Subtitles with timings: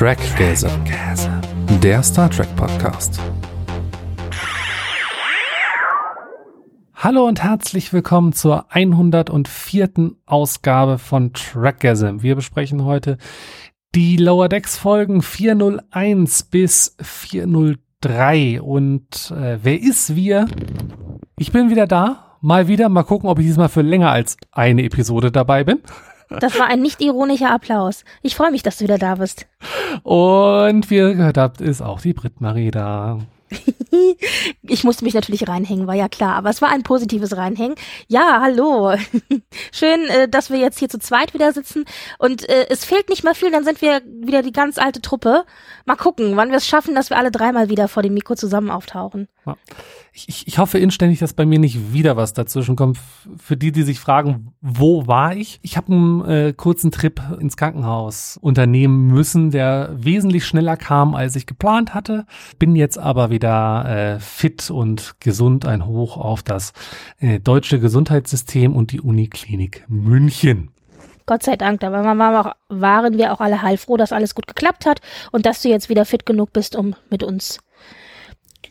[0.00, 0.70] Trackgazer,
[1.82, 3.20] der Star Trek Podcast.
[6.94, 10.12] Hallo und herzlich willkommen zur 104.
[10.24, 12.22] Ausgabe von Trackgasm.
[12.22, 13.18] Wir besprechen heute
[13.94, 18.62] die Lower Decks Folgen 401 bis 403.
[18.62, 20.46] Und äh, wer ist wir?
[21.38, 22.38] Ich bin wieder da.
[22.40, 22.88] Mal wieder.
[22.88, 25.80] Mal gucken, ob ich diesmal für länger als eine Episode dabei bin.
[26.38, 28.04] Das war ein nicht ironischer Applaus.
[28.22, 29.46] Ich freue mich, dass du wieder da bist.
[30.04, 33.18] Und wie ihr gehört habt, ist auch die Brit-Marie da.
[34.62, 37.74] ich musste mich natürlich reinhängen, war ja klar, aber es war ein positives Reinhängen.
[38.08, 38.94] Ja, hallo.
[39.72, 41.84] Schön, äh, dass wir jetzt hier zu zweit wieder sitzen
[42.18, 45.44] und äh, es fehlt nicht mehr viel, dann sind wir wieder die ganz alte Truppe.
[45.84, 48.70] Mal gucken, wann wir es schaffen, dass wir alle dreimal wieder vor dem Mikro zusammen
[48.70, 49.28] auftauchen.
[49.46, 49.56] Ja
[50.12, 52.98] ich, ich hoffe inständig, dass bei mir nicht wieder was dazwischen kommt.
[53.38, 55.60] Für die, die sich fragen, wo war ich?
[55.62, 61.36] Ich habe einen äh, kurzen Trip ins Krankenhaus unternehmen müssen, der wesentlich schneller kam, als
[61.36, 62.26] ich geplant hatte.
[62.58, 65.64] Bin jetzt aber wieder äh, fit und gesund.
[65.64, 66.72] Ein Hoch auf das
[67.20, 70.70] äh, deutsche Gesundheitssystem und die Uniklinik München.
[71.26, 75.46] Gott sei Dank, da waren wir, auch, alle heilfroh, dass alles gut geklappt hat und
[75.46, 77.60] dass du jetzt wieder fit genug bist, um mit uns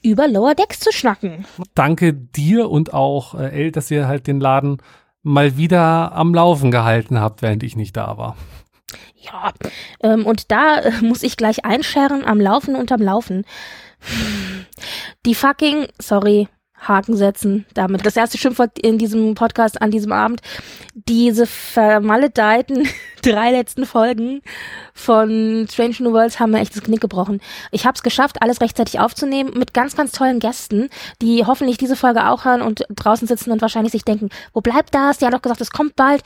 [0.01, 1.45] über Lower Decks zu schnacken.
[1.75, 4.81] Danke dir und auch äh, El, dass ihr halt den Laden
[5.23, 8.35] mal wieder am Laufen gehalten habt, während ich nicht da war.
[9.15, 9.51] Ja,
[10.01, 13.45] ähm, und da äh, muss ich gleich einscheren, am Laufen und am Laufen.
[15.25, 16.47] Die fucking, sorry,
[16.79, 18.05] Haken setzen damit.
[18.05, 20.41] Das erste Schimpfwort in diesem Podcast an diesem Abend.
[20.93, 22.87] Diese vermaledeiten
[23.21, 24.41] drei letzten Folgen
[24.93, 27.41] von Strange New Worlds haben mir echt das Knick gebrochen.
[27.71, 30.89] Ich habe es geschafft, alles rechtzeitig aufzunehmen mit ganz, ganz tollen Gästen,
[31.21, 34.93] die hoffentlich diese Folge auch hören und draußen sitzen und wahrscheinlich sich denken, wo bleibt
[34.93, 35.17] das?
[35.17, 36.23] Die haben doch gesagt, es kommt bald.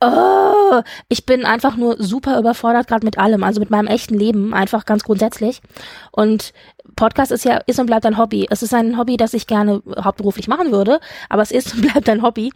[0.00, 4.52] Oh, ich bin einfach nur super überfordert gerade mit allem, also mit meinem echten Leben,
[4.52, 5.62] einfach ganz grundsätzlich.
[6.10, 6.52] Und
[6.96, 8.46] Podcast ist ja, ist und bleibt ein Hobby.
[8.50, 12.08] Es ist ein Hobby, das ich gerne hauptberuflich machen würde, aber es ist und bleibt
[12.08, 12.52] ein Hobby.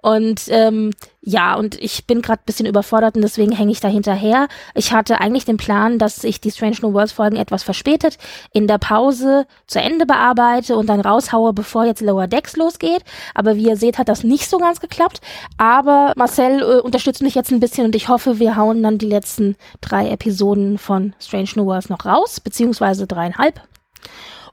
[0.00, 0.92] Und ähm,
[1.28, 4.46] ja, und ich bin gerade bisschen überfordert und deswegen hänge ich da hinterher.
[4.76, 8.16] Ich hatte eigentlich den Plan, dass ich die Strange New Worlds Folgen etwas verspätet
[8.52, 13.02] in der Pause zu Ende bearbeite und dann raushaue, bevor jetzt Lower Decks losgeht.
[13.34, 15.20] Aber wie ihr seht, hat das nicht so ganz geklappt.
[15.58, 19.08] Aber Marcel äh, unterstützt mich jetzt ein bisschen und ich hoffe, wir hauen dann die
[19.08, 23.60] letzten drei Episoden von Strange New Worlds noch raus, beziehungsweise dreieinhalb.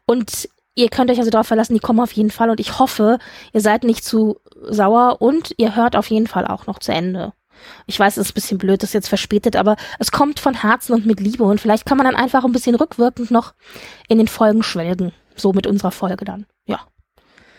[0.07, 3.19] Und ihr könnt euch also darauf verlassen, die kommen auf jeden Fall und ich hoffe,
[3.53, 4.39] ihr seid nicht zu
[4.69, 7.33] sauer und ihr hört auf jeden Fall auch noch zu Ende.
[7.85, 10.53] Ich weiß, es ist ein bisschen blöd, das ist jetzt verspätet, aber es kommt von
[10.53, 13.53] Herzen und mit Liebe und vielleicht kann man dann einfach ein bisschen rückwirkend noch
[14.07, 15.13] in den Folgen schwelgen.
[15.35, 16.45] So mit unserer Folge dann.
[16.65, 16.81] Ja.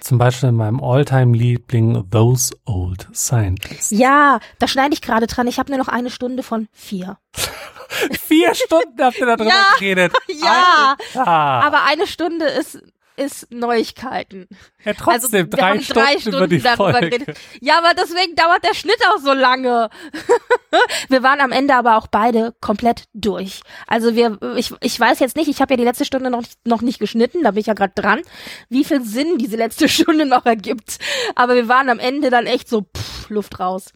[0.00, 3.91] Zum Beispiel in meinem Alltime-Liebling Those Old Scientists.
[3.91, 5.47] Ja, da schneide ich gerade dran.
[5.47, 7.16] Ich habe nur noch eine Stunde von vier.
[8.21, 10.12] vier Stunden habt ihr da drüber ja, geredet.
[10.28, 11.26] Ja, Alter.
[11.26, 12.82] aber eine Stunde ist
[13.16, 14.48] ist Neuigkeiten.
[14.84, 17.10] Ja, trotzdem, also, drei, Stunden drei, Stunden über die darüber Folge.
[17.10, 17.38] geredet.
[17.60, 19.88] Ja, aber deswegen dauert der Schnitt auch so lange.
[21.08, 23.62] wir waren am Ende aber auch beide komplett durch.
[23.86, 26.82] Also wir, ich, ich weiß jetzt nicht, ich habe ja die letzte Stunde noch, noch
[26.82, 28.22] nicht geschnitten, da bin ich ja gerade dran,
[28.69, 30.98] wie viel Sinn diese letzte Stunde noch ergibt.
[31.34, 33.92] Aber wir waren am Ende dann echt so, pff, Luft raus.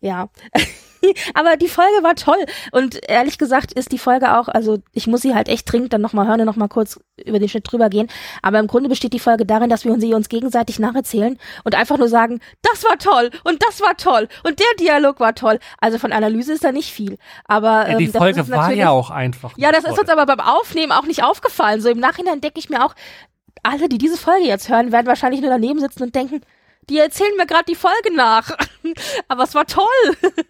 [0.00, 0.28] Ja.
[1.34, 2.44] aber die Folge war toll.
[2.72, 6.00] Und ehrlich gesagt ist die Folge auch, also ich muss sie halt echt dringend dann
[6.00, 8.08] nochmal hören und nochmal kurz über den Schnitt drüber gehen.
[8.42, 11.98] Aber im Grunde besteht die Folge darin, dass wir sie uns gegenseitig nacherzählen und einfach
[11.98, 15.58] nur sagen, das war toll und das war toll und der Dialog war toll.
[15.80, 17.18] Also von Analyse ist da nicht viel.
[17.44, 19.52] Aber ähm, die Folge war ja auch einfach.
[19.56, 19.92] Ja, das toll.
[19.92, 21.80] ist uns aber beim Aufnehmen auch nicht aufgefallen.
[21.80, 22.94] So im Nachhinein denke ich mir auch,
[23.62, 26.40] alle, die diese Folge jetzt hören, werden wahrscheinlich nur daneben sitzen und denken,
[26.88, 28.56] die erzählen mir gerade die Folge nach.
[29.28, 29.86] Aber es war toll.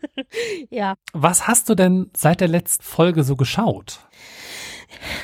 [0.70, 0.94] ja.
[1.12, 4.00] Was hast du denn seit der letzten Folge so geschaut?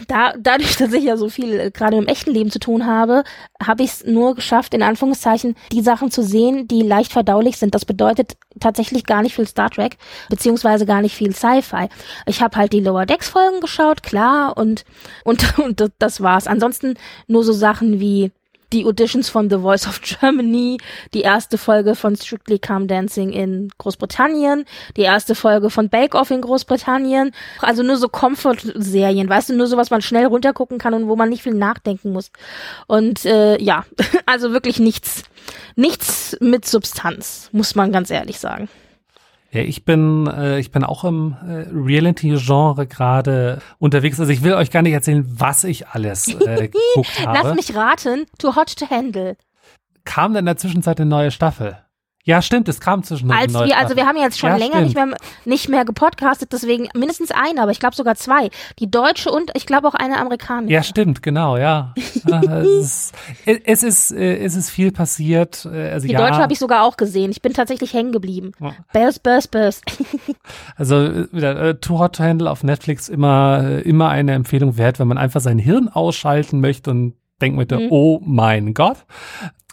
[0.07, 3.25] Da, dadurch, dass ich ja so viel äh, gerade im echten Leben zu tun habe,
[3.63, 7.75] habe ich es nur geschafft, in Anführungszeichen, die Sachen zu sehen, die leicht verdaulich sind.
[7.75, 9.97] Das bedeutet tatsächlich gar nicht viel Star Trek,
[10.29, 11.89] beziehungsweise gar nicht viel Sci-Fi.
[12.27, 14.85] Ich habe halt die Lower Decks Folgen geschaut, klar, und,
[15.25, 16.47] und, und das war's.
[16.47, 16.95] Ansonsten
[17.27, 18.33] nur so Sachen wie
[18.73, 20.79] die Auditions von The Voice of Germany,
[21.15, 24.65] die erste Folge von Strictly Come Dancing in Großbritannien,
[24.97, 27.33] die erste Folge von Bake Off in Großbritannien.
[27.61, 31.17] Also nur so Comfort-Serien, weißt du, nur so, was man schnell runtergucken kann und wo
[31.17, 32.31] man nicht viel nachdenken muss.
[32.87, 33.85] Und äh, ja,
[34.27, 35.25] also wirklich nichts,
[35.77, 38.69] nichts mit Substanz, muss man ganz ehrlich sagen.
[39.51, 44.21] Ja, ich bin, äh, ich bin auch im äh, Reality-Genre gerade unterwegs.
[44.21, 47.39] Also ich will euch gar nicht erzählen, was ich alles äh, geguckt habe.
[47.43, 49.37] Lass mich raten, Too Hot to Handle.
[50.05, 51.79] Kam denn in der Zwischenzeit eine neue Staffel?
[52.29, 54.95] Ja, stimmt, es kam zwischen Als wir, also wir haben jetzt schon Ja, länger nicht
[54.95, 55.07] mehr,
[55.47, 58.51] nicht mehr gepodcastet, deswegen mindestens eine, aber ich glaube sogar zwei.
[58.79, 60.75] Die deutsche und ich glaube auch eine amerikanische.
[60.75, 61.95] Ja, stimmt, genau, ja.
[62.31, 63.13] Ah, es,
[63.47, 65.65] ist, es, ist, äh, es ist viel passiert.
[65.73, 67.31] äh, Also Die ja, deutsche habe ich sogar auch gesehen.
[67.31, 68.53] Ich bin tatsächlich hängen geblieben.
[68.61, 68.75] Ja.
[68.93, 69.81] Bears, Bears, Bears.
[70.77, 74.77] Also äh, wieder äh, Too Hot to Handle auf Netflix immer, äh, immer eine Empfehlung
[74.77, 77.87] wert, wenn man einfach sein Hirn ausschalten möchte und denkt möchte, Mhm.
[77.91, 78.99] oh mein Gott.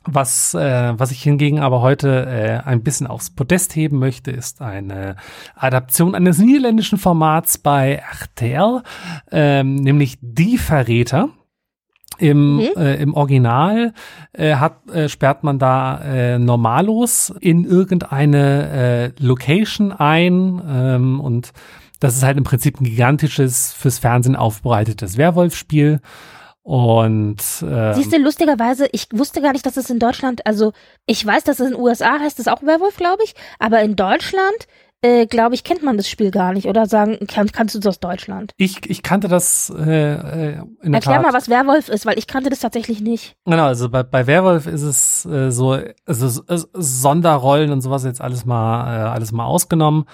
[0.07, 4.62] Was, äh, was ich hingegen aber heute äh, ein bisschen aufs Podest heben möchte, ist
[4.62, 5.16] eine
[5.56, 8.84] Adaption eines niederländischen Formats bei RTL,
[9.31, 11.30] ähm, nämlich Die Verräter.
[12.18, 12.69] Im, Mhm.
[12.78, 13.94] äh, Im Original
[14.31, 21.52] äh, hat, äh, sperrt man da äh, Normalos in irgendeine äh, Location ein ähm, und
[22.00, 26.00] das ist halt im Prinzip ein gigantisches, fürs Fernsehen aufbereitetes Werwolf-Spiel.
[26.66, 30.74] Und äh, Siehst du, lustigerweise, ich wusste gar nicht, dass es in Deutschland, also
[31.06, 33.96] ich weiß, dass es in den USA heißt es auch Werwolf, glaube ich, aber in
[33.96, 34.68] Deutschland,
[35.04, 37.88] äh, glaube ich, kennt man das Spiel gar nicht oder sagen, kann, kannst du das
[37.88, 38.52] aus Deutschland?
[38.58, 41.22] ich, ich kannte das äh, äh, in der Erklär Tat.
[41.22, 43.36] mal, was Werwolf ist, weil ich kannte das tatsächlich nicht.
[43.46, 45.78] Genau, also bei, bei Werwolf ist es äh, so,
[46.08, 46.42] also
[46.74, 50.06] Sonderrollen und sowas jetzt alles mal, äh, alles mal ausgenommen.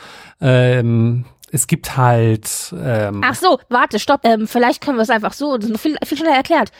[0.41, 4.21] Ähm, es gibt halt, ähm, Ach so, warte, stopp.
[4.23, 6.71] Ähm, vielleicht können wir es einfach so, das ist noch viel, viel schneller erklärt.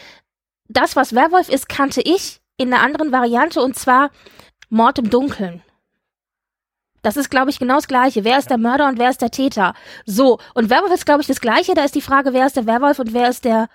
[0.70, 4.12] Das, was Werwolf ist, kannte ich in einer anderen Variante und zwar
[4.70, 5.62] Mord im Dunkeln.
[7.02, 8.24] Das ist, glaube ich, genau das Gleiche.
[8.24, 9.74] Wer ist der Mörder und wer ist der Täter?
[10.06, 10.40] So.
[10.54, 11.74] Und Werwolf ist, glaube ich, das Gleiche.
[11.74, 13.68] Da ist die Frage, wer ist der Werwolf und wer ist der,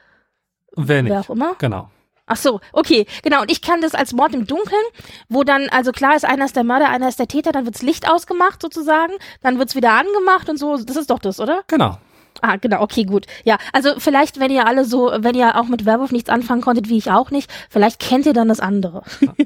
[0.76, 1.12] wer nicht.
[1.12, 1.56] wer auch immer.
[1.58, 1.90] Genau.
[2.26, 3.42] Ach so, okay, genau.
[3.42, 4.82] Und ich kann das als Mord im Dunkeln,
[5.28, 7.82] wo dann, also klar ist, einer ist der Mörder, einer ist der Täter, dann wirds
[7.82, 9.12] Licht ausgemacht sozusagen,
[9.42, 10.76] dann wird's wieder angemacht und so.
[10.76, 11.62] Das ist doch das, oder?
[11.68, 11.98] Genau.
[12.42, 13.26] Ah, genau, okay, gut.
[13.44, 16.88] Ja, also vielleicht, wenn ihr alle so, wenn ihr auch mit Werwolf nichts anfangen konntet,
[16.88, 19.02] wie ich auch nicht, vielleicht kennt ihr dann das andere.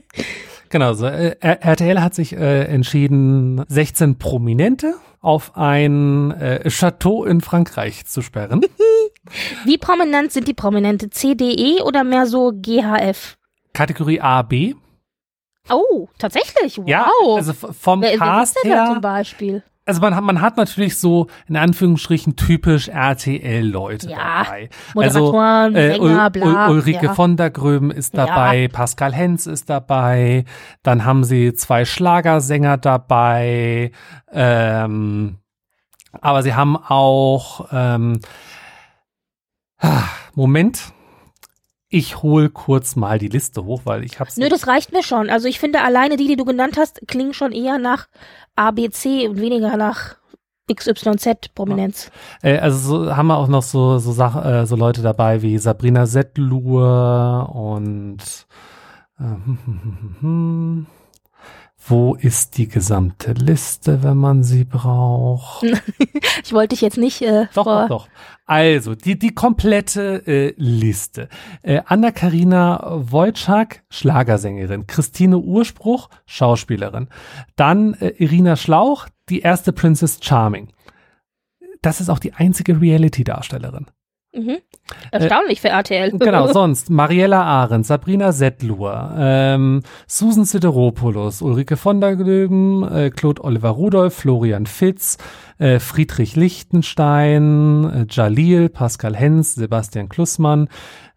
[0.71, 7.41] Genau, so, äh, RTL hat sich äh, entschieden, 16 Prominente auf ein äh, Chateau in
[7.41, 8.63] Frankreich zu sperren.
[9.65, 11.11] Wie prominent sind die Prominente?
[11.11, 13.37] CDE oder mehr so GHF?
[13.75, 14.75] Kategorie A, B.
[15.69, 16.79] Oh, tatsächlich?
[16.79, 16.89] Wow.
[16.89, 19.01] Ja, also vom wer, Cast denn da zum her.
[19.01, 19.63] Beispiel?
[19.91, 24.71] Also man hat, man hat natürlich so in Anführungsstrichen typisch RTL-Leute Ja, dabei.
[24.95, 26.67] Also Moderatoren, äh, Sänger, bla.
[26.69, 27.15] Ul- Ulrike ja.
[27.15, 30.45] von der Gröben ist dabei, Pascal Hens ist dabei,
[30.85, 33.91] dann haben sie zwei Schlagersänger dabei,
[34.31, 35.39] ähm,
[36.21, 38.21] aber sie haben auch ähm,
[39.79, 40.05] ah,
[40.37, 40.93] Moment,
[41.91, 45.29] ich hol kurz mal die Liste hoch, weil ich hab's Nö, das reicht mir schon.
[45.29, 48.07] Also ich finde alleine die, die du genannt hast, klingen schon eher nach
[48.55, 50.17] ABC und weniger nach
[50.73, 52.13] XYZ-Prominenz.
[52.43, 55.59] Äh, also so, haben wir auch noch so so, Sach äh, so Leute dabei wie
[55.59, 58.19] Sabrina Settlur und
[59.19, 59.25] äh,
[61.87, 65.65] wo ist die gesamte Liste, wenn man sie braucht?
[66.45, 67.83] Ich wollte dich jetzt nicht äh, Doch, vor...
[67.89, 68.09] doch, doch.
[68.47, 71.29] Also, die, die komplette äh, Liste.
[71.63, 74.87] Äh, Anna-Karina Wojcik, Schlagersängerin.
[74.87, 77.09] Christine Urspruch, Schauspielerin.
[77.57, 80.69] Dann äh, Irina Schlauch, die erste Princess Charming.
[81.83, 83.87] Das ist auch die einzige Reality-Darstellerin.
[84.33, 84.59] Mhm.
[85.11, 86.11] Erstaunlich für RTL.
[86.13, 93.43] Genau, sonst Mariella Arendt, Sabrina Settlur, ähm, Susan Sideropoulos, Ulrike von der Glöben, äh, Claude
[93.43, 95.19] Oliver Rudolph, Florian Fitz,
[95.59, 100.69] äh, Friedrich Lichtenstein, äh, Jalil, Pascal Hens, Sebastian Klussmann,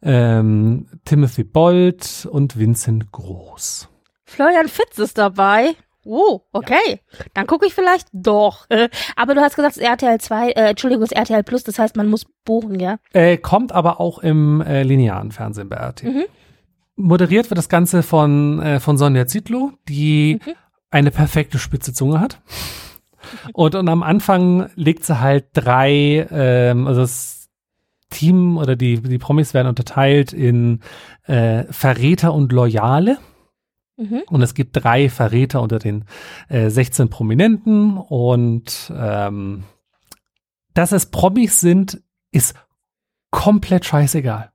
[0.01, 3.89] ähm, Timothy Bolt und Vincent Groß.
[4.25, 5.75] Florian Fitz ist dabei.
[6.05, 6.99] Oh, okay.
[7.33, 8.67] Dann gucke ich vielleicht doch.
[9.15, 11.79] Aber du hast gesagt, es ist RTL 2, äh, Entschuldigung, es ist RTL Plus, das
[11.79, 12.97] heißt, man muss buchen, ja?
[13.13, 16.03] Äh, kommt aber auch im äh, linearen Fernsehen bei RT.
[16.03, 16.23] Mhm.
[16.95, 20.51] Moderiert wird das Ganze von, äh, von Sonja Zietlow, die Mhm.
[20.91, 22.41] eine perfekte spitze Zunge hat.
[23.53, 27.47] Und, und am Anfang legt sie halt drei, ähm, also das
[28.09, 30.81] Team oder die, die Promis werden unterteilt in
[31.25, 33.17] äh, Verräter und Loyale.
[34.03, 34.23] Mhm.
[34.29, 36.05] Und es gibt drei Verräter unter den
[36.49, 37.97] äh, 16 Prominenten.
[37.97, 39.63] Und ähm,
[40.73, 42.55] dass es Promis sind, ist
[43.31, 44.51] komplett scheißegal.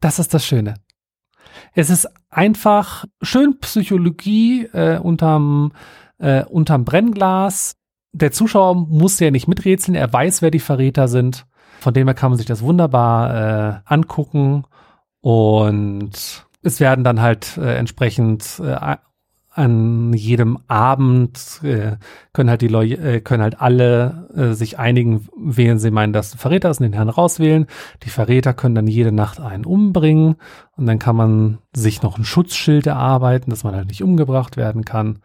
[0.00, 0.74] Das ist das Schöne.
[1.74, 5.72] Es ist einfach schön Psychologie äh, unterm,
[6.18, 7.76] äh, unterm Brennglas.
[8.12, 11.46] Der Zuschauer muss ja nicht miträtseln, er weiß, wer die Verräter sind.
[11.80, 14.64] Von dem her kann man sich das wunderbar äh, angucken.
[15.20, 18.96] Und es werden dann halt äh, entsprechend äh,
[19.58, 21.96] an jedem Abend äh,
[22.32, 26.32] können halt die Leute, äh, können halt alle äh, sich einigen, wen sie meinen, dass
[26.32, 27.66] ein Verräter ist und den Herrn rauswählen.
[28.04, 30.36] Die Verräter können dann jede Nacht einen umbringen
[30.76, 34.84] und dann kann man sich noch ein Schutzschild erarbeiten, dass man halt nicht umgebracht werden
[34.84, 35.18] kann.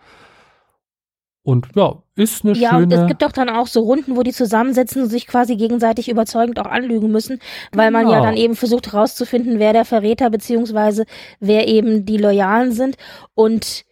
[1.45, 2.83] Und ja, ist eine Ja, schöne.
[2.83, 6.07] und es gibt doch dann auch so Runden, wo die zusammensitzen und sich quasi gegenseitig
[6.09, 7.39] überzeugend auch anlügen müssen,
[7.73, 8.23] weil man ja Genau.
[8.23, 11.05] dann eben versucht herauszufinden, wer der Verräter beziehungsweise
[11.41, 12.95] wer eben die Loyalen sind.
[13.35, 13.83] Und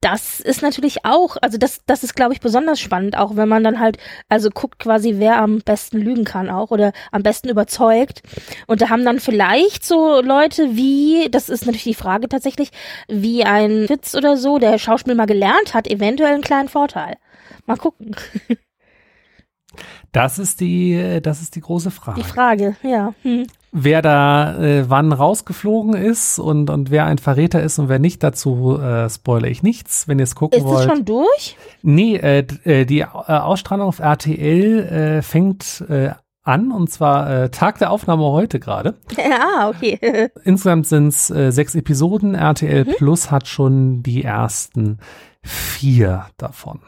[0.00, 3.64] das ist natürlich auch, also das, das ist, glaube ich, besonders spannend, auch wenn man
[3.64, 3.98] dann halt,
[4.28, 8.22] also guckt quasi, wer am besten lügen kann auch oder am besten überzeugt.
[8.66, 12.70] Und da haben dann vielleicht so Leute wie, das ist natürlich die Frage tatsächlich,
[13.08, 17.16] wie ein Witz oder so, der Schauspiel mal gelernt hat, eventuell einen kleinen Vorteil.
[17.64, 18.14] Mal gucken.
[20.12, 22.20] das ist die, das ist die große Frage.
[22.20, 23.14] Die Frage, ja.
[23.22, 23.46] Hm.
[23.78, 28.22] Wer da äh, wann rausgeflogen ist und, und wer ein Verräter ist und wer nicht,
[28.22, 30.88] dazu äh, spoilere ich nichts, wenn ihr es gucken Ist es wollt.
[30.88, 31.56] schon durch?
[31.82, 36.10] Nee, äh, äh, die äh, Ausstrahlung auf RTL äh, fängt äh,
[36.42, 38.94] an und zwar äh, Tag der Aufnahme heute gerade.
[39.18, 39.98] ah, okay.
[40.44, 42.34] Insgesamt sind es äh, sechs Episoden.
[42.34, 42.94] RTL Mhm.
[42.96, 44.98] Plus hat schon die ersten
[45.42, 46.80] vier davon.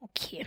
[0.00, 0.44] okay.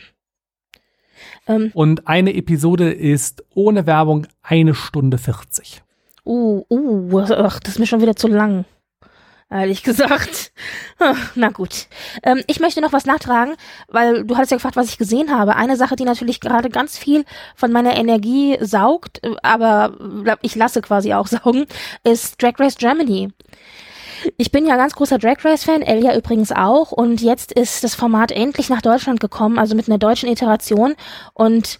[1.47, 5.81] Ähm, Und eine Episode ist ohne Werbung eine Stunde 40.
[6.25, 8.65] uh, uh, ach, das ist mir schon wieder zu lang.
[9.53, 10.51] Ehrlich gesagt.
[11.35, 11.87] Na gut.
[12.23, 13.53] Ähm, ich möchte noch was nachtragen,
[13.87, 15.55] weil du hattest ja gefragt, was ich gesehen habe.
[15.55, 17.23] Eine Sache, die natürlich gerade ganz viel
[17.55, 19.95] von meiner Energie saugt, äh, aber
[20.41, 21.65] ich lasse quasi auch saugen,
[22.03, 23.29] ist Drag Race Germany.
[24.37, 26.91] Ich bin ja ganz großer Drag Race Fan, Elia übrigens auch.
[26.91, 30.95] Und jetzt ist das Format endlich nach Deutschland gekommen, also mit einer deutschen Iteration.
[31.33, 31.79] Und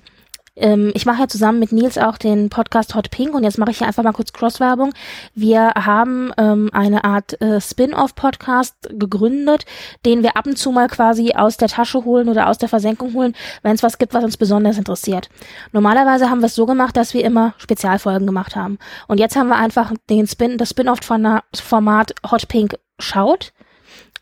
[0.55, 3.72] ähm, ich mache ja zusammen mit Nils auch den Podcast Hot Pink und jetzt mache
[3.72, 4.93] ich hier einfach mal kurz Crosswerbung.
[5.33, 9.65] Wir haben ähm, eine Art äh, Spin-off-Podcast gegründet,
[10.05, 13.13] den wir ab und zu mal quasi aus der Tasche holen oder aus der Versenkung
[13.13, 15.29] holen, wenn es was gibt, was uns besonders interessiert.
[15.72, 18.77] Normalerweise haben wir es so gemacht, dass wir immer Spezialfolgen gemacht haben.
[19.07, 23.53] Und jetzt haben wir einfach den Spin, das Spin-off-Format Hot Pink schaut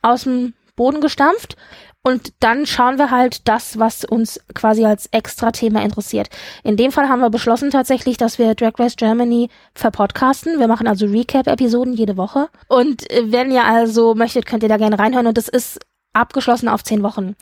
[0.01, 1.57] aus dem Boden gestampft
[2.03, 6.29] und dann schauen wir halt das, was uns quasi als Extra-Thema interessiert.
[6.63, 10.59] In dem Fall haben wir beschlossen tatsächlich, dass wir Drag Race Germany verpodcasten.
[10.59, 12.49] Wir machen also Recap-Episoden jede Woche.
[12.67, 15.27] Und äh, wenn ihr also möchtet, könnt ihr da gerne reinhören.
[15.27, 15.79] Und das ist
[16.13, 17.35] abgeschlossen auf zehn Wochen.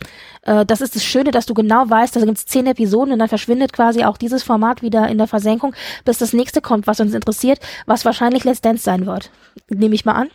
[0.44, 3.20] Äh, das ist das Schöne, dass du genau weißt, da gibt es zehn Episoden und
[3.20, 5.74] dann verschwindet quasi auch dieses Format wieder in der Versenkung,
[6.06, 9.32] bis das nächste kommt, was uns interessiert, was wahrscheinlich Let's Dance sein wird.
[9.70, 10.30] Nehme ich mal an.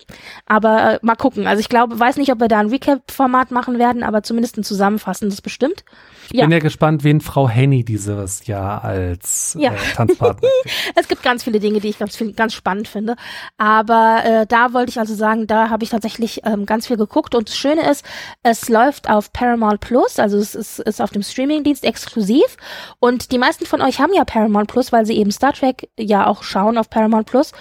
[0.47, 1.47] Aber äh, mal gucken.
[1.47, 4.65] Also ich glaube, weiß nicht, ob wir da ein Recap-Format machen werden, aber zumindest ein
[4.65, 5.85] zusammenfassendes bestimmt.
[6.31, 9.73] Ich bin ja gespannt, wen Frau Henny dieses Jahr als Ja.
[9.73, 10.49] äh, Tanzpartner.
[10.97, 13.17] Es gibt ganz viele Dinge, die ich ganz, ganz spannend finde.
[13.59, 17.35] Aber äh, da wollte ich also sagen, da habe ich tatsächlich ähm, ganz viel geguckt.
[17.35, 18.05] Und das Schöne ist,
[18.43, 22.57] es läuft auf Paramount Plus, also es ist, ist auf dem Streamingdienst exklusiv.
[22.99, 26.27] Und die meisten von euch haben ja Paramount Plus, weil sie eben Star Trek ja
[26.27, 27.53] auch schauen auf Paramount Plus.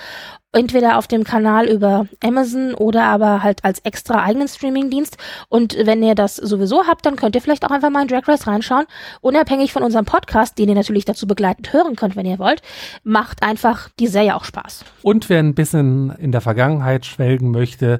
[0.55, 5.17] Entweder auf dem Kanal über Amazon oder aber halt als extra eigenen Streamingdienst.
[5.49, 8.27] Und wenn ihr das sowieso habt, dann könnt ihr vielleicht auch einfach mal in Drag
[8.27, 8.85] Race reinschauen.
[9.21, 12.61] Unabhängig von unserem Podcast, den ihr natürlich dazu begleitend hören könnt, wenn ihr wollt,
[13.03, 14.85] macht einfach die Serie auch Spaß.
[15.01, 17.99] Und wer ein bisschen in der Vergangenheit schwelgen möchte,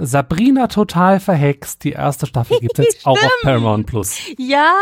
[0.00, 1.84] Sabrina total verhext.
[1.84, 4.18] Die erste Staffel gibt es jetzt auch auf Paramount Plus.
[4.38, 4.72] Ja,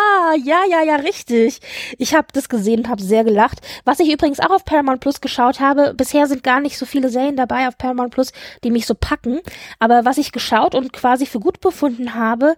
[0.44, 1.60] ja, ja, ja, richtig.
[1.98, 3.60] Ich habe das gesehen und habe sehr gelacht.
[3.84, 7.08] Was ich übrigens auch auf Paramount Plus geschaut habe, bisher sind gar nicht so viele
[7.08, 8.32] Serien dabei auf Paramount Plus,
[8.64, 9.40] die mich so packen.
[9.78, 12.54] Aber was ich geschaut und quasi für gut befunden habe,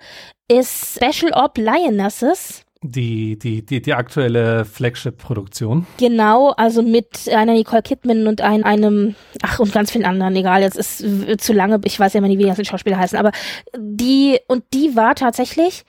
[0.49, 2.65] ist Special Op Lionesses.
[2.83, 5.87] Die, die, die, die aktuelle Flagship-Produktion.
[5.99, 10.63] Genau, also mit einer Nicole Kidman und ein, einem, ach und ganz vielen anderen, egal,
[10.63, 11.05] jetzt ist
[11.43, 13.33] zu lange, ich weiß ja immer nicht, wie die ganzen Schauspieler heißen, aber
[13.77, 15.85] die, und die war tatsächlich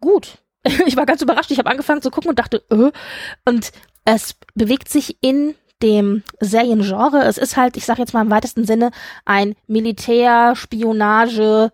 [0.00, 0.38] gut.
[0.86, 2.90] Ich war ganz überrascht, ich habe angefangen zu gucken und dachte, äh,
[3.44, 3.72] und
[4.04, 7.24] es bewegt sich in dem Seriengenre.
[7.24, 8.90] Es ist halt, ich sage jetzt mal im weitesten Sinne,
[9.24, 11.72] ein Militär, Spionage,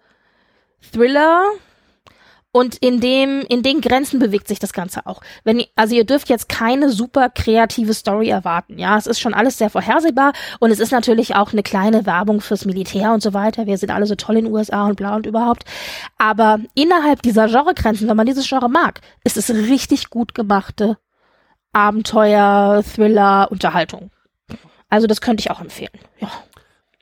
[0.93, 1.45] Thriller.
[2.57, 5.21] Und in dem, in den Grenzen bewegt sich das Ganze auch.
[5.43, 8.79] Wenn, also ihr dürft jetzt keine super kreative Story erwarten.
[8.79, 12.41] Ja, es ist schon alles sehr vorhersehbar und es ist natürlich auch eine kleine Werbung
[12.41, 13.67] fürs Militär und so weiter.
[13.67, 15.65] Wir sind alle so toll in den USA und bla und überhaupt.
[16.17, 20.97] Aber innerhalb dieser Genregrenzen, wenn man dieses Genre mag, ist es richtig gut gemachte
[21.73, 24.13] Abenteuer, Thriller, Unterhaltung.
[24.89, 25.91] Also das könnte ich auch empfehlen.
[26.21, 26.31] Ja.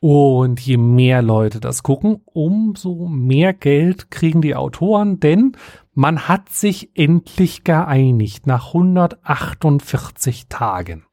[0.02, 5.56] Und je mehr Leute das gucken, umso mehr Geld kriegen die Autoren, denn
[5.94, 11.04] man hat sich endlich geeinigt nach 148 Tagen.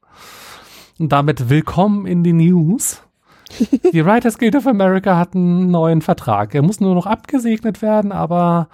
[0.98, 3.04] Und damit willkommen in die News.
[3.92, 6.52] Die Writers Guild of America hat einen neuen Vertrag.
[6.56, 8.68] Er muss nur noch abgesegnet werden, aber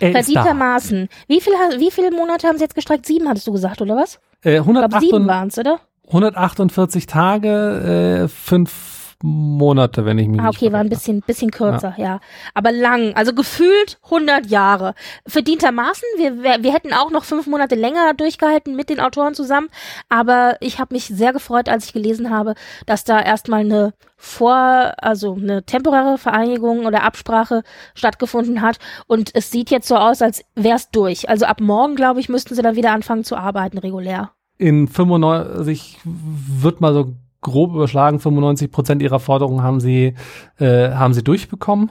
[0.00, 0.10] er.
[0.10, 1.08] Verdientermaßen.
[1.28, 3.06] Wie viel, wie viele Monate haben sie jetzt gestreckt?
[3.06, 4.18] Sieben hattest du gesagt, oder was?
[4.44, 5.80] Äh, Ich glaube, sieben 148 waren es, oder?
[6.08, 11.50] 148 Tage, äh, fünf Monate, wenn ich mich ah, nicht okay, war ein bisschen, bisschen
[11.50, 12.20] kürzer, ja.
[12.54, 14.94] Aber lang, also gefühlt 100 Jahre.
[15.26, 19.68] Verdientermaßen, wir, wir, hätten auch noch fünf Monate länger durchgehalten mit den Autoren zusammen,
[20.08, 22.54] aber ich habe mich sehr gefreut, als ich gelesen habe,
[22.86, 27.62] dass da erstmal eine vor, also eine temporäre Vereinigung oder Absprache
[27.94, 31.28] stattgefunden hat und es sieht jetzt so aus, als wäre es durch.
[31.28, 34.30] Also ab morgen, glaube ich, müssten sie dann wieder anfangen zu arbeiten, regulär.
[34.62, 40.14] In 95 wird mal so grob überschlagen, 95 Prozent ihrer Forderungen haben sie,
[40.58, 41.90] äh, haben sie durchbekommen.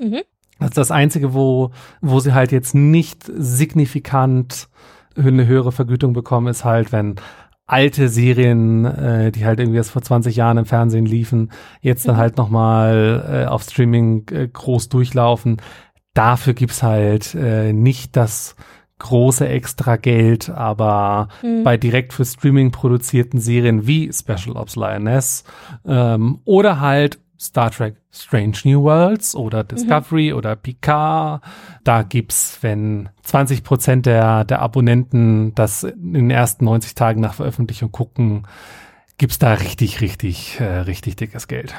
[0.00, 0.22] Mhm.
[0.58, 1.70] Das ist das Einzige, wo,
[2.00, 4.68] wo sie halt jetzt nicht signifikant
[5.16, 7.16] eine höhere Vergütung bekommen, ist halt, wenn
[7.66, 12.16] alte Serien, äh, die halt irgendwie erst vor 20 Jahren im Fernsehen liefen, jetzt dann
[12.16, 12.20] Mhm.
[12.20, 15.58] halt nochmal äh, auf Streaming äh, groß durchlaufen.
[16.14, 18.56] Dafür gibt's halt äh, nicht das
[18.98, 21.64] große extra Geld, aber Mhm.
[21.64, 25.44] bei direkt für Streaming produzierten Serien wie Special Ops Lioness
[25.86, 31.40] ähm, oder halt Star Trek Strange New Worlds oder Discovery oder Picard.
[31.84, 37.34] Da gibt's, wenn 20 Prozent der, der Abonnenten das in den ersten 90 Tagen nach
[37.34, 38.42] Veröffentlichung gucken,
[39.18, 41.74] gibt's da richtig, richtig, äh, richtig dickes Geld.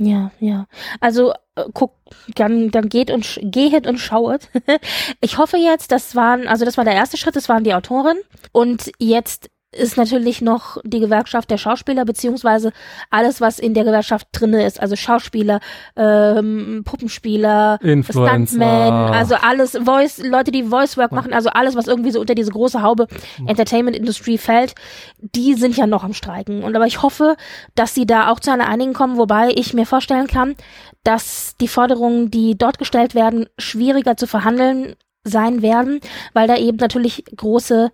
[0.00, 0.66] Ja, ja.
[1.00, 1.92] Also äh, guck,
[2.34, 4.50] dann, dann geht und gehet und schauet.
[5.20, 8.16] ich hoffe jetzt, das waren, also das war der erste Schritt, das waren die Autoren.
[8.52, 12.72] Und jetzt ist natürlich noch die Gewerkschaft der Schauspieler, beziehungsweise
[13.10, 15.60] alles, was in der Gewerkschaft drinne ist, also Schauspieler,
[15.96, 18.56] ähm, Puppenspieler, Influencer.
[18.56, 22.34] Stuntman, also alles, Voice, Leute, die Voice Work machen, also alles, was irgendwie so unter
[22.34, 23.06] diese große Haube
[23.46, 24.74] Entertainment Industry fällt,
[25.18, 26.62] die sind ja noch am Streiken.
[26.62, 27.36] Und aber ich hoffe,
[27.74, 30.54] dass sie da auch zu einer Einigung kommen, wobei ich mir vorstellen kann,
[31.02, 36.00] dass die Forderungen, die dort gestellt werden, schwieriger zu verhandeln sein werden,
[36.32, 37.90] weil da eben natürlich große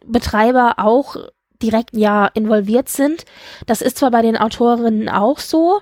[0.00, 1.16] Streaming-Betreiber auch
[1.62, 3.24] direkt ja involviert sind.
[3.66, 5.80] Das ist zwar bei den Autorinnen auch so,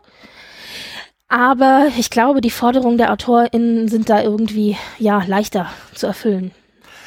[1.28, 6.52] aber ich glaube, die Forderungen der AutorInnen sind da irgendwie ja leichter zu erfüllen.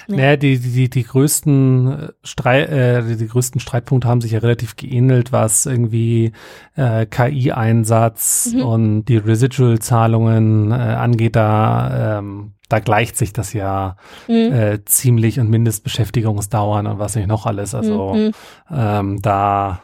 [0.08, 0.16] Ja.
[0.16, 4.40] Naja, die, die, die, die größten Streit, äh, die, die größten Streitpunkte haben sich ja
[4.40, 6.32] relativ geähnelt, was irgendwie
[6.76, 8.62] äh, KI-Einsatz Mhm.
[8.62, 13.96] und die Residual-Zahlungen äh, angeht, da, ähm, da gleicht sich das ja
[14.28, 14.34] Mhm.
[14.54, 17.76] äh, ziemlich und Mindestbeschäftigungsdauern und was nicht noch alles.
[17.76, 18.32] Also Mhm.
[18.72, 19.82] ähm, da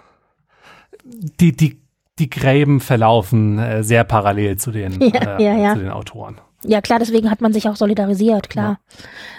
[1.04, 1.82] die, die,
[2.20, 5.74] die Gräben verlaufen äh, sehr parallel zu den, Ja, äh, ja, ja.
[5.74, 6.38] zu den Autoren.
[6.66, 8.80] Ja, klar, deswegen hat man sich auch solidarisiert, klar.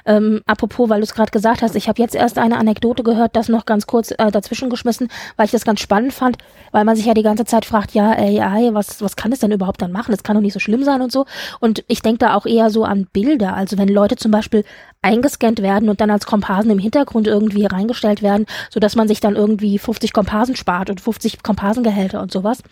[0.05, 3.37] Ähm, apropos, weil du es gerade gesagt hast, ich habe jetzt erst eine Anekdote gehört,
[3.37, 6.39] das noch ganz kurz äh, dazwischen geschmissen, weil ich das ganz spannend fand,
[6.73, 9.53] weil man sich ja die ganze Zeit fragt, ja, AI, was, was kann es denn
[9.53, 10.11] überhaupt dann machen?
[10.11, 11.25] Das kann doch nicht so schlimm sein und so.
[11.61, 13.55] Und ich denke da auch eher so an Bilder.
[13.55, 14.65] Also wenn Leute zum Beispiel
[15.01, 19.21] eingescannt werden und dann als Komparsen im Hintergrund irgendwie reingestellt werden, so dass man sich
[19.21, 22.63] dann irgendwie 50 Komparsen spart und 50 Komparsengehälter und sowas.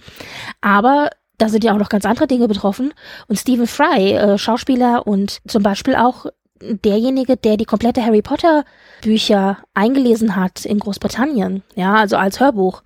[0.60, 1.10] Aber
[1.42, 2.94] da sind ja auch noch ganz andere Dinge betroffen.
[3.26, 6.26] Und Stephen Fry, äh, Schauspieler und zum Beispiel auch
[6.61, 8.64] derjenige, der die komplette Harry Potter
[9.00, 12.85] Bücher eingelesen hat in Großbritannien, ja, also als Hörbuch,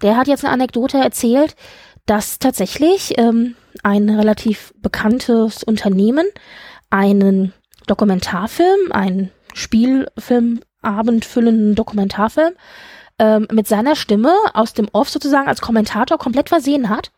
[0.00, 1.56] der hat jetzt eine Anekdote erzählt,
[2.06, 6.26] dass tatsächlich ähm, ein relativ bekanntes Unternehmen
[6.90, 7.52] einen
[7.88, 12.52] Dokumentarfilm, einen Spielfilmabend füllenden Dokumentarfilm
[13.18, 17.10] ähm, mit seiner Stimme aus dem Off sozusagen als Kommentator komplett versehen hat.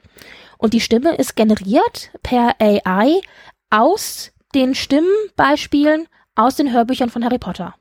[0.61, 3.21] Und die Stimme ist generiert per AI
[3.71, 7.75] aus den Stimmenbeispielen aus den Hörbüchern von Harry Potter.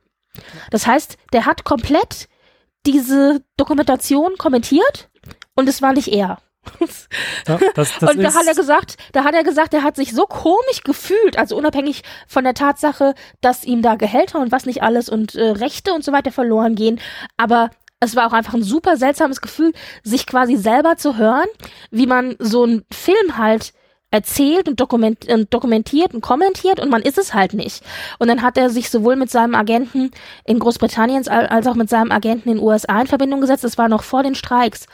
[0.72, 2.30] Das heißt, der hat komplett
[2.86, 5.10] diese Dokumentation kommentiert
[5.56, 6.38] und es war nicht er.
[7.48, 10.14] Ja, das, das und da hat er gesagt, da hat er gesagt, er hat sich
[10.14, 14.84] so komisch gefühlt, also unabhängig von der Tatsache, dass ihm da Gehälter und was nicht
[14.84, 17.02] alles und äh, Rechte und so weiter verloren gehen,
[17.36, 21.48] aber es war auch einfach ein super seltsames Gefühl, sich quasi selber zu hören,
[21.92, 23.74] wie man so einen Film halt
[24.12, 27.84] erzählt und, und dokumentiert und kommentiert und man ist es halt nicht.
[28.18, 30.12] Und dann hat er sich sowohl mit seinem Agenten
[30.46, 33.64] in Großbritannien als auch mit seinem Agenten in den USA in Verbindung gesetzt.
[33.64, 34.88] Das war noch vor den Streiks.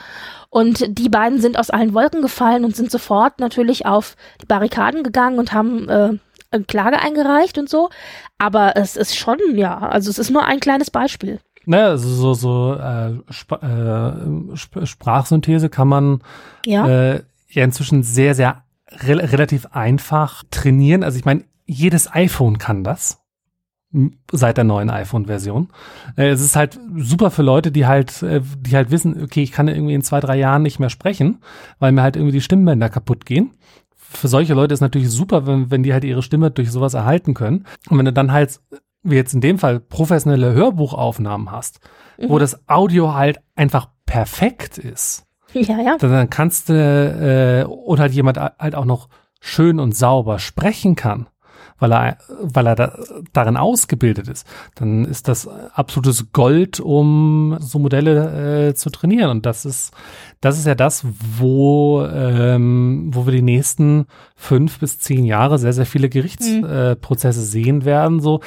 [0.49, 5.03] Und die beiden sind aus allen Wolken gefallen und sind sofort natürlich auf die Barrikaden
[5.03, 7.89] gegangen und haben äh, Klage eingereicht und so.
[8.37, 11.39] Aber es ist schon, ja, also es ist nur ein kleines Beispiel.
[11.65, 16.21] Naja, also so, so äh, Sp äh, Sp Sprachsynthese kann man
[16.65, 16.87] Ja.
[16.87, 21.03] äh, ja inzwischen sehr, sehr re relativ einfach trainieren.
[21.03, 23.19] Also ich meine, jedes iPhone kann das
[24.31, 25.69] seit der neuen iPhone-Version.
[26.17, 29.51] Äh, es ist halt super für Leute, die halt, äh, die halt wissen, okay, ich
[29.51, 31.39] kann irgendwie in zwei, drei Jahren nicht mehr sprechen,
[31.79, 33.51] weil mir halt irgendwie die Stimmbänder kaputt gehen.
[33.95, 37.33] Für solche Leute ist natürlich super, wenn, wenn die halt ihre Stimme durch sowas erhalten
[37.33, 37.65] können.
[37.89, 38.59] Und wenn du dann halt,
[39.05, 41.79] wie jetzt in dem Fall, professionelle Hörbuchaufnahmen hast,
[42.17, 42.39] wo Mhm.
[42.39, 45.25] das Audio halt einfach perfekt ist.
[45.53, 45.97] Ja, ja.
[45.97, 49.07] Dann, dann kannst du, äh, oder halt jemand halt auch noch
[49.39, 51.27] schön und sauber sprechen kann,
[51.79, 52.97] weil er, weil er da,
[53.31, 59.29] darin ausgebildet ist, dann ist das absolutes Gold, um so Modelle äh, zu trainieren.
[59.29, 59.93] Und das ist,
[60.41, 61.05] das ist ja das,
[61.37, 67.45] wo, ähm, wo wir die nächsten fünf bis zehn Jahre sehr, sehr viele Gerichtsprozesse mhm.
[67.45, 68.19] äh, sehen werden.
[68.19, 68.41] So,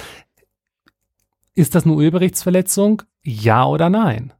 [1.58, 3.02] ist das eine Urheberrechtsverletzung?
[3.22, 4.32] Ja oder nein?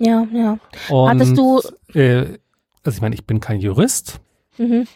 [0.00, 0.58] Ja, ja.
[0.88, 1.62] Und, Hattest du.
[1.94, 2.38] Äh,
[2.82, 4.20] also ich meine, ich bin kein Jurist.
[4.58, 4.86] Mhm.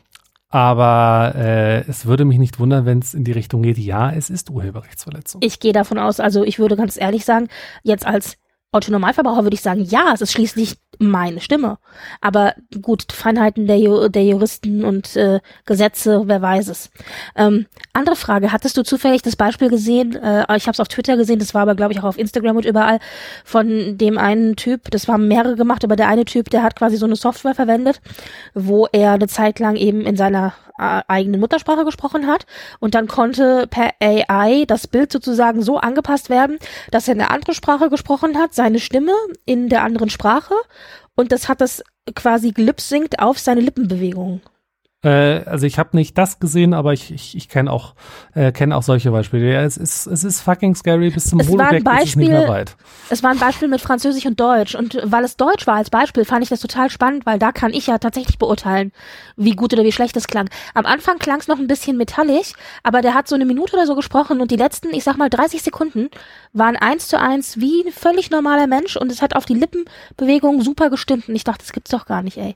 [0.49, 4.31] Aber äh, es würde mich nicht wundern, wenn es in die Richtung geht, ja, es
[4.31, 5.41] ist Urheberrechtsverletzung.
[5.45, 7.49] Ich gehe davon aus, also ich würde ganz ehrlich sagen,
[7.85, 8.37] jetzt als
[8.73, 11.79] Autonormalverbraucher würde ich sagen, ja, es ist schließlich meine Stimme.
[12.21, 16.91] Aber gut, Feinheiten der, Ju der Juristen und äh, Gesetze, wer weiß es.
[17.37, 21.17] Ähm, andere Frage, hattest du zufällig das Beispiel gesehen, äh, ich habe es auf Twitter
[21.17, 22.99] gesehen, das war aber glaube ich auch auf Instagram und überall,
[23.45, 26.97] von dem einen Typ, das waren mehrere gemacht, aber der eine Typ, der hat quasi
[26.97, 28.01] so eine Software verwendet,
[28.55, 32.47] wo er eine Zeit lang eben in seiner äh, eigenen Muttersprache gesprochen hat
[32.79, 36.59] und dann konnte per AI das Bild sozusagen so angepasst werden,
[36.91, 39.13] dass er eine andere Sprache gesprochen hat, seine Stimme
[39.45, 40.55] in der anderen Sprache
[41.21, 44.41] und das hat das quasi gelipsingt auf seine Lippenbewegungen.
[45.03, 47.95] Äh, also ich habe nicht das gesehen, aber ich, ich, ich kenne auch,
[48.35, 49.51] äh, kenn auch solche Beispiele.
[49.51, 52.17] Ja, es, ist, es ist fucking scary bis zum es war ein Beispiel, ist es
[52.17, 52.77] nicht mehr weit.
[53.09, 54.75] Es war ein Beispiel mit Französisch und Deutsch.
[54.75, 57.73] Und weil es Deutsch war als Beispiel, fand ich das total spannend, weil da kann
[57.73, 58.93] ich ja tatsächlich beurteilen,
[59.37, 60.51] wie gut oder wie schlecht es klang.
[60.75, 63.87] Am Anfang klang es noch ein bisschen metallig, aber der hat so eine Minute oder
[63.87, 66.11] so gesprochen und die letzten, ich sag mal, 30 Sekunden
[66.53, 70.61] waren eins zu eins wie ein völlig normaler Mensch und es hat auf die Lippenbewegung
[70.61, 71.29] super gestimmt.
[71.29, 72.55] Und ich dachte, das gibt's doch gar nicht, ey.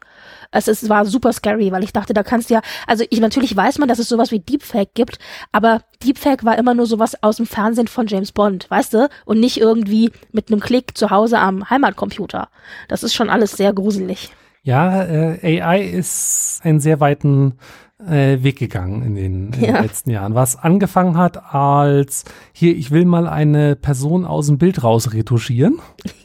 [0.50, 3.78] Es, es war super scary, weil ich dachte, da kannst ja, also ich natürlich weiß
[3.78, 5.18] man, dass es sowas wie Deepfake gibt,
[5.52, 9.08] aber Deepfake war immer nur sowas aus dem Fernsehen von James Bond, weißt du?
[9.24, 12.48] Und nicht irgendwie mit einem Klick zu Hause am Heimatcomputer.
[12.88, 14.32] Das ist schon alles sehr gruselig.
[14.64, 17.54] Ja, äh, AI ist einen sehr weiten
[18.00, 19.72] äh, Weg gegangen in den, in ja.
[19.74, 20.34] den letzten Jahren.
[20.34, 25.78] Was angefangen hat als hier, ich will mal eine Person aus dem Bild rausretuschieren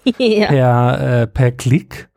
[0.18, 0.48] ja.
[0.48, 2.10] per, äh, per Klick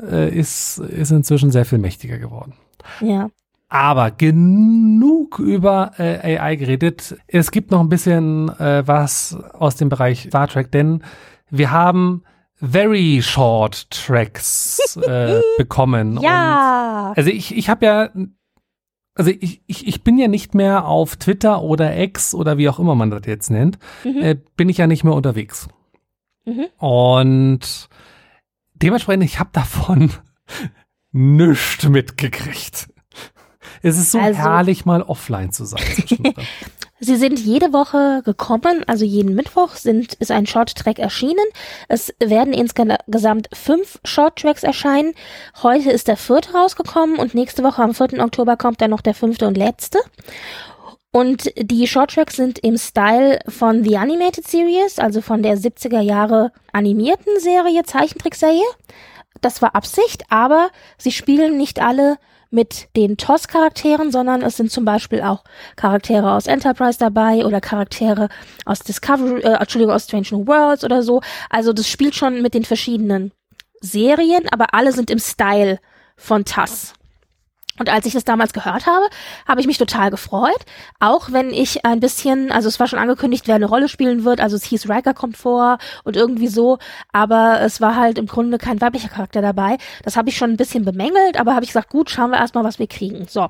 [0.00, 2.54] äh, ist, ist inzwischen sehr viel mächtiger geworden.
[3.00, 3.30] Ja.
[3.68, 7.16] Aber genug über äh, AI geredet.
[7.26, 11.02] Es gibt noch ein bisschen äh, was aus dem Bereich Star Trek, denn
[11.50, 12.22] wir haben
[12.60, 16.18] very short Tracks äh, bekommen.
[16.20, 17.08] Ja.
[17.10, 18.10] Und, also ich, ich habe ja,
[19.14, 22.78] also ich, ich, ich bin ja nicht mehr auf Twitter oder X oder wie auch
[22.78, 24.22] immer man das jetzt nennt, mhm.
[24.22, 25.68] äh, bin ich ja nicht mehr unterwegs.
[26.44, 26.66] Mhm.
[26.78, 27.88] Und
[28.74, 30.12] dementsprechend, ich habe davon
[31.16, 32.88] nichts mitgekriegt.
[33.82, 35.82] Es ist so also, herrlich, mal offline zu sein.
[36.98, 41.44] Sie sind jede Woche gekommen, also jeden Mittwoch sind, ist ein Short-Track erschienen.
[41.88, 45.12] Es werden insgesamt fünf Short-Tracks erscheinen.
[45.62, 48.18] Heute ist der vierte rausgekommen und nächste Woche am 4.
[48.24, 49.98] Oktober kommt dann noch der fünfte und letzte.
[51.12, 56.52] Und die Shorttracks sind im Style von The Animated Series, also von der 70er Jahre
[56.72, 58.66] animierten Serie, Zeichentrickserie.
[59.40, 62.18] Das war Absicht, aber sie spielen nicht alle
[62.50, 65.44] mit den TOS-Charakteren, sondern es sind zum Beispiel auch
[65.74, 68.28] Charaktere aus Enterprise dabei oder Charaktere
[68.64, 71.20] aus Discovery, äh, Entschuldigung, aus Strange New Worlds oder so.
[71.50, 73.32] Also das spielt schon mit den verschiedenen
[73.80, 75.78] Serien, aber alle sind im Style
[76.16, 76.94] von TAS.
[77.78, 79.06] Und als ich das damals gehört habe,
[79.46, 80.64] habe ich mich total gefreut.
[81.00, 84.40] Auch wenn ich ein bisschen, also es war schon angekündigt, wer eine Rolle spielen wird.
[84.40, 86.78] Also es hieß Riker kommt vor und irgendwie so.
[87.12, 89.78] Aber es war halt im Grunde kein weiblicher Charakter dabei.
[90.02, 92.64] Das habe ich schon ein bisschen bemängelt, aber habe ich gesagt, gut, schauen wir erstmal,
[92.64, 93.26] was wir kriegen.
[93.28, 93.48] So.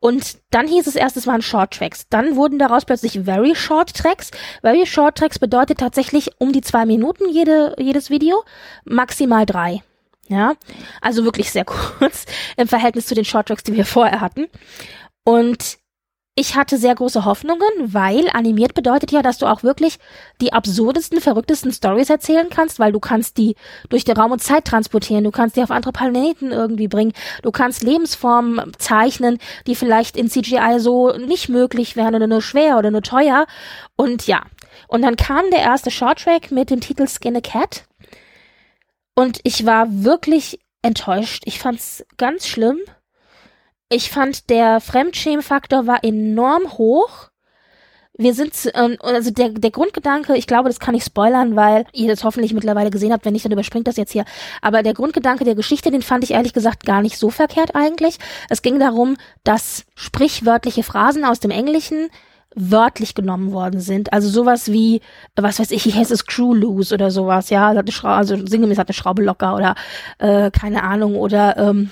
[0.00, 2.08] Und dann hieß es erst, es waren Short Tracks.
[2.08, 4.32] Dann wurden daraus plötzlich Very Short Tracks.
[4.60, 8.42] Very Short Tracks bedeutet tatsächlich um die zwei Minuten jede, jedes Video,
[8.84, 9.82] maximal drei.
[10.28, 10.54] Ja,
[11.00, 11.64] also wirklich sehr
[11.98, 14.46] kurz im Verhältnis zu den Shorttracks, die wir vorher hatten.
[15.24, 15.78] Und
[16.34, 19.98] ich hatte sehr große Hoffnungen, weil animiert bedeutet ja, dass du auch wirklich
[20.40, 23.54] die absurdesten, verrücktesten Stories erzählen kannst, weil du kannst die
[23.90, 27.50] durch den Raum und Zeit transportieren, du kannst die auf andere Planeten irgendwie bringen, du
[27.50, 32.90] kannst Lebensformen zeichnen, die vielleicht in CGI so nicht möglich wären oder nur schwer oder
[32.90, 33.46] nur teuer.
[33.96, 34.40] Und ja,
[34.88, 37.84] und dann kam der erste Shorttrack mit dem Titel Skin a Cat.
[39.14, 41.42] Und ich war wirklich enttäuscht.
[41.46, 42.78] Ich fand's ganz schlimm.
[43.88, 47.28] Ich fand, der Fremdschämfaktor war enorm hoch.
[48.14, 52.08] Wir sind, äh, also der, der Grundgedanke, ich glaube, das kann ich spoilern, weil ihr
[52.08, 54.24] das hoffentlich mittlerweile gesehen habt, wenn nicht, dann überspringt das jetzt hier.
[54.60, 58.18] Aber der Grundgedanke der Geschichte, den fand ich ehrlich gesagt gar nicht so verkehrt eigentlich.
[58.48, 62.08] Es ging darum, dass sprichwörtliche Phrasen aus dem Englischen
[62.54, 64.12] wörtlich genommen worden sind.
[64.12, 65.00] Also sowas wie,
[65.36, 68.46] was weiß ich, hier heißt es Screw Loose oder sowas, ja, hat eine Schraube, also
[68.46, 69.74] sinngemäß hat eine Schraube locker oder
[70.18, 71.90] äh, keine Ahnung oder ähm,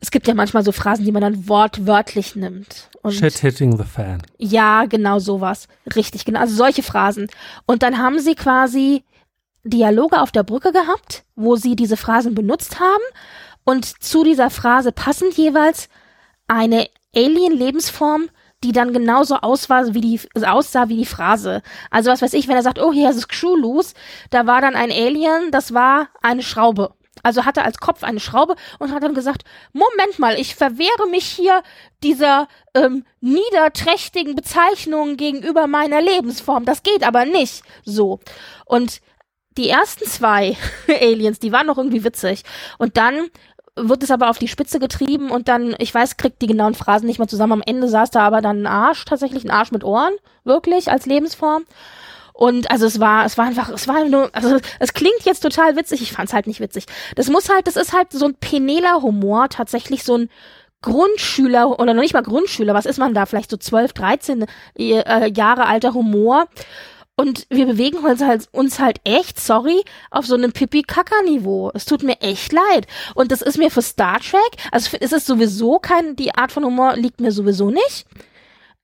[0.00, 2.90] es gibt ja manchmal so Phrasen, die man dann wortwörtlich nimmt.
[3.02, 4.20] Und Shit hitting the fan.
[4.36, 5.68] Ja, genau sowas.
[5.94, 6.40] Richtig, genau.
[6.40, 7.28] Also solche Phrasen.
[7.66, 9.04] Und dann haben sie quasi
[9.62, 13.02] Dialoge auf der Brücke gehabt, wo sie diese Phrasen benutzt haben
[13.64, 15.88] und zu dieser Phrase passend jeweils
[16.48, 18.28] eine Alien-Lebensform,
[18.62, 21.62] die dann genauso aussah wie die, aussah wie die Phrase.
[21.90, 23.94] Also was weiß ich, wenn er sagt, oh, hier ist es Crew-Loose,
[24.30, 26.94] da war dann ein Alien, das war eine Schraube.
[27.22, 31.26] Also hatte als Kopf eine Schraube und hat dann gesagt, Moment mal, ich verwehre mich
[31.26, 31.62] hier
[32.02, 36.64] dieser ähm, niederträchtigen Bezeichnung gegenüber meiner Lebensform.
[36.64, 37.62] Das geht aber nicht.
[37.84, 38.18] So.
[38.64, 39.00] Und
[39.56, 40.56] die ersten zwei
[40.88, 42.42] Aliens, die waren noch irgendwie witzig.
[42.78, 43.28] Und dann
[43.76, 47.06] wird es aber auf die Spitze getrieben und dann, ich weiß, kriegt die genauen Phrasen
[47.06, 47.54] nicht mehr zusammen.
[47.54, 50.12] Am Ende saß da aber dann ein Arsch, tatsächlich ein Arsch mit Ohren,
[50.44, 51.64] wirklich, als Lebensform.
[52.34, 55.76] Und also es war, es war einfach, es war nur, also es klingt jetzt total
[55.76, 56.86] witzig, ich fand's halt nicht witzig.
[57.14, 60.30] Das muss halt, das ist halt so ein Penela-Humor, tatsächlich so ein
[60.82, 65.32] Grundschüler oder noch nicht mal Grundschüler, was ist man da, vielleicht so 12, 13 äh,
[65.32, 66.46] Jahre alter Humor.
[67.22, 71.70] Und wir bewegen uns halt, uns halt echt, sorry, auf so einem Pipi-Kaka-Niveau.
[71.72, 72.88] Es tut mir echt leid.
[73.14, 76.64] Und das ist mir für Star Trek, also es ist sowieso kein, die Art von
[76.64, 78.06] Humor liegt mir sowieso nicht.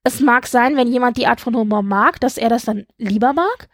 [0.05, 3.33] Es mag sein, wenn jemand die Art von Humor mag, dass er das dann lieber
[3.33, 3.69] mag.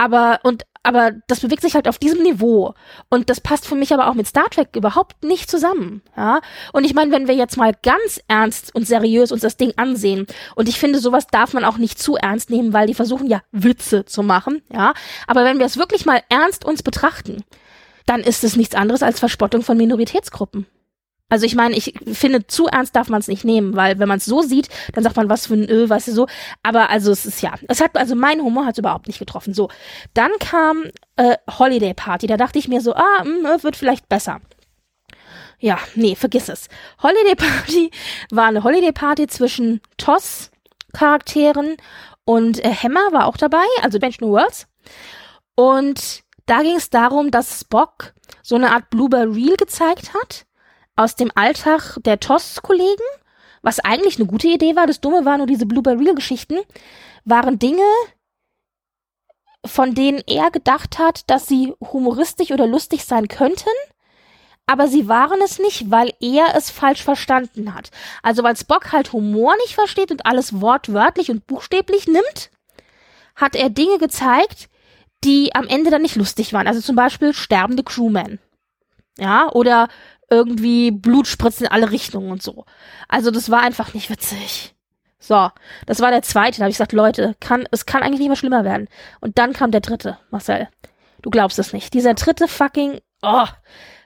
[0.00, 2.72] Aber, und, aber das bewegt sich halt auf diesem Niveau.
[3.10, 6.00] Und das passt für mich aber auch mit Star Trek überhaupt nicht zusammen.
[6.16, 6.40] Ja.
[6.72, 10.26] Und ich meine, wenn wir jetzt mal ganz ernst und seriös uns das Ding ansehen,
[10.54, 13.42] und ich finde, sowas darf man auch nicht zu ernst nehmen, weil die versuchen ja
[13.52, 14.94] Witze zu machen, ja.
[15.26, 17.44] Aber wenn wir es wirklich mal ernst uns betrachten,
[18.06, 20.64] dann ist es nichts anderes als Verspottung von Minoritätsgruppen.
[21.30, 24.18] Also ich meine, ich finde, zu ernst darf man es nicht nehmen, weil wenn man
[24.18, 26.26] es so sieht, dann sagt man, was für ein Öl, weißt du so.
[26.64, 29.54] Aber also es ist ja, es hat, also mein Humor hat es überhaupt nicht getroffen.
[29.54, 29.68] So,
[30.12, 30.84] dann kam
[31.16, 34.40] äh, Holiday Party, da dachte ich mir so, ah, mh, hm, wird vielleicht besser.
[35.60, 36.68] Ja, nee, vergiss es.
[37.02, 37.90] Holiday Party
[38.32, 40.50] war eine Holiday Party zwischen Toss
[40.92, 41.76] Charakteren
[42.24, 44.66] und äh, Hammer war auch dabei, also Bench New Worlds.
[45.54, 50.46] Und da ging es darum, dass Spock so eine Art Bloober Reel gezeigt hat
[51.00, 53.04] aus dem Alltag der TOS-Kollegen,
[53.62, 54.86] was eigentlich eine gute Idee war.
[54.86, 56.58] Das Dumme war nur diese Bloober Reel-Geschichten,
[57.24, 57.88] waren Dinge,
[59.64, 63.70] von denen er gedacht hat, dass sie humoristisch oder lustig sein könnten,
[64.66, 67.90] aber sie waren es nicht, weil er es falsch verstanden hat.
[68.22, 72.50] Also weil Spock halt Humor nicht versteht und alles wortwörtlich und buchstäblich nimmt,
[73.36, 74.68] hat er Dinge gezeigt,
[75.24, 76.66] die am Ende dann nicht lustig waren.
[76.66, 78.38] Also zum Beispiel sterbende Crewmen.
[79.18, 79.88] Ja, oder
[80.30, 82.64] irgendwie Blutspritzen in alle Richtungen und so.
[83.08, 84.74] Also das war einfach nicht witzig.
[85.18, 85.50] So,
[85.86, 86.58] das war der zweite.
[86.58, 88.88] Da habe ich gesagt, Leute, kann, es kann eigentlich nicht mehr schlimmer werden.
[89.20, 90.68] Und dann kam der dritte, Marcel.
[91.20, 91.92] Du glaubst es nicht.
[91.92, 93.46] Dieser dritte fucking, oh,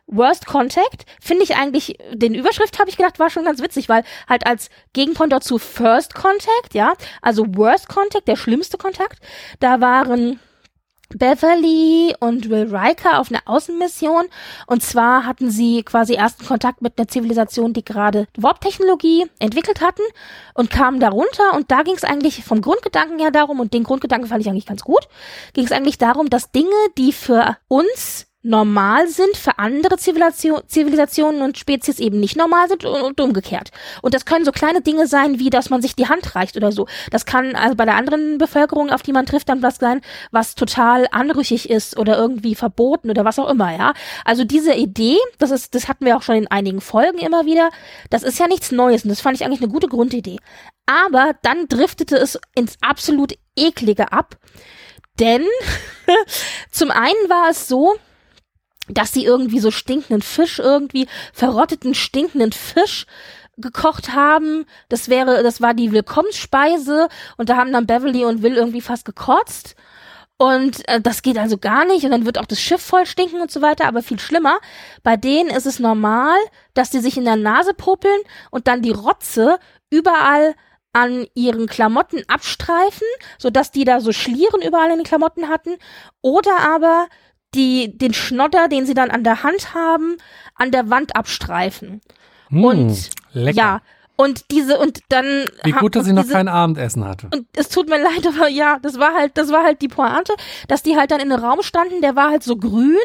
[0.07, 4.05] Worst Contact finde ich eigentlich, den Überschrift habe ich gedacht, war schon ganz witzig, weil
[4.29, 9.21] halt als Gegenpont dazu First Contact, ja, also Worst Contact, der schlimmste Kontakt,
[9.61, 10.41] da waren
[11.11, 14.25] Beverly und Will Riker auf einer Außenmission.
[14.67, 20.03] Und zwar hatten sie quasi ersten Kontakt mit einer Zivilisation, die gerade Warp-Technologie entwickelt hatten
[20.55, 21.55] und kamen darunter.
[21.55, 24.67] Und da ging es eigentlich vom Grundgedanken her darum, und den Grundgedanken fand ich eigentlich
[24.67, 25.09] ganz gut,
[25.53, 31.41] ging es eigentlich darum, dass Dinge, die für uns normal sind, für andere Zivilisation, Zivilisationen
[31.41, 33.71] und Spezies eben nicht normal sind und, und, umgekehrt.
[34.03, 36.71] Und das können so kleine Dinge sein, wie dass man sich die Hand reicht oder
[36.71, 36.87] so.
[37.11, 40.55] Das kann also bei der anderen Bevölkerung, auf die man trifft, dann was sein, was
[40.55, 43.95] total anrüchig ist oder irgendwie verboten oder was auch immer, ja.
[44.27, 47.71] Also diese Idee, das ist, das hatten wir auch schon in einigen Folgen immer wieder,
[48.11, 50.39] das ist ja nichts Neues und das fand ich eigentlich eine gute Grundidee.
[50.85, 54.37] Aber dann driftete es ins absolut eklige ab,
[55.19, 55.47] denn
[56.71, 57.95] zum einen war es so,
[58.89, 63.07] dass sie irgendwie so stinkenden Fisch irgendwie, verrotteten, stinkenden Fisch
[63.57, 64.67] gekocht haben.
[64.89, 69.05] Das wäre, das war die Willkommensspeise und da haben dann Beverly und Will irgendwie fast
[69.05, 69.77] gekotzt.
[70.37, 73.41] Und äh, das geht also gar nicht und dann wird auch das Schiff voll stinken
[73.41, 74.59] und so weiter, aber viel schlimmer.
[75.05, 76.37] Bei denen ist es normal,
[76.75, 78.21] dass die sich in der Nase popeln
[78.51, 79.59] und dann die Rotze
[79.91, 80.55] überall
[80.93, 83.07] an ihren Klamotten abstreifen,
[83.39, 85.77] so dass die da so Schlieren überall in den Klamotten hatten.
[86.21, 87.09] Oder aber
[87.55, 90.17] die den Schnodder, den sie dann an der Hand haben,
[90.55, 92.01] an der Wand abstreifen.
[92.51, 93.57] Mm, und lecker.
[93.57, 93.81] ja,
[94.17, 97.29] und diese und dann wie gut, dass ich noch kein Abendessen hatte.
[97.33, 100.35] Und es tut mir leid, aber ja, das war halt, das war halt die Pointe,
[100.69, 102.97] dass die halt dann in einem Raum standen, der war halt so grün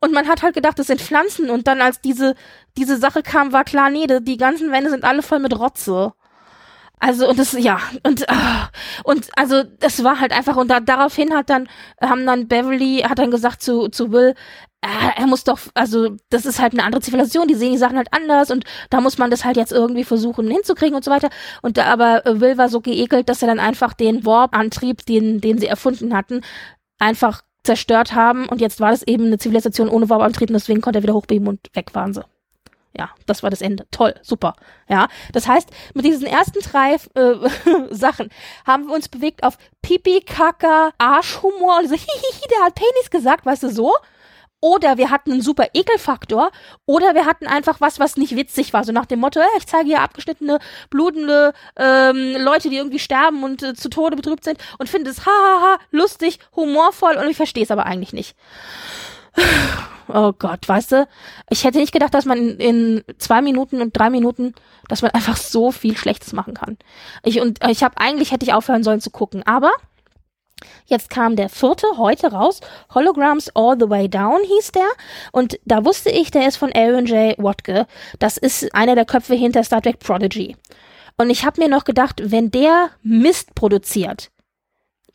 [0.00, 2.34] und man hat halt gedacht, das sind Pflanzen und dann als diese
[2.76, 6.12] diese Sache kam, war klar, nee, die ganzen Wände sind alle voll mit Rotze.
[7.04, 8.70] Also und das ja und ah,
[9.02, 11.68] und also das war halt einfach und da, daraufhin hat dann
[12.00, 14.34] haben dann Beverly hat dann gesagt zu zu Will
[14.82, 17.96] äh, er muss doch also das ist halt eine andere Zivilisation die sehen die Sachen
[17.96, 21.30] halt anders und da muss man das halt jetzt irgendwie versuchen hinzukriegen und so weiter
[21.60, 25.40] und da aber Will war so geekelt dass er dann einfach den Warp Antrieb den
[25.40, 26.42] den sie erfunden hatten
[27.00, 30.80] einfach zerstört haben und jetzt war das eben eine Zivilisation ohne Warp Antrieb und deswegen
[30.80, 32.22] konnte er wieder hochbeben und weg waren sie.
[32.96, 33.86] Ja, das war das Ende.
[33.90, 34.54] Toll, super.
[34.88, 37.34] Ja, das heißt, mit diesen ersten drei äh,
[37.90, 38.28] Sachen
[38.66, 43.46] haben wir uns bewegt auf Pipi, Kaka, Arschhumor und so, hihihi, der hat Penis gesagt,
[43.46, 43.94] weißt du, so.
[44.64, 46.52] Oder wir hatten einen super Ekelfaktor.
[46.86, 48.84] Oder wir hatten einfach was, was nicht witzig war.
[48.84, 53.62] So nach dem Motto, ich zeige hier abgeschnittene, blutende ähm, Leute, die irgendwie sterben und
[53.62, 57.72] äh, zu Tode betrübt sind und finde es hahaha, lustig, humorvoll und ich verstehe es
[57.72, 58.36] aber eigentlich nicht
[60.08, 61.08] oh Gott, weißt du,
[61.50, 64.54] ich hätte nicht gedacht, dass man in, zwei Minuten und drei Minuten,
[64.88, 66.78] dass man einfach so viel Schlechtes machen kann.
[67.24, 69.72] Ich und ich habe eigentlich hätte ich aufhören sollen zu gucken, aber
[70.86, 72.60] Jetzt kam der vierte heute raus.
[72.94, 74.88] Holograms All the Way Down hieß der.
[75.32, 77.36] Und da wusste ich, der ist von Aaron J.
[77.38, 77.86] Watke.
[78.18, 80.56] Das ist einer der Köpfe hinter Star Trek Prodigy.
[81.16, 84.30] Und ich habe mir noch gedacht, wenn der Mist produziert,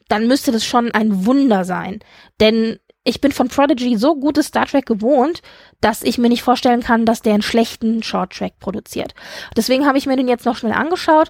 [0.07, 1.99] dann müsste das schon ein Wunder sein.
[2.39, 5.41] Denn ich bin von Prodigy so gutes Star Trek gewohnt,
[5.79, 9.15] dass ich mir nicht vorstellen kann, dass der einen schlechten Short Track produziert.
[9.55, 11.29] Deswegen habe ich mir den jetzt noch schnell angeschaut.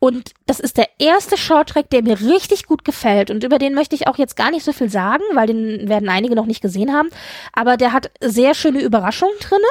[0.00, 3.30] Und das ist der erste Short Track, der mir richtig gut gefällt.
[3.30, 6.08] Und über den möchte ich auch jetzt gar nicht so viel sagen, weil den werden
[6.08, 7.08] einige noch nicht gesehen haben.
[7.52, 9.62] Aber der hat sehr schöne Überraschungen drinne.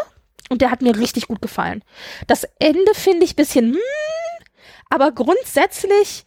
[0.49, 1.83] Und der hat mir richtig gut gefallen.
[2.27, 4.45] Das Ende finde ich bisschen, hmm,
[4.89, 6.23] aber grundsätzlich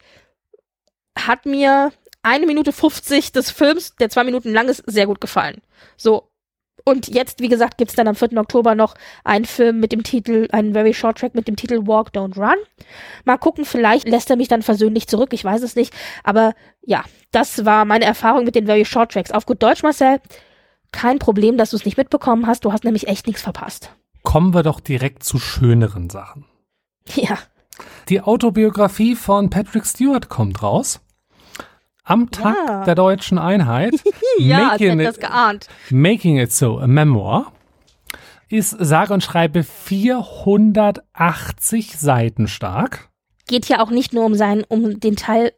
[1.17, 1.91] hat mir
[2.23, 5.61] eine Minute 50 des Films, der zwei Minuten lang ist, sehr gut gefallen.
[5.97, 6.29] So.
[6.85, 8.37] Und jetzt, wie gesagt, gibt's dann am 4.
[8.37, 12.09] Oktober noch einen Film mit dem Titel, einen very short track mit dem Titel Walk,
[12.13, 12.55] Don't Run.
[13.25, 15.93] Mal gucken, vielleicht lässt er mich dann versöhnlich zurück, ich weiß es nicht.
[16.23, 19.31] Aber ja, das war meine Erfahrung mit den very short tracks.
[19.31, 20.19] Auf gut Deutsch, Marcel,
[20.91, 22.65] kein Problem, dass du es nicht mitbekommen hast.
[22.65, 23.91] Du hast nämlich echt nichts verpasst.
[24.23, 26.45] Kommen wir doch direkt zu schöneren Sachen.
[27.13, 27.37] Ja.
[28.07, 31.01] Die Autobiografie von Patrick Stewart kommt raus
[32.09, 32.83] am Tag ja.
[32.83, 33.93] der deutschen Einheit.
[34.39, 35.67] ja, making, it, das geahnt.
[35.89, 37.53] making It So, a Memoir,
[38.49, 43.09] ist sage und schreibe 480 Seiten stark.
[43.47, 45.53] Geht ja auch nicht nur um seinen, um den Teil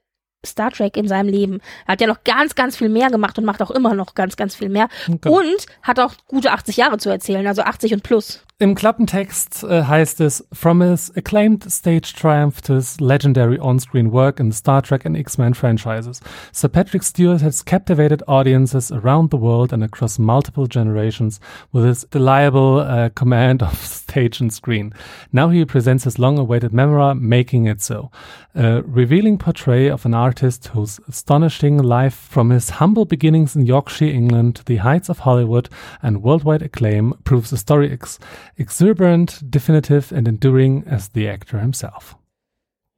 [0.46, 1.62] Star Trek in seinem Leben.
[1.86, 4.36] Er hat ja noch ganz, ganz viel mehr gemacht und macht auch immer noch ganz,
[4.36, 4.90] ganz viel mehr.
[5.08, 5.30] Okay.
[5.30, 8.44] Und hat auch gute 80 Jahre zu erzählen, also 80 und plus.
[8.62, 14.39] Im Klappentext äh, heißt es, From his acclaimed stage triumph to his legendary on-screen work
[14.39, 16.21] in the Star Trek and X-Men franchises,
[16.52, 21.39] Sir Patrick Stewart has captivated audiences around the world and across multiple generations
[21.71, 24.93] with his reliable uh, command of stage and screen.
[25.34, 28.12] Now he presents his long-awaited memoir, Making It So,
[28.54, 34.06] a revealing portrayal of an artist whose astonishing life from his humble beginnings in Yorkshire,
[34.06, 35.67] England to the heights of Hollywood
[36.04, 38.19] and worldwide acclaim proves a story ex
[38.62, 42.15] exuberant, definitive and enduring as the actor himself.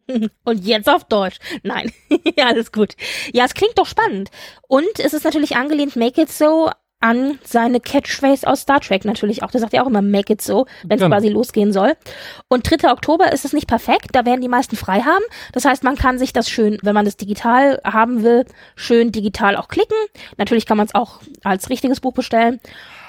[0.43, 1.39] Und jetzt auf Deutsch.
[1.63, 1.91] Nein,
[2.37, 2.95] ja, alles gut.
[3.33, 4.29] Ja, es klingt doch spannend.
[4.67, 9.43] Und es ist natürlich angelehnt, Make It So an seine Catchphrase aus Star Trek natürlich
[9.43, 9.51] auch.
[9.51, 11.15] Der sagt ja auch immer Make It So, wenn es genau.
[11.15, 11.95] quasi losgehen soll.
[12.47, 12.91] Und 3.
[12.91, 15.23] Oktober ist es nicht perfekt, da werden die meisten frei haben.
[15.51, 18.45] Das heißt, man kann sich das schön, wenn man das digital haben will,
[18.75, 19.97] schön digital auch klicken.
[20.37, 22.61] Natürlich kann man es auch als richtiges Buch bestellen.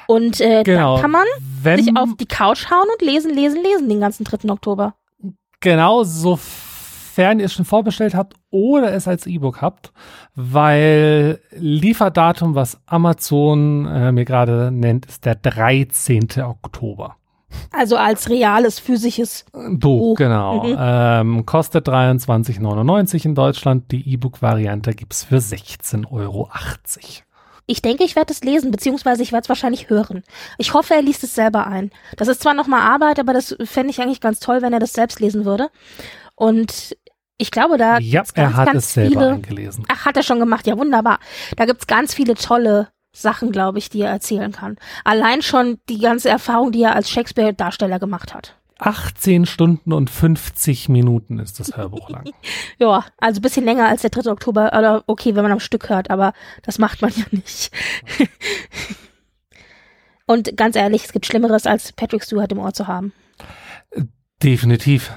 [0.07, 0.95] Und äh, genau.
[0.95, 1.27] dann kann man
[1.63, 4.51] Wenn, sich auf die Couch hauen und lesen, lesen, lesen den ganzen 3.
[4.51, 4.95] Oktober.
[5.61, 9.93] Genau, sofern ihr es schon vorbestellt habt oder es als E-Book habt,
[10.35, 16.29] weil Lieferdatum, was Amazon äh, mir gerade nennt, ist der 13.
[16.43, 17.17] Oktober.
[17.73, 19.79] Also als reales physisches Buch.
[19.79, 20.17] Buch.
[20.17, 20.65] Genau.
[20.65, 20.77] Mhm.
[20.79, 23.91] Ähm, kostet 23,99 in Deutschland.
[23.91, 26.51] Die E-Book-Variante gibt's für 16,80 Euro.
[27.67, 30.23] Ich denke, ich werde es lesen, beziehungsweise ich werde es wahrscheinlich hören.
[30.59, 31.91] Ich hoffe, er liest es selber ein.
[32.17, 34.93] Das ist zwar nochmal Arbeit, aber das fände ich eigentlich ganz toll, wenn er das
[34.93, 35.71] selbst lesen würde.
[36.37, 36.97] Und
[37.39, 39.85] ich glaube, da ja, gibt's ganz, er hat ganz es selber viele, eingelesen.
[39.89, 40.67] Ach, hat er schon gemacht.
[40.67, 41.19] Ja, wunderbar.
[41.57, 44.77] Da gibt's ganz viele tolle Sachen, glaube ich, die er erzählen kann.
[45.05, 48.57] Allein schon die ganze Erfahrung, die er als Shakespeare-Darsteller gemacht hat.
[48.79, 52.31] 18 Stunden und 50 Minuten ist das Hörbuch lang.
[52.79, 54.31] ja, also bisschen länger als der 3.
[54.31, 54.73] Oktober.
[54.77, 57.71] Oder okay, wenn man am Stück hört, aber das macht man ja nicht.
[60.27, 63.13] und ganz ehrlich, es gibt Schlimmeres, als Patrick Stewart im Ohr zu haben.
[64.43, 65.13] Definitiv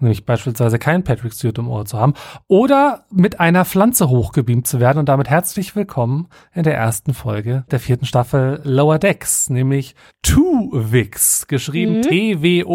[0.00, 2.14] nämlich beispielsweise kein Patrick Stewart im Ohr zu haben,
[2.48, 7.64] oder mit einer Pflanze hochgebeamt zu werden und damit herzlich willkommen in der ersten Folge
[7.70, 12.02] der vierten Staffel Lower Decks, nämlich Two Wix, geschrieben mhm.
[12.02, 12.68] T-W-O-V-I-X.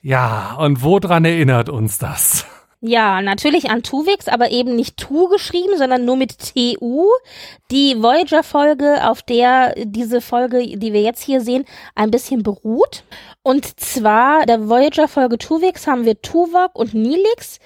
[0.00, 2.44] Ja, und woran erinnert uns das?
[2.84, 7.06] Ja, natürlich an Tuvix, aber eben nicht Tu geschrieben, sondern nur mit TU.
[7.70, 11.64] Die Voyager-Folge, auf der diese Folge, die wir jetzt hier sehen,
[11.94, 13.04] ein bisschen beruht.
[13.44, 17.60] Und zwar der Voyager-Folge Tuvix haben wir Tuvok und Nilix,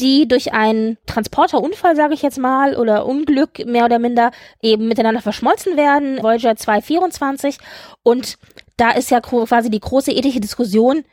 [0.00, 5.22] die durch einen Transporterunfall, sage ich jetzt mal, oder Unglück mehr oder minder eben miteinander
[5.22, 6.20] verschmolzen werden.
[6.20, 7.58] Voyager 224.
[8.02, 8.38] Und
[8.76, 11.04] da ist ja quasi die große ethische Diskussion,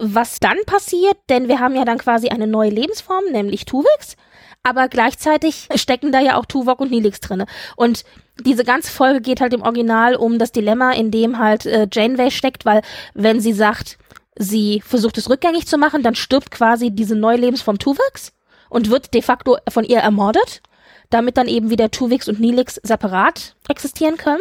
[0.00, 4.16] was dann passiert, denn wir haben ja dann quasi eine neue Lebensform, nämlich Tuvix,
[4.62, 7.46] aber gleichzeitig stecken da ja auch Tuvok und Nilix drinne.
[7.76, 8.04] Und
[8.44, 12.30] diese ganze Folge geht halt im Original um das Dilemma, in dem halt äh, Janeway
[12.30, 12.82] steckt, weil
[13.14, 13.98] wenn sie sagt,
[14.36, 18.32] sie versucht es rückgängig zu machen, dann stirbt quasi diese neue Lebensform Tuvix
[18.70, 20.62] und wird de facto von ihr ermordet,
[21.10, 24.40] damit dann eben wieder Tuvix und Nilix separat existieren können.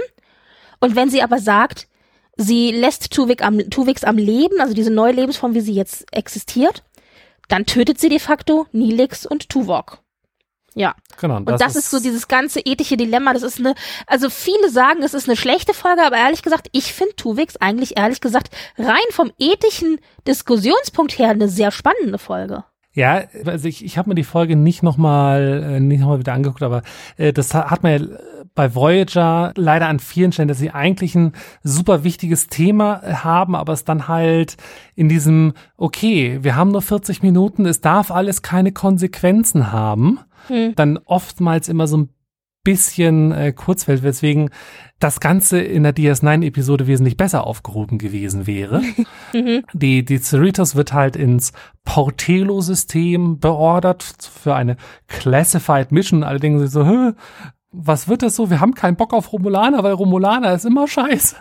[0.80, 1.89] Und wenn sie aber sagt,
[2.40, 6.84] sie lässt Tuvix am, Tuvix am Leben, also diese neue Lebensform, wie sie jetzt existiert,
[7.50, 10.00] dann tötet sie de facto Nilix und Tuvok.
[10.76, 10.96] Ja.
[11.20, 11.38] Genau.
[11.38, 13.34] Und das, das ist, ist so dieses ganze ethische Dilemma.
[13.34, 13.76] Das ist eine,
[14.08, 17.98] also viele sagen, es ist eine schlechte Folge, aber ehrlich gesagt, ich finde Tuvix eigentlich
[17.98, 22.64] ehrlich gesagt rein vom ethischen Diskussionspunkt her eine sehr spannende Folge.
[23.00, 26.34] Ja, also ich, ich habe mir die Folge nicht nochmal äh, nicht noch mal wieder
[26.34, 26.82] angeguckt, aber
[27.16, 28.08] äh, das hat man ja
[28.56, 31.32] bei Voyager leider an vielen Stellen, dass sie eigentlich ein
[31.64, 34.58] super wichtiges Thema haben, aber es dann halt
[34.96, 40.74] in diesem, okay, wir haben nur 40 Minuten, es darf alles keine Konsequenzen haben, hm.
[40.76, 42.10] dann oftmals immer so ein
[42.66, 44.50] bisschen äh, kurz fällt, weswegen
[45.00, 48.82] das Ganze in der DS9-Episode wesentlich besser aufgehoben gewesen wäre.
[49.34, 49.64] mhm.
[49.74, 51.54] Die, die Cerritos wird halt ins
[51.86, 54.76] Portelo-System beordert für eine
[55.08, 56.24] Classified Mission.
[56.24, 57.14] Allerdings so,
[57.72, 58.50] was wird das so?
[58.50, 61.36] Wir haben keinen Bock auf Romulaner, weil Romulaner ist immer scheiße.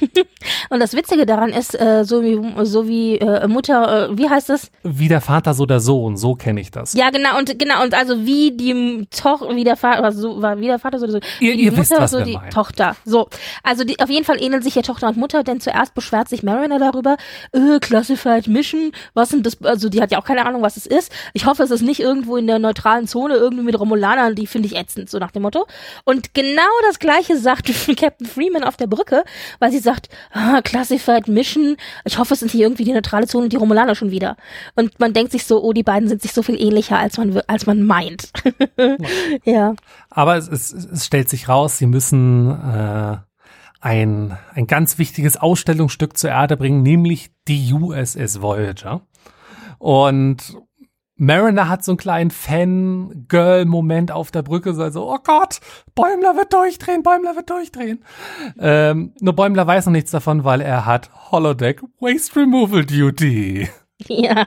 [0.70, 4.48] Und das Witzige daran ist, äh, so wie, so wie äh, Mutter, äh, wie heißt
[4.48, 4.70] das?
[4.82, 6.94] Wie der Vater, so der Sohn, so kenne ich das.
[6.94, 10.66] Ja, genau, und genau, und also wie die Tochter, wie der Vater, so, war wie
[10.66, 11.20] der Vater, so der Sohn.
[11.40, 12.50] Ihr, ihr Mutter, wisst, was so die meinen.
[12.50, 12.96] Tochter.
[13.04, 13.28] So.
[13.62, 16.42] Also die, auf jeden Fall ähneln sich ja Tochter und Mutter, denn zuerst beschwert sich
[16.42, 17.16] Mariner darüber,
[17.52, 20.86] äh, Classified Mission, was sind das, also die hat ja auch keine Ahnung, was es
[20.86, 21.12] ist.
[21.32, 24.66] Ich hoffe, es ist nicht irgendwo in der neutralen Zone, irgendwie mit Romulanern, die finde
[24.66, 25.66] ich ätzend, so nach dem Motto.
[26.04, 29.24] Und genau das gleiche sagt Captain Freeman auf der Brücke,
[29.58, 33.44] weil sie sagt, ah, Classified Mission, ich hoffe, es sind hier irgendwie die neutrale Zone
[33.44, 34.36] und die Romulaner schon wieder.
[34.74, 37.40] Und man denkt sich so, oh, die beiden sind sich so viel ähnlicher, als man,
[37.46, 38.30] als man meint.
[39.44, 39.74] ja.
[40.10, 43.18] Aber es, es, es stellt sich raus, sie müssen äh,
[43.80, 49.02] ein, ein ganz wichtiges Ausstellungsstück zur Erde bringen, nämlich die USS Voyager.
[49.78, 50.56] Und
[51.16, 55.60] Mariner hat so einen kleinen Fan-Girl-Moment auf der Brücke, so also, oh Gott,
[55.94, 58.04] Bäumler wird durchdrehen, Bäumler wird durchdrehen.
[58.58, 63.68] Ähm, nur Bäumler weiß noch nichts davon, weil er hat Holodeck Waste Removal Duty.
[64.08, 64.46] Ja.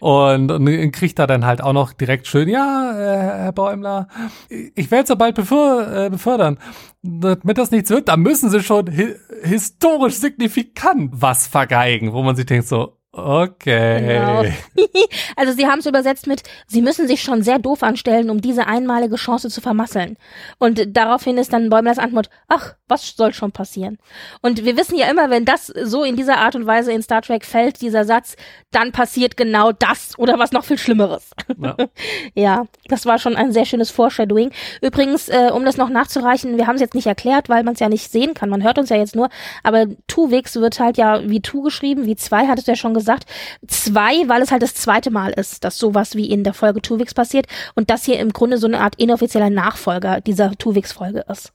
[0.00, 4.08] und, und kriegt da dann halt auch noch direkt schön, ja, äh, Herr Bäumler,
[4.48, 6.58] ich werde es ja bald beför, äh, befördern.
[7.02, 12.34] Damit das nichts wird, da müssen sie schon hi historisch signifikant was vergeigen, wo man
[12.34, 14.00] sich denkt so, Okay.
[14.00, 14.42] Genau.
[15.36, 18.66] also sie haben es übersetzt mit, sie müssen sich schon sehr doof anstellen, um diese
[18.66, 20.16] einmalige Chance zu vermasseln.
[20.58, 23.98] Und daraufhin ist dann Bäumlers Antwort, ach, was soll schon passieren?
[24.42, 27.22] Und wir wissen ja immer, wenn das so in dieser Art und Weise in Star
[27.22, 28.34] Trek fällt, dieser Satz,
[28.72, 31.30] dann passiert genau das oder was noch viel Schlimmeres.
[31.56, 31.76] Ja,
[32.34, 34.50] ja das war schon ein sehr schönes Foreshadowing.
[34.82, 37.80] Übrigens, äh, um das noch nachzureichen, wir haben es jetzt nicht erklärt, weil man es
[37.80, 38.50] ja nicht sehen kann.
[38.50, 39.28] Man hört uns ja jetzt nur,
[39.62, 43.03] aber Tuwix wird halt ja wie Tu geschrieben, wie zwei, hattest du ja schon gesagt
[43.04, 43.26] gesagt.
[43.68, 47.12] Zwei, weil es halt das zweite Mal ist, dass sowas wie in der Folge Tuvix
[47.12, 51.52] passiert und das hier im Grunde so eine Art inoffizieller Nachfolger dieser Tuvix-Folge ist.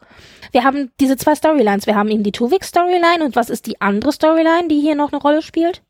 [0.52, 1.88] Wir haben diese zwei Storylines.
[1.88, 5.22] Wir haben eben die Tuvix-Storyline und was ist die andere Storyline, die hier noch eine
[5.22, 5.82] Rolle spielt?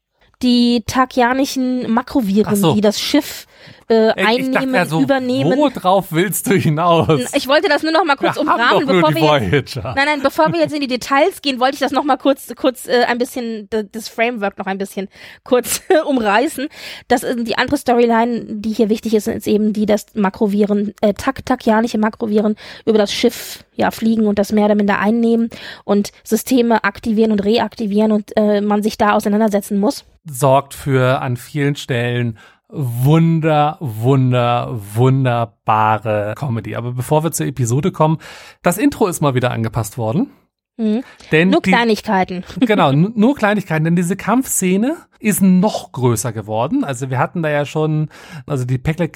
[0.41, 2.73] Die takianischen Makroviren, so.
[2.73, 3.45] die das Schiff
[3.87, 5.57] äh, einnehmen, ja so, übernehmen.
[5.57, 7.33] Wo drauf willst du hinaus?
[7.33, 10.51] Ich wollte das nur noch mal kurz wir umrahmen, bevor wir jetzt, nein, nein, bevor
[10.53, 13.17] wir jetzt in die Details gehen, wollte ich das noch mal kurz, kurz äh, ein
[13.17, 15.07] bisschen das Framework noch ein bisschen
[15.43, 16.67] kurz umreißen.
[17.07, 21.13] Das ist die andere Storyline, die hier wichtig ist, ist eben die, dass Makroviren, äh,
[21.13, 22.55] tak takianische Makroviren
[22.85, 25.49] über das Schiff ja fliegen und das mehr oder minder einnehmen
[25.85, 30.05] und Systeme aktivieren und reaktivieren und äh, man sich da auseinandersetzen muss.
[30.29, 32.37] Sorgt für an vielen Stellen
[32.69, 36.75] wunder, wunder, wunderbare Comedy.
[36.75, 38.19] Aber bevor wir zur Episode kommen,
[38.61, 40.29] das Intro ist mal wieder angepasst worden.
[40.77, 41.03] Mhm.
[41.33, 42.43] Denn nur die, Kleinigkeiten.
[42.61, 46.85] Genau, nur Kleinigkeiten, denn diese Kampfszene ist noch größer geworden.
[46.85, 48.07] Also wir hatten da ja schon,
[48.45, 49.09] also die Pekle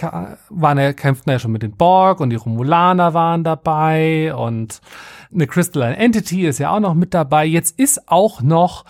[0.49, 4.81] waren ja, kämpften ja schon mit den Borg und die Romulaner waren dabei und
[5.33, 7.45] eine Crystalline Entity ist ja auch noch mit dabei.
[7.45, 8.83] Jetzt ist auch noch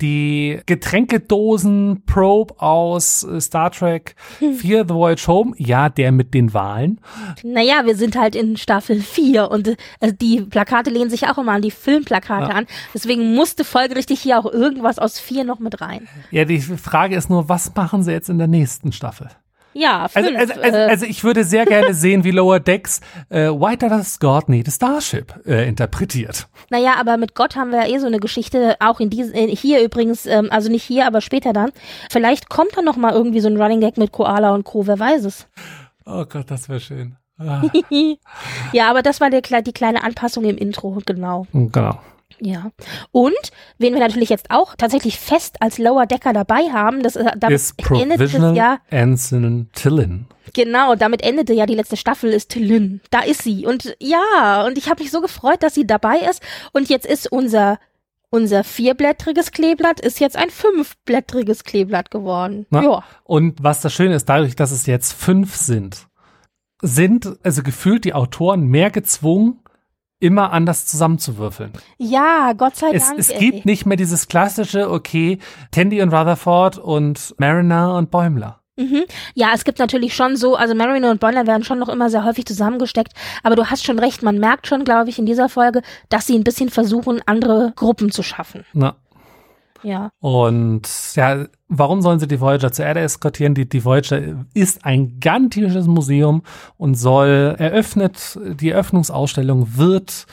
[0.00, 6.54] Die Getränkedosen Probe aus äh, Star Trek 4 The Voyage Home, ja, der mit den
[6.54, 7.00] Wahlen.
[7.42, 9.68] Naja, wir sind halt in Staffel 4 und
[10.00, 12.54] äh, die Plakate lehnen sich auch immer an die Filmplakate Ja.
[12.56, 12.66] an.
[12.94, 16.08] Deswegen musste folgerichtig hier auch irgendwas aus 4 noch mit rein.
[16.30, 19.28] Ja, die Frage ist nur, was machen sie jetzt in der nächsten Staffel?
[19.72, 23.00] Ja, Also, fünf, also, also, äh, also ich würde sehr gerne sehen, wie Lower Decks
[23.28, 26.48] äh, Why Does God Need a Starship äh, interpretiert.
[26.70, 29.54] Naja, aber mit Gott haben wir ja eh so eine Geschichte, auch in diesem, äh,
[29.54, 31.70] hier übrigens, ähm, also nicht hier, aber später dann.
[32.10, 34.98] Vielleicht kommt da noch mal irgendwie so ein Running Gag mit Koala und Co., wer
[34.98, 35.46] weiß es.
[36.04, 37.16] Oh Gott, das wäre schön.
[37.42, 37.62] Ah,
[38.74, 41.46] ja, aber das war der, die kleine Anpassung im Intro, genau.
[41.52, 41.98] genau.
[42.38, 42.70] Ja.
[43.12, 43.34] Und,
[43.78, 47.56] wen wir natürlich jetzt auch tatsächlich fest als Lower Decker dabei haben, das, äh, damit
[47.56, 50.26] Ist endet das ja, Ensign Tillin.
[50.54, 53.00] genau, damit endete ja die letzte Staffel, ist Lynn.
[53.10, 53.66] Da ist sie.
[53.66, 56.42] Und ja, und ich habe mich so gefreut, dass sie dabei ist.
[56.72, 57.78] Und jetzt ist unser,
[58.30, 62.66] unser vierblättriges Kleeblatt, ist jetzt ein fünfblättriges Kleeblatt geworden.
[62.70, 62.82] Na?
[62.82, 63.04] Ja.
[63.24, 66.06] Und was das Schöne ist, dadurch, dass es jetzt fünf sind,
[66.82, 69.60] sind also gefühlt die Autoren mehr gezwungen,
[70.20, 71.72] immer anders zusammenzuwürfeln.
[71.98, 73.18] Ja, Gott sei Es, Dank.
[73.18, 73.38] es ey.
[73.38, 75.38] gibt nicht mehr dieses klassische, okay,
[75.70, 78.60] Tandy und Rutherford und Mariner und Bäumler.
[78.76, 79.04] Mhm.
[79.34, 82.24] Ja, es gibt natürlich schon so, also Mariner und Bonner werden schon noch immer sehr
[82.24, 83.12] häufig zusammengesteckt,
[83.42, 86.34] aber du hast schon recht, man merkt schon, glaube ich, in dieser Folge, dass sie
[86.38, 88.64] ein bisschen versuchen, andere Gruppen zu schaffen.
[88.72, 88.96] Na,
[89.82, 90.10] Ja.
[90.20, 93.54] Und ja, warum sollen sie die Voyager zur Erde eskortieren?
[93.54, 96.42] Die, die Voyager ist ein gigantisches Museum
[96.76, 100.26] und soll eröffnet, die Eröffnungsausstellung wird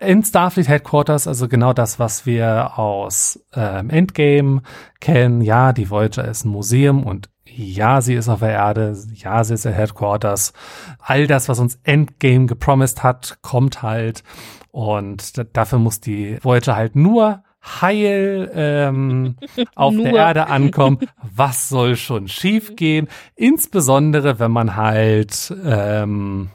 [0.00, 4.62] in Starfleet Headquarters, also genau das, was wir aus ähm, Endgame
[5.00, 5.40] kennen.
[5.40, 9.54] Ja, die Voyager ist ein Museum und ja, sie ist auf der Erde, ja, sie
[9.54, 10.52] ist der Headquarters.
[11.00, 14.22] All das, was uns Endgame gepromised hat, kommt halt.
[14.70, 19.36] Und da, dafür muss die Voyager halt nur heil ähm,
[19.74, 20.14] auf der.
[20.14, 20.98] Erde ankommen.
[21.22, 23.08] Was soll schon schiefgehen?
[23.34, 26.50] Insbesondere, wenn man halt ähm,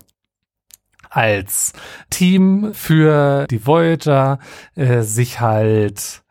[1.10, 1.74] als
[2.10, 4.40] Team für die Voyager
[4.76, 6.24] äh, sich halt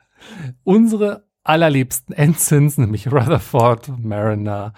[0.65, 4.73] unsere allerliebsten Ensigns, nämlich Rutherford, Mariner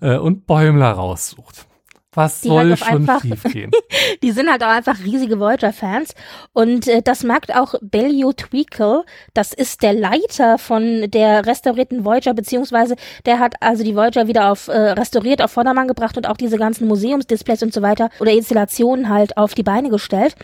[0.00, 1.66] äh, und Bäumler raussucht.
[2.12, 3.70] Was Die soll halt schon einfach- schiefgehen?
[4.22, 6.14] Die sind halt auch einfach riesige Voyager-Fans.
[6.52, 9.04] Und äh, das merkt auch Bellio Tweakle.
[9.32, 12.96] Das ist der Leiter von der restaurierten Voyager, beziehungsweise
[13.26, 16.56] der hat also die Voyager wieder auf äh, restauriert, auf Vordermann gebracht und auch diese
[16.58, 20.34] ganzen Museumsdisplays und so weiter oder Installationen halt auf die Beine gestellt.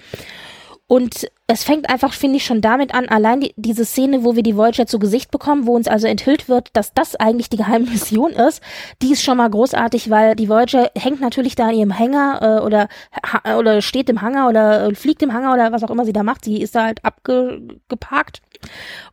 [0.88, 4.44] Und es fängt einfach, finde ich, schon damit an, allein die, diese Szene, wo wir
[4.44, 7.86] die Voyager zu Gesicht bekommen, wo uns also enthüllt wird, dass das eigentlich die geheime
[7.90, 8.62] Mission ist,
[9.02, 12.64] die ist schon mal großartig, weil die Voyager hängt natürlich da in ihrem Hänger äh,
[12.64, 12.88] oder,
[13.24, 16.12] ha, oder steht im Hangar oder äh, fliegt im Hangar oder was auch immer sie
[16.12, 16.44] da macht.
[16.44, 18.42] Sie ist da halt abgeparkt.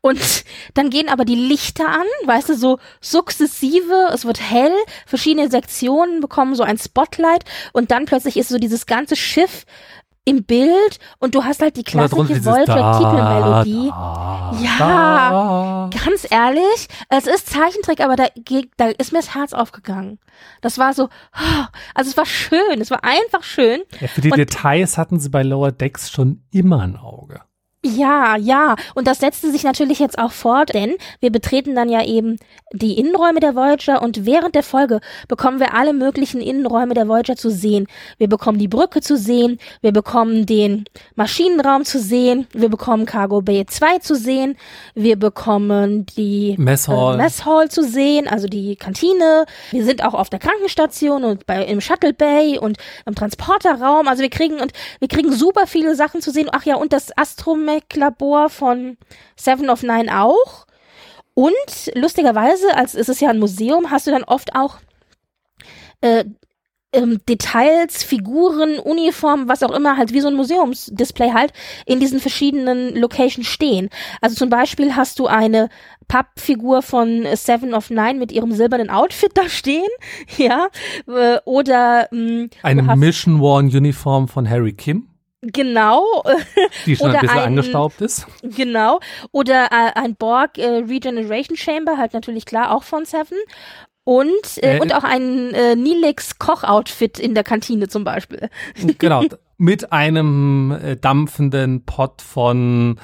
[0.01, 0.19] Und
[0.76, 4.74] dann gehen aber die Lichter an, weißt du, so sukzessive, es wird hell,
[5.07, 9.65] verschiedene Sektionen bekommen so ein Spotlight und dann plötzlich ist so dieses ganze Schiff
[10.26, 12.39] im Bild und du hast halt die klassische.
[12.65, 14.76] Da, Ja.
[14.80, 15.89] da.
[16.05, 18.26] Ganz ehrlich, es ist Zeichentrick, aber da,
[18.78, 20.19] da ist mir das Herz aufgegangen.
[20.61, 21.09] Das war so,
[21.93, 23.82] also es war schön, es war einfach schön.
[23.99, 27.41] Ja, für die Und- Details hatten sie bei Lower Decks schon immer ein Auge.
[27.86, 28.78] Ja, ja.
[28.95, 32.38] Und das setzte sich natürlich jetzt auch fort, denn wir betreten dann ja eben
[32.74, 37.36] die Innenräume der Voyager und während der Folge bekommen wir alle möglichen Innenräume der Voyager
[37.36, 37.88] zu sehen.
[38.17, 43.41] Wir bekommen die Brücke zu sehen, wir bekommen den Maschinenraum zu sehen, wir bekommen Cargo
[43.41, 44.57] Bay 2 zu sehen,
[44.95, 47.13] wir bekommen die Messhall.
[47.13, 49.45] äh, Messhall zu sehen, also die Kantine.
[49.69, 54.07] Wir sind auch auf der Krankenstation und bei im Shuttle Bay und im Transporterraum.
[54.07, 56.49] Also wir kriegen und wir kriegen super viele Sachen zu sehen.
[56.51, 58.97] Ach ja, und das Astromech-Labor von
[59.36, 60.65] Seven of Nine auch.
[61.36, 64.77] Und lustigerweise, als es ist ja ein Museum, hast du dann oft auch
[66.01, 66.25] äh,
[66.95, 71.51] ähm, Details, Figuren, Uniformen, was auch immer, halt wie so ein Museumsdisplay halt
[71.88, 73.89] in diesen verschiedenen Locations stehen.
[74.21, 75.69] Also zum Beispiel hast du eine
[76.07, 79.88] Pappfigur von Seven of Nine mit ihrem silbernen Outfit da stehen,
[80.38, 80.67] ja,
[81.07, 85.07] äh, oder mh, Eine du hast- Mission Worn Uniform von Harry Kim,
[85.51, 86.03] genau,
[86.85, 88.25] die schon Oder ein bisschen ein- angestaubt ist.
[88.41, 88.99] Genau.
[89.31, 93.37] Oder äh, ein Borg äh, Regeneration Chamber, halt natürlich klar auch von Seven.
[94.05, 98.49] Und, äh, Äh, und auch ein äh, Nilix Koch-Outfit in der Kantine zum Beispiel.
[98.97, 99.23] genau,
[99.57, 102.99] mit einem äh, dampfenden Pot von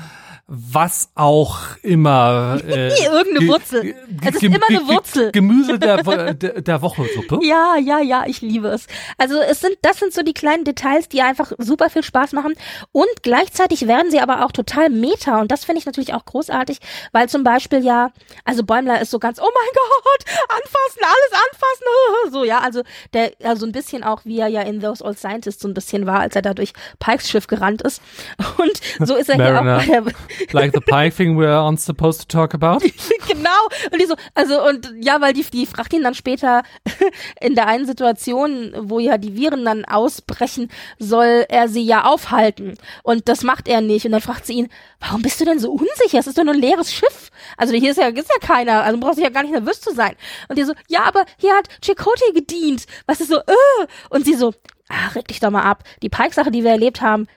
[0.51, 2.59] was auch immer.
[2.67, 3.95] Äh, Irgendeine Wurzel.
[4.25, 5.31] Es ist immer eine Wurzel.
[5.31, 7.39] Gemüse der, der, der Woche-Suppe.
[7.43, 8.87] Ja, ja, ja, ich liebe es.
[9.19, 12.55] Also es sind, das sind so die kleinen Details, die einfach super viel Spaß machen.
[12.91, 15.39] Und gleichzeitig werden sie aber auch total meta.
[15.39, 16.79] Und das finde ich natürlich auch großartig,
[17.11, 18.11] weil zum Beispiel ja,
[18.43, 21.85] also Bäumler ist so ganz, oh mein Gott, anfassen, alles anfassen.
[22.31, 22.83] So, ja, also
[23.13, 26.05] der, also ein bisschen auch, wie er ja in Those Old Scientists so ein bisschen
[26.05, 28.01] war, als er da durch Pikes Schiff gerannt ist.
[28.57, 30.03] Und so ist er hier auch bei der,
[30.51, 32.79] like the pie thing we aren't supposed to talk about.
[33.27, 33.67] genau.
[33.91, 36.63] Und die so, also und ja, weil die, die fragt ihn dann später
[37.41, 42.75] in der einen Situation, wo ja die Viren dann ausbrechen, soll er sie ja aufhalten.
[43.03, 44.05] Und das macht er nicht.
[44.05, 44.69] Und dann fragt sie ihn,
[44.99, 46.19] warum bist du denn so unsicher?
[46.19, 47.31] Es ist doch nur ein leeres Schiff.
[47.57, 49.93] Also hier ist ja, ist ja keiner, also brauchst du ja gar nicht nervös zu
[49.93, 50.15] sein.
[50.47, 52.85] Und die so, ja, aber hier hat Chakotay gedient.
[53.05, 53.87] Was ist so, äh.
[54.09, 54.53] Und sie so,
[54.89, 55.83] ah, reg dich doch mal ab.
[56.01, 57.27] Die Pike-Sache, die wir erlebt haben,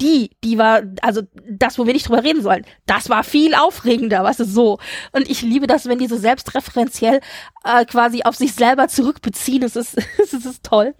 [0.00, 4.22] die, die war, also das, wo wir nicht drüber reden sollen, das war viel aufregender,
[4.22, 4.78] was ist so.
[5.12, 7.20] Und ich liebe das, wenn die so selbstreferenziell
[7.64, 9.62] äh, quasi auf sich selber zurückbeziehen.
[9.62, 10.94] Es ist, es ist toll.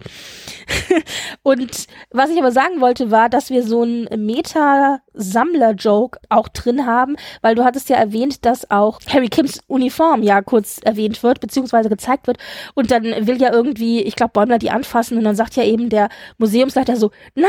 [1.43, 7.17] Und was ich aber sagen wollte, war, dass wir so ein Meta-Sammler-Joke auch drin haben,
[7.41, 11.89] weil du hattest ja erwähnt, dass auch Harry Kims Uniform ja kurz erwähnt wird, beziehungsweise
[11.89, 12.39] gezeigt wird.
[12.75, 15.89] Und dann will ja irgendwie, ich glaube, Bäumler die anfassen und dann sagt ja eben
[15.89, 17.49] der Museumsleiter so, nein,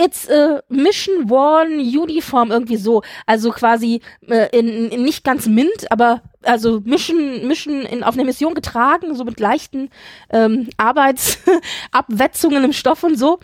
[0.00, 3.02] it's a Mission Worn Uniform irgendwie so.
[3.26, 8.24] Also quasi äh, in, in nicht ganz mint, aber also Mission, Mission in, auf eine
[8.24, 9.90] Mission getragen, so mit leichten
[10.30, 13.40] ähm, Arbeitsabwetzungen im Stoff und so.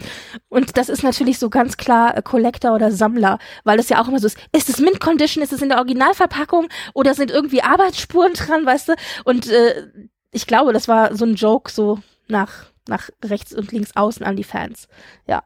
[0.48, 4.08] Und das ist natürlich so ganz klar äh, Collector oder Sammler, weil das ja auch
[4.08, 7.62] immer so ist, ist es Mint Condition, ist es in der Originalverpackung oder sind irgendwie
[7.62, 8.94] Arbeitsspuren dran, weißt du?
[9.24, 9.88] Und äh,
[10.32, 11.98] ich glaube, das war so ein Joke so
[12.28, 14.88] nach nach rechts und links außen an die Fans.
[15.26, 15.42] Ja.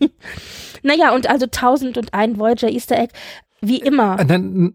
[0.82, 3.12] naja, und also 1001 Voyager Easter Egg.
[3.64, 4.16] Wie immer.
[4.16, 4.74] Dann,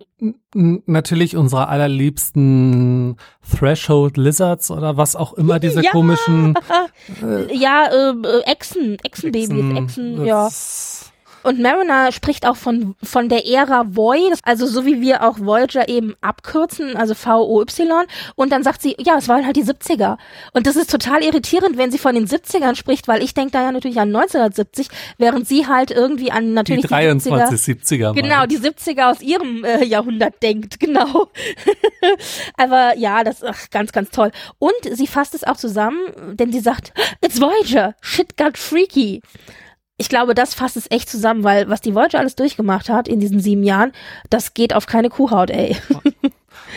[0.53, 3.17] natürlich unsere allerliebsten
[3.51, 5.91] Threshold Lizards oder was auch immer diese ja.
[5.91, 6.55] komischen.
[7.21, 10.49] Äh, ja, äh, Echsen, Echsenbabys, Echsen, Echsen ja.
[11.47, 15.87] Und Mariner spricht auch von, von der Ära Voy, also so wie wir auch Voyager
[15.87, 18.03] eben abkürzen, also V-O-Y.
[18.35, 20.17] Und dann sagt sie, ja, es waren halt die 70er.
[20.51, 23.61] Und das ist total irritierend, wenn sie von den 70ern spricht, weil ich denke da
[23.61, 24.89] ja natürlich an 1970,
[25.19, 28.11] während sie halt irgendwie an natürlich die 23 die 70er.
[28.11, 31.29] 70er genau, die 70er aus ihrem äh, Jahrhundert denkt, genau.
[32.57, 34.33] Aber ja, das ist ganz, ganz toll.
[34.59, 35.97] Und sie fasst es auch zusammen,
[36.33, 36.91] denn sie sagt,
[37.21, 39.21] it's Voyager, shit got freaky
[39.97, 43.19] ich glaube, das fasst es echt zusammen, weil was die Voyager alles durchgemacht hat in
[43.19, 43.91] diesen sieben Jahren,
[44.29, 45.75] das geht auf keine Kuhhaut, ey.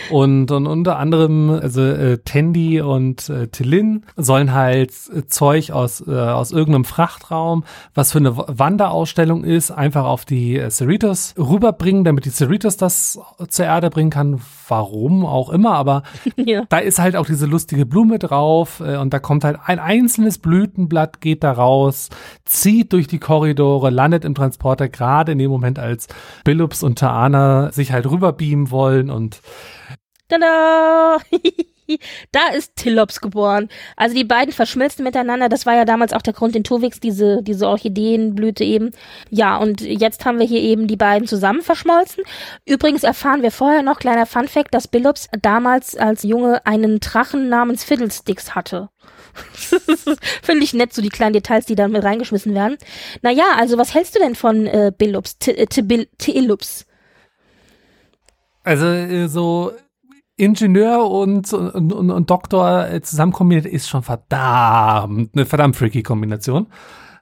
[0.09, 6.05] Und, und unter anderem, also äh, Tandy und äh, Tillin sollen halt äh, Zeug aus,
[6.07, 7.63] äh, aus irgendeinem Frachtraum,
[7.93, 13.19] was für eine Wanderausstellung ist, einfach auf die äh, Cerritos rüberbringen, damit die Cerritos das
[13.47, 14.41] zur Erde bringen kann.
[14.67, 16.03] Warum auch immer, aber
[16.37, 16.63] ja.
[16.69, 20.37] da ist halt auch diese lustige Blume drauf äh, und da kommt halt ein einzelnes
[20.37, 22.09] Blütenblatt, geht da raus,
[22.45, 26.07] zieht durch die Korridore, landet im Transporter, gerade in dem Moment, als
[26.43, 29.41] Billups und Taana sich halt rüberbeamen wollen und
[30.31, 31.17] Tada!
[32.31, 33.67] da ist Tillops geboren.
[33.97, 35.49] Also die beiden verschmilzen miteinander.
[35.49, 38.91] Das war ja damals auch der Grund in Tuvix, diese, diese Orchideenblüte eben.
[39.29, 42.23] Ja, und jetzt haben wir hier eben die beiden zusammen verschmolzen.
[42.65, 47.83] Übrigens erfahren wir vorher noch, kleiner Funfact, dass Billups damals als Junge einen Drachen namens
[47.83, 48.89] Fiddlesticks hatte.
[50.43, 52.77] Finde ich nett, so die kleinen Details, die dann mit reingeschmissen werden.
[53.21, 56.85] Naja, also was hältst du denn von äh, Billups, Tillups?
[58.63, 59.71] Also äh, so
[60.41, 66.01] Ingenieur und, und, und, und Doktor äh, zusammen kombiniert, ist schon verdammt, eine verdammt freaky
[66.01, 66.67] Kombination.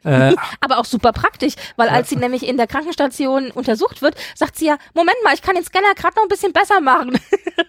[0.03, 4.55] Äh, aber auch super praktisch, weil als sie nämlich in der Krankenstation untersucht wird, sagt
[4.55, 7.19] sie ja, Moment mal, ich kann den Scanner gerade noch ein bisschen besser machen.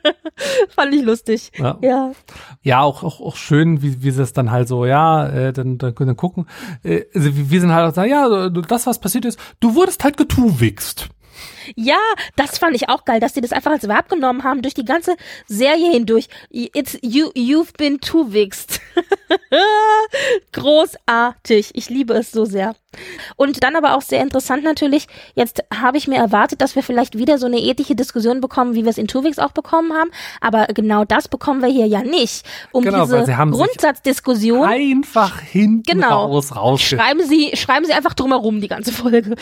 [0.77, 1.51] Fand ich lustig.
[1.59, 2.13] Ja, ja.
[2.63, 5.79] ja auch, auch, auch schön, wie, wie sie es dann halt so, ja, äh, dann,
[5.79, 6.47] dann können wir gucken.
[6.85, 10.17] Äh, also wir sind halt auch so, ja, das, was passiert ist, du wurdest halt
[10.17, 11.09] getuwixt.
[11.77, 11.99] Ja,
[12.37, 14.85] das fand ich auch geil, dass sie das einfach als Verb genommen haben durch die
[14.85, 15.17] ganze
[15.47, 16.29] Serie hindurch.
[16.51, 18.81] It's you, you've been too wixt.
[20.53, 21.71] Großartig.
[21.75, 22.75] Ich liebe es so sehr.
[23.37, 27.17] Und dann aber auch sehr interessant natürlich, jetzt habe ich mir erwartet, dass wir vielleicht
[27.17, 30.11] wieder so eine ethische Diskussion bekommen, wie wir es in Tuwix auch bekommen haben,
[30.41, 32.45] aber genau das bekommen wir hier ja nicht.
[32.73, 36.83] Um genau, diese Grundsatzdiskussion einfach hinten genau, raus raus.
[36.83, 39.37] Schreiben Sie, schreiben Sie einfach drumherum die ganze Folge.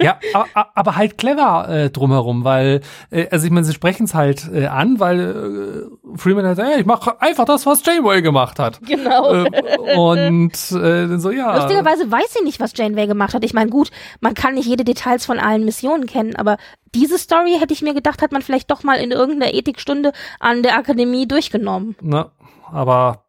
[0.00, 2.80] ja, aber, aber halt clever Trara äh, drumherum, weil,
[3.10, 6.80] äh, also ich meine, sie sprechen es halt äh, an, weil äh, Freeman halt, ey,
[6.80, 8.80] ich mache einfach das, was Janeway gemacht hat.
[8.82, 9.44] Genau.
[9.44, 11.56] Äh, und äh, so, ja.
[11.56, 13.44] Lustigerweise weiß sie nicht, was Janeway gemacht hat.
[13.44, 13.90] Ich meine, gut,
[14.20, 16.56] man kann nicht jede Details von allen Missionen kennen, aber
[16.94, 20.62] diese Story hätte ich mir gedacht, hat man vielleicht doch mal in irgendeiner Ethikstunde an
[20.62, 21.96] der Akademie durchgenommen.
[22.00, 22.30] Na,
[22.72, 23.24] aber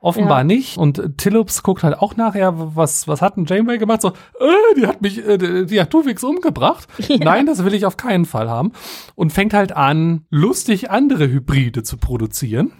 [0.00, 0.44] offenbar Ja.
[0.44, 0.76] nicht.
[0.78, 4.02] Und Tillups guckt halt auch nachher, was, was hat denn Janeway gemacht?
[4.02, 6.86] So, äh, die hat mich, äh, die hat Tuvix umgebracht.
[7.08, 8.72] Nein, das will ich auf keinen Fall haben.
[9.14, 12.72] Und fängt halt an, lustig andere Hybride zu produzieren.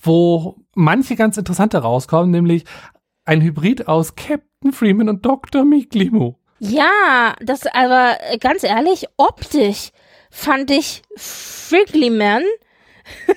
[0.00, 2.64] Wo manche ganz interessante rauskommen, nämlich
[3.24, 5.64] ein Hybrid aus Captain Freeman und Dr.
[5.64, 6.38] Miklimo.
[6.58, 9.90] Ja, das aber ganz ehrlich, optisch
[10.30, 12.42] fand ich Frickly Man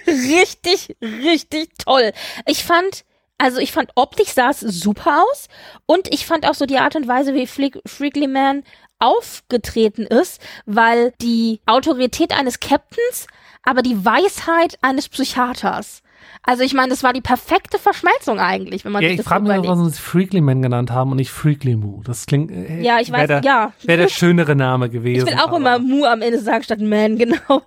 [0.07, 2.11] richtig, richtig toll.
[2.45, 3.05] Ich fand,
[3.37, 5.47] also ich fand optisch sah es super aus
[5.85, 8.63] und ich fand auch so die Art und Weise, wie Flick, Frickly Man
[8.99, 13.27] aufgetreten ist, weil die Autorität eines Captains,
[13.63, 16.01] aber die Weisheit eines Psychiaters.
[16.43, 19.27] Also ich meine, das war die perfekte Verschmelzung eigentlich, wenn man Ja, sich ich das
[19.27, 22.01] frage mich, warum sie es Freakly Man genannt haben und nicht Freakly Moo.
[22.05, 22.49] Das klingt.
[22.51, 23.73] Äh, Ja, ich weiß, der, ja.
[23.83, 25.27] Wäre der schönere Name gewesen.
[25.27, 27.61] Ich will auch aber- immer Mu am Ende sagen statt Man, genau.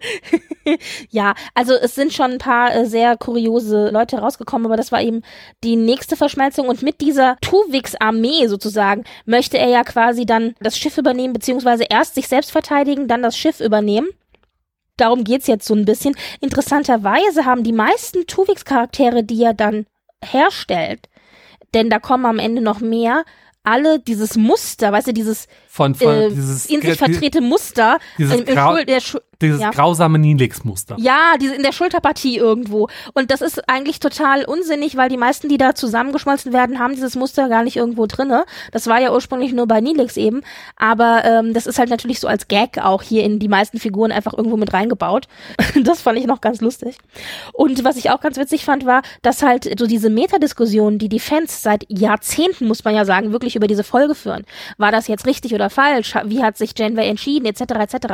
[1.10, 5.02] ja, also es sind schon ein paar äh, sehr kuriose Leute rausgekommen, aber das war
[5.02, 5.22] eben
[5.64, 10.98] die nächste Verschmelzung und mit dieser Tuvix-Armee sozusagen möchte er ja quasi dann das Schiff
[10.98, 14.08] übernehmen, beziehungsweise erst sich selbst verteidigen, dann das Schiff übernehmen.
[14.96, 16.14] Darum geht's jetzt so ein bisschen.
[16.40, 19.86] Interessanterweise haben die meisten Tuvix-Charaktere, die er dann
[20.22, 21.08] herstellt,
[21.74, 23.24] denn da kommen am Ende noch mehr,
[23.64, 28.34] alle dieses Muster, weißt du, dieses von, von äh, dieses, in sich verdrehte Muster dieses
[28.34, 29.70] im, im Grau- Schu dieses ja.
[29.70, 30.96] grausame Nilix-Muster.
[31.00, 32.88] ja, diese in der Schulterpartie irgendwo.
[33.12, 37.16] Und das ist eigentlich total unsinnig, weil die meisten, die da zusammengeschmolzen werden, haben dieses
[37.16, 38.44] Muster gar nicht irgendwo drinne.
[38.70, 40.42] Das war ja ursprünglich nur bei Nilix eben.
[40.76, 44.12] Aber ähm, das ist halt natürlich so als Gag auch hier in die meisten Figuren
[44.12, 45.26] einfach irgendwo mit reingebaut.
[45.82, 46.98] das fand ich noch ganz lustig.
[47.52, 51.20] Und was ich auch ganz witzig fand, war, dass halt so diese Metadiskussion, die die
[51.20, 54.44] Fans seit Jahrzehnten, muss man ja sagen, wirklich über diese Folge führen.
[54.78, 56.14] War das jetzt richtig oder falsch?
[56.24, 58.06] Wie hat sich Janeway entschieden, etc., etc.,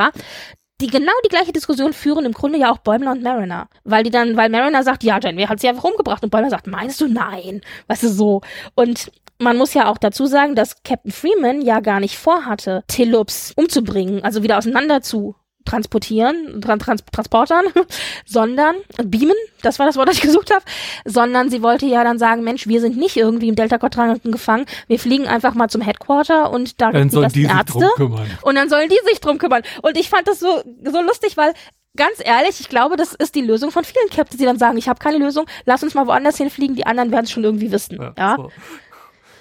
[0.81, 3.67] die genau die gleiche Diskussion führen im Grunde ja auch Bäumler und Mariner.
[3.83, 6.67] Weil die dann, weil Mariner sagt, ja, Janeway hat sie einfach umgebracht und Bäumler sagt,
[6.67, 7.61] meinst du nein?
[7.87, 8.41] Weißt du so.
[8.75, 13.53] Und man muss ja auch dazu sagen, dass Captain Freeman ja gar nicht vorhatte, Tillups
[13.55, 15.35] umzubringen, also wieder auseinander zu
[15.69, 17.65] transportieren, tran trans transportern,
[18.25, 20.63] sondern beamen, das war das Wort, das ich gesucht habe,
[21.05, 24.99] sondern sie wollte ja dann sagen, Mensch, wir sind nicht irgendwie im Delta-Quadranten gefangen, wir
[24.99, 28.27] fliegen einfach mal zum Headquarter und da Dann sollen die sich Ärzte drum kümmern.
[28.41, 29.61] und dann sollen die sich drum kümmern.
[29.81, 31.53] Und ich fand das so, so lustig, weil
[31.95, 34.87] ganz ehrlich, ich glaube, das ist die Lösung von vielen Captains, die dann sagen, ich
[34.89, 37.99] habe keine Lösung, lass uns mal woanders hinfliegen, die anderen werden es schon irgendwie wissen.
[38.17, 38.49] Ja, So,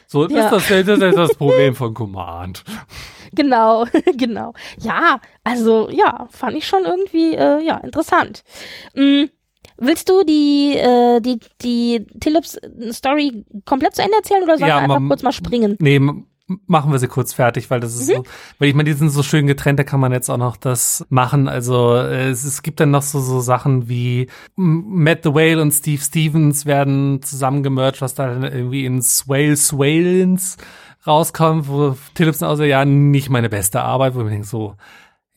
[0.07, 0.57] so das, Ja.
[0.57, 2.64] ist das, das ist das Problem von Command.
[3.33, 3.85] Genau,
[4.16, 4.53] genau.
[4.79, 8.43] Ja, also ja, fand ich schon irgendwie äh, ja interessant.
[8.95, 9.24] Mm,
[9.79, 12.59] willst du die äh, die die Tillups
[12.93, 15.76] Story komplett zu Ende erzählen oder sollen Ja, wir einfach kurz mal springen?
[15.81, 16.01] Nee,
[16.66, 18.14] machen wir sie kurz fertig, weil das ist Mhm.
[18.14, 18.22] so,
[18.59, 21.05] weil ich meine, die sind so schön getrennt, da kann man jetzt auch noch das
[21.11, 21.47] machen.
[21.47, 25.72] Also äh, es, es gibt dann noch so, so Sachen wie Matt the Whale und
[25.72, 30.57] Steve Stevens werden zusammengemerged, was da dann irgendwie in Swale Swalens
[31.07, 34.74] rauskommt, wo Tillips also ja nicht meine beste Arbeit, wo ich mir denke so,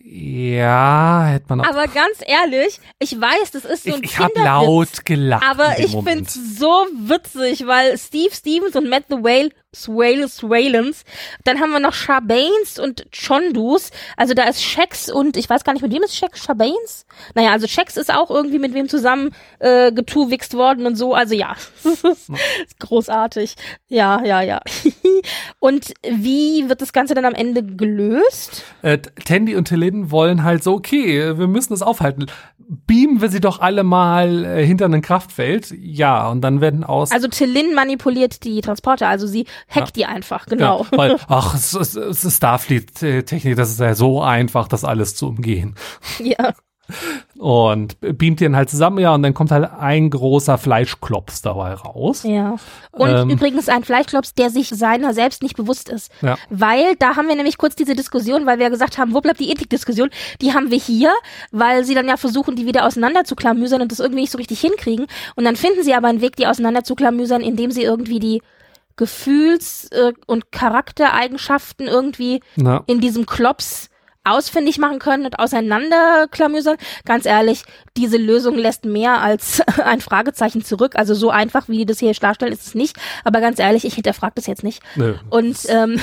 [0.03, 1.66] ja, hätte man auch.
[1.66, 5.43] Aber ganz ehrlich, ich weiß, das ist so ein ich ich habe laut gelacht.
[5.47, 6.32] Aber ich Moment.
[6.32, 11.04] find's so witzig, weil Steve Stevens und Matt the Whale, Swale, Swalens,
[11.46, 15.74] dann haben wir noch Shabanes und Chondus, also da ist Shax und ich weiß gar
[15.74, 17.06] nicht, mit wem ist Shax, Shabanes?
[17.36, 21.36] Naja, also Shax ist auch irgendwie mit wem zusammen äh, getuwixt worden und so, also
[21.36, 23.56] ja, ist großartig.
[23.88, 24.62] Ja, ja, ja.
[25.60, 28.64] und wie wird das Ganze dann am Ende gelöst?
[28.82, 32.26] äh, Tandy und Tillin wollen halt so, okay, wir müssen es aufhalten.
[32.58, 35.74] Beamen wir sie doch alle mal äh, hinter ein Kraftfeld.
[35.78, 37.12] Ja, und dann werden aus.
[37.12, 40.86] Also Tillin manipuliert die Transporter, also sie hackt die einfach, genau.
[40.91, 45.76] Ja, weil, ach, Starfleet-Technik, das ist ja so einfach, das alles zu umgehen.
[46.20, 46.53] ja.
[47.38, 52.24] Und beamt den halt zusammen, ja, und dann kommt halt ein großer Fleischklops dabei raus.
[52.24, 52.57] Ja.
[52.91, 53.30] Und Ähm.
[53.30, 56.12] übrigens ein Fleischklops, der sich seiner selbst nicht bewusst ist.
[56.22, 56.38] Ja.
[56.49, 59.39] Weil da haben wir nämlich kurz diese Diskussion, weil wir ja gesagt haben, wo bleibt
[59.39, 60.09] die Ethikdiskussion?
[60.41, 61.12] Die haben wir hier,
[61.51, 64.38] weil sie dann ja versuchen, die wieder auseinander zu klamüsern und das irgendwie nicht so
[64.38, 65.07] richtig hinkriegen.
[65.36, 68.41] Und dann finden sie aber einen Weg, die auseinander zu klamüsern, indem sie irgendwie die
[69.02, 73.89] Gefühls- äh, und Charaktereigenschaften irgendwie Na, in diesem Klops
[74.24, 76.78] ausfindig machen können und auseinanderklamüsern.
[77.06, 77.64] Ganz ehrlich,
[77.97, 80.95] diese Lösung lässt mehr als ein Fragezeichen zurück.
[80.95, 82.95] Also so einfach, wie die das hier darstellen, ist es nicht.
[83.24, 84.84] Aber ganz ehrlich, ich hinterfrage das jetzt nicht.
[84.95, 85.16] nö.
[85.32, 85.99] Und ähm,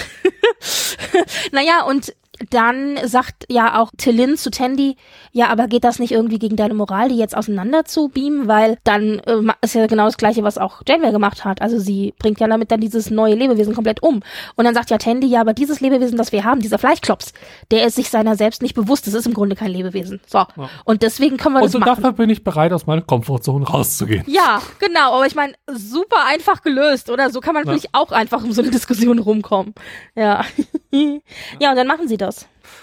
[1.53, 2.13] naja, und
[2.51, 4.97] dann sagt ja auch Tillin zu Tandy,
[5.33, 8.79] ja, aber geht das nicht irgendwie gegen deine Moral, die jetzt auseinander zu beamen, weil
[8.85, 11.61] dann äh, ist ja genau das gleiche, was auch Janeway gemacht hat.
[11.63, 14.23] Also sie bringt ja damit dann dieses neue Lebewesen komplett um.
[14.57, 17.33] Und dann sagt ja Tandy, ja, aber dieses Lebewesen, das wir haben, dieser Fleischklops,
[17.71, 19.07] der ist sich seiner selbst nicht bewusst.
[19.07, 20.21] Das ist im Grunde kein Lebewesen.
[20.27, 20.39] So.
[20.39, 20.49] Ja.
[20.85, 22.03] Und deswegen können wir Und das machen.
[22.03, 24.25] dafür bin ich bereit, aus meiner Komfortzone rauszugehen.
[24.27, 25.15] Ja, genau.
[25.15, 27.31] Aber ich meine, super einfach gelöst, oder?
[27.31, 29.75] So kann man natürlich auch einfach um so eine Diskussion rumkommen.
[30.15, 30.45] Ja.
[30.91, 32.28] ja, und dann machen sie das.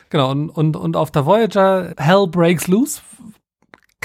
[0.10, 3.02] Genau, und, und, und auf der Voyager Hell Breaks Loose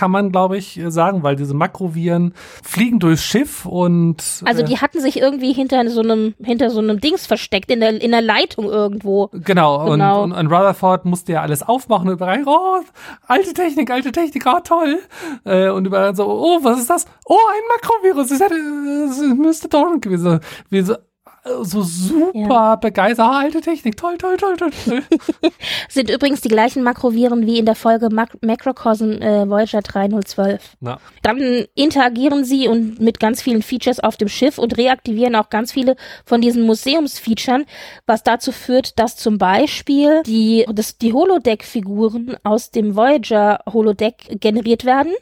[0.01, 2.33] kann man, glaube ich, sagen, weil diese Makroviren
[2.63, 4.17] fliegen durchs Schiff und.
[4.47, 7.81] Also die äh, hatten sich irgendwie hinter so einem, hinter so einem Dings versteckt, in
[7.81, 9.29] der, in der Leitung irgendwo.
[9.33, 10.23] Genau, genau.
[10.23, 12.81] Und, und, und Rutherford musste ja alles aufmachen und überall, oh,
[13.27, 15.01] alte Technik, alte Technik, oh, toll.
[15.45, 17.05] Äh, und überall so, oh, was ist das?
[17.27, 20.97] Oh, ein Makrovirus, das, das müsste Dorn gewesen sein.
[21.45, 22.77] So, so super ja.
[22.77, 23.27] begeistert.
[23.27, 24.71] Ah, alte Technik, toll, toll, toll, toll.
[25.89, 30.77] Sind übrigens die gleichen Makroviren wie in der Folge Mac Macrocosm äh, Voyager 3012.
[30.81, 30.99] Na.
[31.23, 35.73] Dann interagieren sie und mit ganz vielen Features auf dem Schiff und reaktivieren auch ganz
[35.73, 37.63] viele von diesen Museumsfeatures,
[38.07, 44.85] was dazu führt, dass zum Beispiel die, das, die Holodeck-Figuren aus dem Voyager Holodeck generiert
[44.85, 45.13] werden.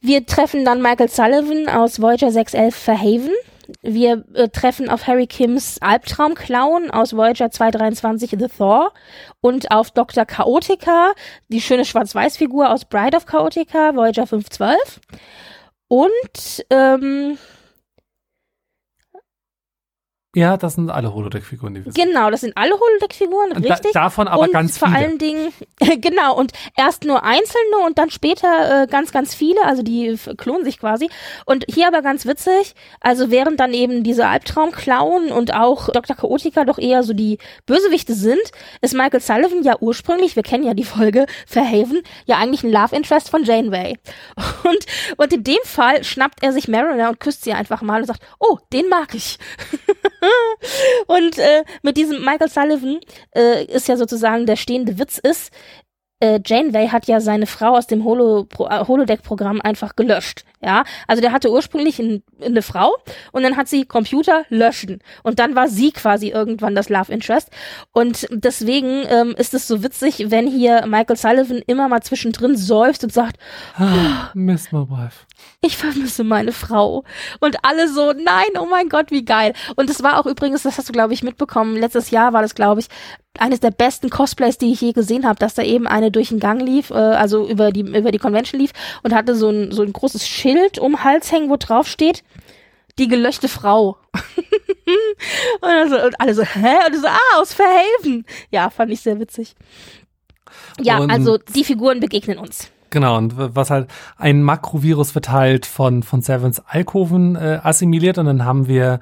[0.00, 3.32] Wir treffen dann Michael Sullivan aus Voyager 611 Verhaven
[3.82, 8.92] wir äh, treffen auf Harry Kims Albtraumclown aus Voyager 223 The Thor
[9.40, 10.24] und auf Dr.
[10.24, 11.12] Chaotica,
[11.48, 15.00] die schöne Schwarz-Weiß-Figur aus Bride of Chaotica, Voyager 512.
[15.88, 17.38] Und ähm,
[20.38, 22.08] ja, das sind alle Holodeck-Figuren, die wir sehen.
[22.08, 23.92] Genau, das sind alle Holodeck-Figuren, richtig.
[23.92, 24.90] Da, davon aber und ganz viele.
[24.90, 25.52] vor allen Dingen,
[26.00, 30.64] genau, und erst nur einzelne und dann später äh, ganz, ganz viele, also die klonen
[30.64, 31.10] sich quasi.
[31.44, 36.14] Und hier aber ganz witzig, also während dann eben diese Albtraum-Klauen und auch Dr.
[36.14, 38.38] Chaotica doch eher so die Bösewichte sind,
[38.80, 42.94] ist Michael Sullivan ja ursprünglich, wir kennen ja die Folge Verhaven, ja eigentlich ein Love
[42.94, 43.98] Interest von Janeway.
[44.64, 44.86] Und,
[45.16, 48.22] und in dem Fall schnappt er sich Mariner und küsst sie einfach mal und sagt,
[48.38, 49.38] oh, den mag ich.
[51.06, 53.00] und äh, mit diesem Michael Sullivan
[53.34, 55.52] äh, ist ja sozusagen der stehende Witz ist,
[56.20, 60.44] äh, Janeway hat ja seine Frau aus dem Holo äh, Holodeck-Programm einfach gelöscht.
[60.60, 62.96] Ja, also der hatte ursprünglich ein, eine Frau
[63.30, 67.48] und dann hat sie Computer löschen und dann war sie quasi irgendwann das Love Interest
[67.92, 73.04] und deswegen ähm, ist es so witzig, wenn hier Michael Sullivan immer mal zwischendrin seufzt
[73.04, 73.38] und sagt,
[73.76, 75.26] ah, Miss my wife.
[75.60, 77.04] Ich vermisse meine Frau
[77.38, 79.52] und alle so, nein, oh mein Gott, wie geil.
[79.76, 82.56] Und es war auch übrigens, das hast du glaube ich mitbekommen, letztes Jahr war das
[82.56, 82.88] glaube ich
[83.38, 86.40] eines der besten Cosplays, die ich je gesehen habe, dass da eben eine durch den
[86.40, 88.72] Gang lief, äh, also über die über die Convention lief
[89.02, 92.22] und hatte so ein so ein großes Schild um Hals hängen, wo drauf steht,
[92.98, 93.96] die gelöschte Frau.
[95.60, 96.76] und, also, und alle so, hä?
[96.86, 98.24] Und so, ah, aus Verhelfen.
[98.50, 99.54] Ja, fand ich sehr witzig.
[100.80, 102.70] Ja, und also die Figuren begegnen uns.
[102.90, 108.26] Genau, und was halt ein Makrovirus wird halt von, von Sevens Alkoven äh, assimiliert und
[108.26, 109.00] dann haben wir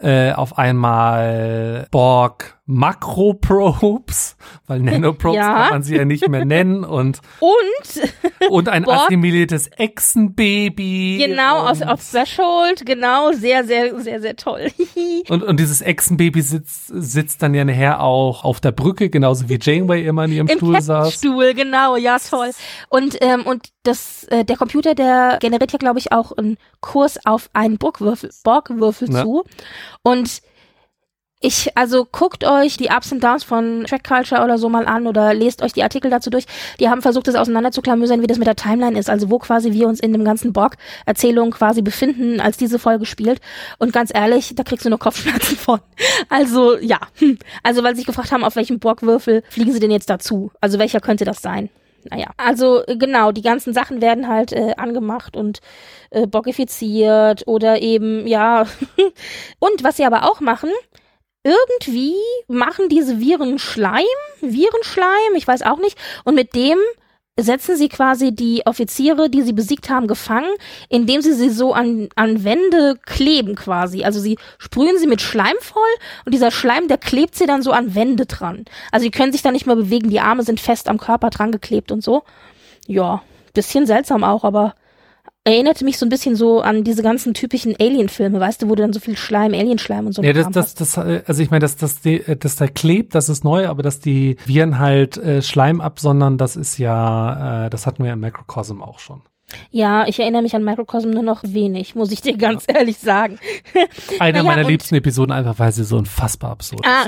[0.00, 4.36] äh, auf einmal Borg Makroprobes,
[4.66, 5.54] weil Nanoprobes ja.
[5.54, 11.24] kann man sie ja nicht mehr nennen und und, und ein Borg, assimiliertes Echsenbaby.
[11.26, 14.68] Genau, aus, auf Threshold, genau, sehr, sehr, sehr, sehr toll.
[15.28, 19.58] und, und dieses Echsenbaby sitzt, sitzt dann ja nachher auch auf der Brücke, genauso wie
[19.58, 21.14] Janeway immer in ihrem Im Stuhl saß.
[21.14, 22.50] Stuhl, genau, ja, toll.
[22.90, 27.24] Und, ähm, und das, äh, der Computer, der generiert ja, glaube ich, auch einen Kurs
[27.24, 29.22] auf einen Borgwürfel, Borgwürfel ja.
[29.22, 29.44] zu.
[30.02, 30.42] Und
[31.40, 35.06] ich, also guckt euch die Ups und Downs von Track Culture oder so mal an
[35.06, 36.46] oder lest euch die Artikel dazu durch.
[36.80, 39.08] Die haben versucht, das auseinanderzuklamüsern, wie das mit der Timeline ist.
[39.08, 43.40] Also wo quasi wir uns in dem ganzen Borg-Erzählung quasi befinden, als diese Folge spielt.
[43.78, 45.80] Und ganz ehrlich, da kriegst du nur Kopfschmerzen von.
[46.28, 46.98] Also, ja.
[47.62, 50.50] Also, weil sie sich gefragt haben, auf welchem Borgwürfel fliegen sie denn jetzt dazu?
[50.60, 51.70] Also, welcher könnte das sein?
[52.04, 55.60] Naja, also genau, die ganzen Sachen werden halt äh, angemacht und
[56.10, 58.66] äh, bogifiziert oder eben, ja.
[59.58, 60.70] und was sie aber auch machen,
[61.44, 62.14] irgendwie
[62.46, 64.04] machen diese Viren Schleim,
[64.40, 66.78] Virenschleim, ich weiß auch nicht, und mit dem
[67.38, 70.50] setzen sie quasi die Offiziere, die sie besiegt haben, gefangen,
[70.88, 74.04] indem sie sie so an, an Wände kleben quasi.
[74.04, 75.82] Also sie sprühen sie mit Schleim voll
[76.24, 78.64] und dieser Schleim, der klebt sie dann so an Wände dran.
[78.90, 81.52] Also sie können sich da nicht mehr bewegen, die Arme sind fest am Körper dran
[81.52, 82.24] geklebt und so.
[82.86, 83.22] Ja,
[83.54, 84.74] bisschen seltsam auch, aber
[85.52, 88.82] erinnerte mich so ein bisschen so an diese ganzen typischen Alien-Filme, weißt du, wo du
[88.82, 90.22] dann so viel Schleim, Alienschleim und so.
[90.22, 92.00] Ja, das, das, das, also ich meine, dass das,
[92.38, 96.56] das da klebt, das ist neu, aber dass die Viren halt äh, Schleim absondern, das
[96.56, 99.22] ist ja, äh, das hatten wir im Macrocosm auch schon.
[99.70, 102.76] Ja, ich erinnere mich an Microcosm nur noch wenig, muss ich dir ganz ja.
[102.76, 103.38] ehrlich sagen.
[104.18, 107.06] Eine naja, meiner liebsten Episoden, einfach weil sie so unfassbar absurd ah,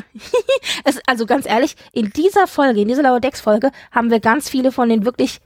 [0.85, 1.03] ist.
[1.07, 4.73] also ganz ehrlich, in dieser Folge, in dieser Lower Decks Folge, haben wir ganz viele
[4.73, 5.41] von den wirklich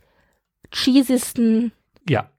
[0.71, 1.73] cheesiesten
[2.09, 2.31] ja.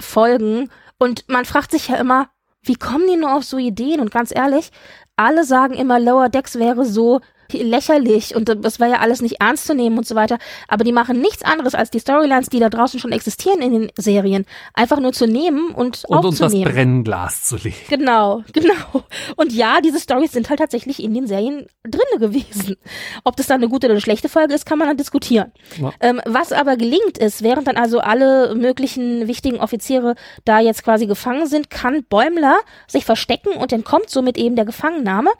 [0.00, 0.70] Folgen.
[0.98, 2.30] Und man fragt sich ja immer,
[2.62, 4.00] wie kommen die nur auf so Ideen?
[4.00, 4.70] Und ganz ehrlich,
[5.16, 7.20] alle sagen immer, Lower Decks wäre so
[7.52, 10.38] lächerlich und das war ja alles nicht ernst zu nehmen und so weiter.
[10.68, 13.92] Aber die machen nichts anderes als die Storylines, die da draußen schon existieren in den
[13.96, 17.76] Serien, einfach nur zu nehmen und, und uns das Brennglas zu legen.
[17.88, 19.04] Genau, genau.
[19.36, 22.76] Und ja, diese Stories sind halt tatsächlich in den Serien drinne gewesen.
[23.24, 25.52] Ob das dann eine gute oder eine schlechte Folge ist, kann man dann diskutieren.
[25.80, 25.92] Ja.
[26.00, 31.06] Ähm, was aber gelingt ist, während dann also alle möglichen wichtigen Offiziere da jetzt quasi
[31.06, 35.30] gefangen sind, kann Bäumler sich verstecken und entkommt somit eben der Gefangennahme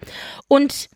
[0.49, 0.89] und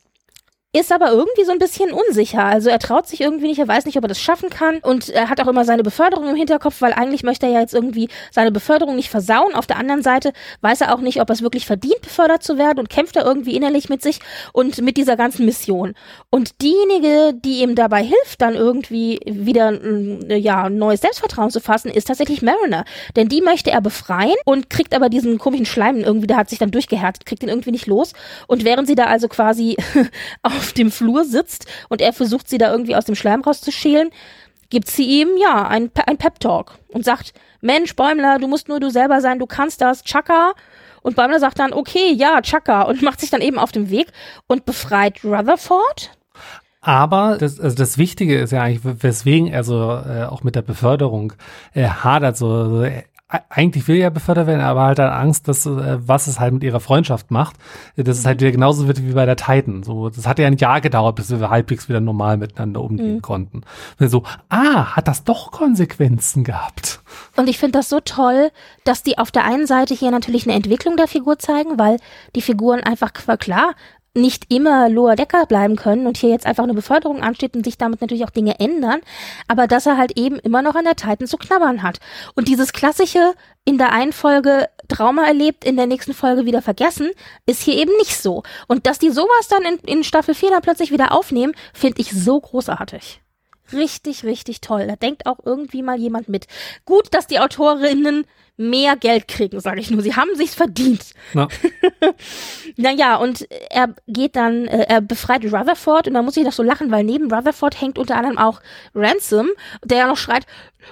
[0.74, 2.44] ist aber irgendwie so ein bisschen unsicher.
[2.44, 5.08] Also er traut sich irgendwie nicht, er weiß nicht, ob er das schaffen kann und
[5.08, 8.08] er hat auch immer seine Beförderung im Hinterkopf, weil eigentlich möchte er ja jetzt irgendwie
[8.32, 9.54] seine Beförderung nicht versauen.
[9.54, 12.58] Auf der anderen Seite weiß er auch nicht, ob er es wirklich verdient, befördert zu
[12.58, 14.18] werden und kämpft er irgendwie innerlich mit sich
[14.52, 15.94] und mit dieser ganzen Mission.
[16.30, 19.78] Und diejenige, die ihm dabei hilft, dann irgendwie wieder
[20.36, 22.84] ja, neues Selbstvertrauen zu fassen, ist tatsächlich Mariner.
[23.14, 26.58] Denn die möchte er befreien und kriegt aber diesen komischen Schleim irgendwie, der hat sich
[26.58, 28.12] dann durchgehärtet, kriegt ihn irgendwie nicht los.
[28.48, 29.76] Und während sie da also quasi
[30.42, 34.10] auf auf dem Flur sitzt und er versucht, sie da irgendwie aus dem Schleim rauszuschälen,
[34.70, 38.90] gibt sie ihm, ja, ein, ein Pep-Talk und sagt, Mensch, Bäumler, du musst nur du
[38.90, 40.52] selber sein, du kannst das, Chaka.
[41.02, 44.08] Und Bäumler sagt dann, okay, ja, Chaka und macht sich dann eben auf den Weg
[44.46, 46.10] und befreit Rutherford.
[46.80, 50.62] Aber das, also das Wichtige ist ja eigentlich, weswegen er so äh, auch mit der
[50.62, 51.34] Beförderung
[51.72, 52.36] äh, hadert.
[52.36, 52.84] So, so
[53.28, 56.62] eigentlich will er befördert werden, aber halt dann Angst, dass äh, was es halt mit
[56.62, 57.56] ihrer Freundschaft macht,
[57.96, 59.82] dass es halt wieder genauso wird wie bei der Titan.
[59.82, 63.22] So, das hat ja ein Jahr gedauert, bis wir halbwegs wieder normal miteinander umgehen mhm.
[63.22, 63.62] konnten.
[63.98, 67.00] Und so, ah, hat das doch Konsequenzen gehabt.
[67.36, 68.50] Und ich finde das so toll,
[68.84, 71.98] dass die auf der einen Seite hier natürlich eine Entwicklung der Figur zeigen, weil
[72.36, 73.74] die Figuren einfach klar
[74.14, 77.78] nicht immer Loa Decker bleiben können und hier jetzt einfach eine Beförderung ansteht und sich
[77.78, 79.00] damit natürlich auch Dinge ändern,
[79.48, 81.98] aber dass er halt eben immer noch an der Titan zu knabbern hat.
[82.34, 83.34] Und dieses klassische
[83.64, 87.10] in der einen Folge Trauma erlebt, in der nächsten Folge wieder vergessen,
[87.46, 88.42] ist hier eben nicht so.
[88.68, 92.12] Und dass die sowas dann in, in Staffel 4 dann plötzlich wieder aufnehmen, finde ich
[92.12, 93.20] so großartig.
[93.72, 94.86] Richtig, richtig toll.
[94.86, 96.46] Da denkt auch irgendwie mal jemand mit.
[96.84, 100.02] Gut, dass die Autorinnen mehr Geld kriegen, sage ich nur.
[100.02, 101.12] Sie haben sich's verdient.
[101.34, 101.48] Ja.
[102.76, 106.62] naja, und er geht dann, äh, er befreit Rutherford und da muss ich doch so
[106.62, 108.60] lachen, weil neben Rutherford hängt unter anderem auch
[108.94, 109.48] Ransom,
[109.84, 110.46] der ja noch schreit,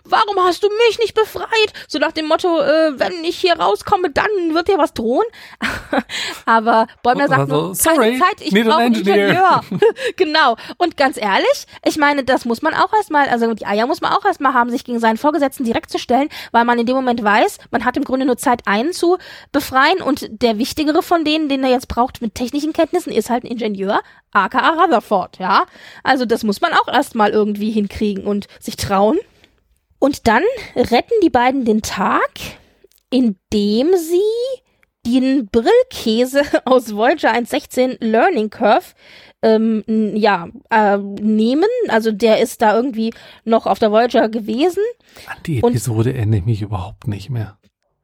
[0.05, 1.49] warum hast du mich nicht befreit?
[1.89, 5.27] So nach dem Motto, äh, wenn ich hier rauskomme, dann wird dir was drohen.
[6.47, 9.63] Aber Bäumler sagt also, nur, sorry, Zeit, ich brauche einen Ingenieur.
[10.17, 10.57] genau.
[10.79, 14.13] Und ganz ehrlich, ich meine, das muss man auch erstmal, also die Eier muss man
[14.13, 17.23] auch erstmal haben, sich gegen seinen Vorgesetzten direkt zu stellen, weil man in dem Moment
[17.23, 19.19] weiß, man hat im Grunde nur Zeit, einen zu
[19.53, 23.45] befreien und der wichtigere von denen, den er jetzt braucht mit technischen Kenntnissen, ist halt
[23.45, 24.01] ein Ingenieur,
[24.33, 25.67] aka Rutherford, ja.
[26.03, 29.19] Also das muss man auch erstmal irgendwie hinkriegen und sich trauen.
[30.03, 30.43] Und dann
[30.75, 32.33] retten die beiden den Tag,
[33.11, 34.21] indem sie
[35.07, 38.95] den Brillkäse aus Voyager 1.16 Learning Curve
[39.43, 39.85] ähm,
[40.17, 41.69] ja, äh, nehmen.
[41.87, 44.83] Also der ist da irgendwie noch auf der Voyager gewesen.
[45.29, 47.59] An die Episode erinnere ich mich überhaupt nicht mehr.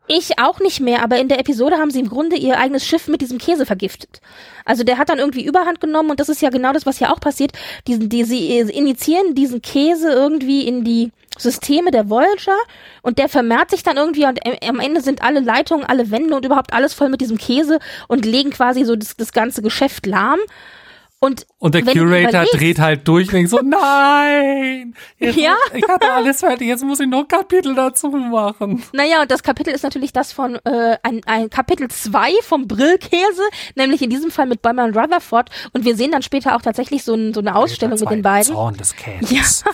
[0.06, 3.08] Ich auch nicht mehr, aber in der Episode haben sie im Grunde ihr eigenes Schiff
[3.08, 4.20] mit diesem Käse vergiftet.
[4.64, 7.12] Also der hat dann irgendwie Überhand genommen und das ist ja genau das, was hier
[7.12, 7.52] auch passiert.
[7.88, 12.58] Diesen, die, sie initiieren diesen Käse irgendwie in die Systeme der Voyager
[13.02, 16.44] und der vermehrt sich dann irgendwie und am Ende sind alle Leitungen, alle Wände und
[16.44, 17.78] überhaupt alles voll mit diesem Käse
[18.08, 20.38] und legen quasi so das, das ganze Geschäft lahm.
[21.20, 25.56] Und, und der Curator dreht halt durch und denkt so, nein, ja?
[25.74, 28.84] ich hatte alles fertig, jetzt muss ich noch Kapitel dazu machen.
[28.92, 33.42] Naja, und das Kapitel ist natürlich das von, äh, ein, ein Kapitel 2 vom Brillkäse,
[33.74, 35.50] nämlich in diesem Fall mit Bäumer und Rutherford.
[35.72, 38.54] Und wir sehen dann später auch tatsächlich so, ein, so eine Ausstellung mit den beiden.
[38.54, 39.64] Zorn des Käses.
[39.66, 39.72] Ja,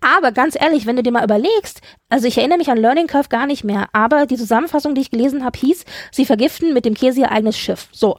[0.18, 1.80] aber ganz ehrlich, wenn du dir mal überlegst,
[2.10, 5.10] also ich erinnere mich an Learning Curve gar nicht mehr, aber die Zusammenfassung, die ich
[5.10, 7.88] gelesen habe, hieß, sie vergiften mit dem Käse ihr eigenes Schiff.
[7.90, 8.18] So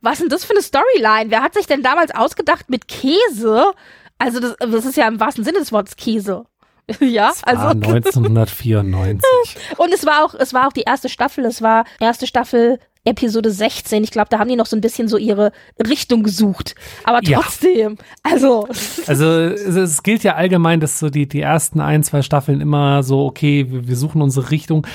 [0.00, 1.30] was ist denn das für eine Storyline?
[1.30, 3.72] Wer hat sich denn damals ausgedacht mit Käse?
[4.18, 6.44] Also das, das ist ja im wahrsten Sinne des Wortes Käse.
[7.00, 9.22] ja, das war also 1994.
[9.76, 11.44] Und es war auch, es war auch die erste Staffel.
[11.44, 14.04] Es war erste Staffel Episode 16.
[14.04, 16.74] Ich glaube, da haben die noch so ein bisschen so ihre Richtung gesucht.
[17.04, 18.30] Aber trotzdem, ja.
[18.30, 18.68] also.
[19.06, 23.24] Also es, gilt ja allgemein, dass so die, die ersten ein, zwei Staffeln immer so,
[23.24, 24.86] okay, wir, wir suchen unsere Richtung.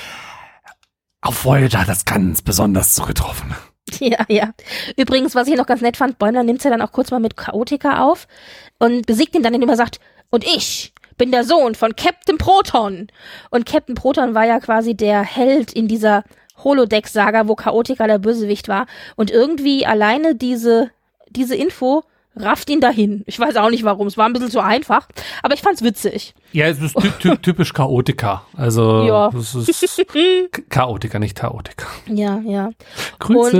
[1.20, 3.54] Auf Voyager, das ganz besonders zugetroffen.
[4.00, 4.50] Ja, ja.
[4.96, 7.36] Übrigens, was ich noch ganz nett fand, Bäumler nimmt ja dann auch kurz mal mit
[7.36, 8.26] Chaotica auf
[8.78, 13.08] und besiegt ihn dann, indem er sagt, und ich bin der Sohn von Captain Proton.
[13.50, 16.24] Und Captain Proton war ja quasi der Held in dieser
[16.62, 18.86] Holodeck-Saga, wo Chaotica der Bösewicht war.
[19.14, 20.90] Und irgendwie alleine diese,
[21.30, 22.02] diese Info
[22.36, 23.22] rafft ihn dahin.
[23.26, 25.08] Ich weiß auch nicht warum, es war ein bisschen zu einfach,
[25.42, 26.34] aber ich fand's witzig.
[26.52, 28.42] Ja, es ist ty ty typisch Chaotica.
[28.56, 29.30] Also, Ja.
[29.30, 30.06] das ist
[30.70, 31.86] Chaotica, nicht Chaotica.
[32.06, 32.70] Ja, ja.
[33.18, 33.56] Grüße.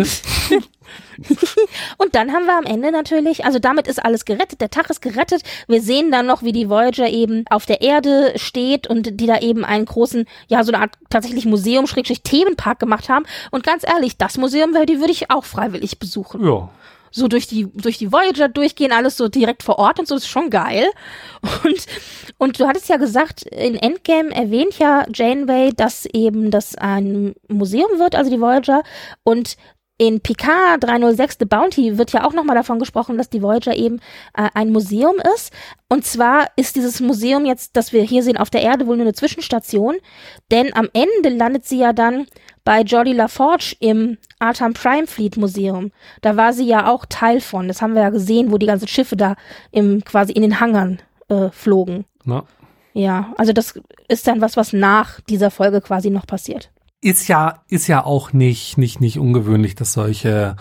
[0.55, 0.69] Und-
[1.99, 5.03] Und dann haben wir am Ende natürlich, also damit ist alles gerettet, der Tag ist
[5.03, 5.43] gerettet.
[5.67, 9.39] Wir sehen dann noch, wie die Voyager eben auf der Erde steht und die da
[9.41, 13.25] eben einen großen, ja, so eine Art tatsächlich Museum, Schrägstrich Themenpark gemacht haben.
[13.51, 16.45] Und ganz ehrlich, das Museum, die würde ich auch freiwillig besuchen.
[16.47, 16.69] ja.
[17.17, 20.29] So durch die durch die Voyager durchgehen, alles so direkt vor Ort und so, ist
[20.29, 20.87] schon geil.
[21.65, 21.87] Und
[22.39, 27.99] und du hattest ja gesagt, in Endgame erwähnt ja Janeway, dass eben das ein Museum
[27.99, 28.83] wird, also die Voyager
[29.25, 29.57] und
[29.99, 34.01] in Picard 306 The Bounty wird ja auch nochmal davon gesprochen, dass die Voyager eben
[34.37, 35.55] äh, ein Museum ist.
[35.89, 39.07] Und zwar ist dieses Museum jetzt, das wir hier sehen, auf der Erde wohl nur
[39.07, 39.97] eine Zwischenstation.
[40.51, 42.27] Denn am Ende landet sie ja dann
[42.67, 45.93] bei Jordi LaForge im Arkham Prime Fleet Museum.
[46.21, 47.69] Da war sie ja auch Teil von.
[47.69, 49.37] Das haben wir ja gesehen, wo die ganzen Schiffe da
[49.71, 50.99] im, quasi in den Hangern
[51.29, 52.07] äh, flogen.
[52.25, 52.43] Ne?
[52.93, 56.73] Ja, also das ist dann was, was nach dieser Folge quasi noch passiert.
[57.01, 60.57] Ist ja, ist ja auch nicht, nicht, nicht ungewöhnlich, dass solche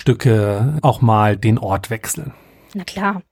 [0.00, 2.32] Stücke auch mal den Ort wechseln.
[2.74, 3.22] Na klar.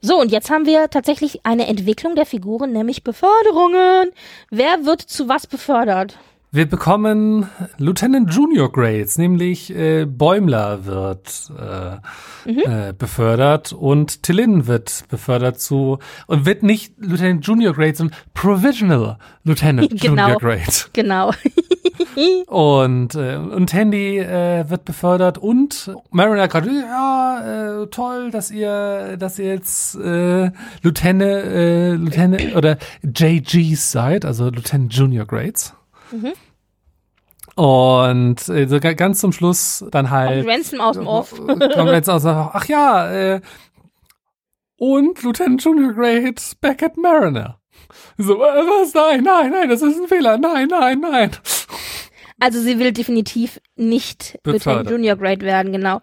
[0.00, 4.10] So, und jetzt haben wir tatsächlich eine Entwicklung der Figuren, nämlich Beförderungen.
[4.50, 6.18] Wer wird zu was befördert?
[6.50, 7.46] Wir bekommen
[7.76, 15.98] Lieutenant Junior Grades, nämlich äh, Bäumler wird äh, äh, befördert und Tillin wird befördert zu
[16.26, 20.22] und wird nicht Lieutenant Junior Grade, sondern Provisional Lieutenant Genau.
[20.22, 20.72] Junior Grade.
[20.94, 21.32] Genau.
[22.46, 29.16] Und, äh, und Handy äh, wird befördert und Mariner gerade, ja, äh, toll, dass ihr,
[29.16, 30.50] dass ihr jetzt äh,
[30.82, 35.74] Lieutenant, äh, Lieutenant oder JGs seid, also Lieutenant Junior Grades.
[37.54, 40.46] Und äh, so ga- ganz zum Schluss dann halt.
[40.46, 41.30] Ransom aus dem Off.
[41.46, 43.40] Kommt jetzt auch so, ach ja, äh,
[44.76, 47.58] und Lieutenant Junior Grade back at Mariner.
[48.16, 48.94] So, äh, was?
[48.94, 50.38] Nein, nein, nein, das ist ein Fehler.
[50.38, 51.30] Nein, nein, nein.
[52.40, 54.38] Also sie will definitiv nicht.
[54.44, 56.00] Lieutenant Junior Grade werden, genau.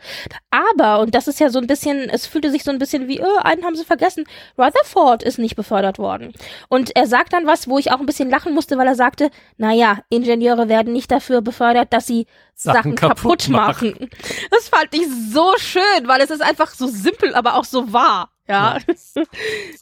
[0.52, 3.20] Aber, und das ist ja so ein bisschen, es fühlte sich so ein bisschen wie,
[3.20, 4.26] äh, einen haben sie vergessen,
[4.58, 6.34] Rutherford ist nicht befördert worden.
[6.68, 9.30] Und er sagt dann was, wo ich auch ein bisschen lachen musste, weil er sagte,
[9.58, 14.10] naja, Ingenieure werden nicht dafür befördert, dass sie Sachen Sachen, kaputt, kaputt machen.
[14.52, 18.35] Das fand ich so schön, weil es ist einfach so simpel, aber auch so wahr.
[18.48, 18.78] Ja.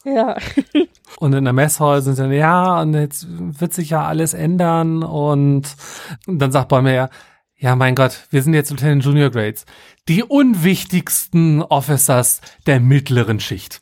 [0.04, 0.36] Ja.
[1.18, 5.02] Und in der Messhall sind sie dann, ja, und jetzt wird sich ja alles ändern.
[5.02, 5.74] Und,
[6.26, 7.08] dann sagt Bäumer ja,
[7.56, 9.64] ja, mein Gott, wir sind jetzt Lieutenant Junior Grades.
[10.08, 13.80] Die unwichtigsten Officers der mittleren Schicht.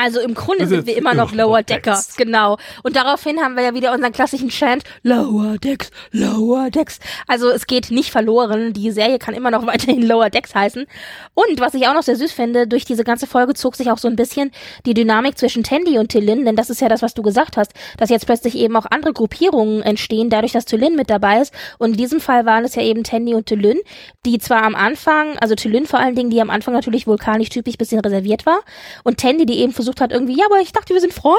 [0.00, 2.16] Also im Grunde sind wir immer noch Lower Decks.
[2.16, 2.56] genau.
[2.82, 7.00] Und daraufhin haben wir ja wieder unseren klassischen Chant, Lower Decks, Lower Decks.
[7.26, 8.72] Also es geht nicht verloren.
[8.72, 10.86] Die Serie kann immer noch weiterhin Lower Decks heißen.
[11.34, 13.98] Und was ich auch noch sehr süß finde, durch diese ganze Folge zog sich auch
[13.98, 14.52] so ein bisschen
[14.86, 17.72] die Dynamik zwischen Tandy und Tillin, denn das ist ja das, was du gesagt hast,
[17.98, 21.52] dass jetzt plötzlich eben auch andere Gruppierungen entstehen, dadurch, dass Tillin mit dabei ist.
[21.78, 23.78] Und in diesem Fall waren es ja eben Tandy und Tillin,
[24.24, 27.76] die zwar am Anfang, also Tillin vor allen Dingen, die am Anfang natürlich vulkanisch typisch
[27.76, 28.60] bisschen reserviert war
[29.04, 31.38] und Tandy, die eben versucht hat irgendwie, ja, aber ich dachte, wir sind Freunde.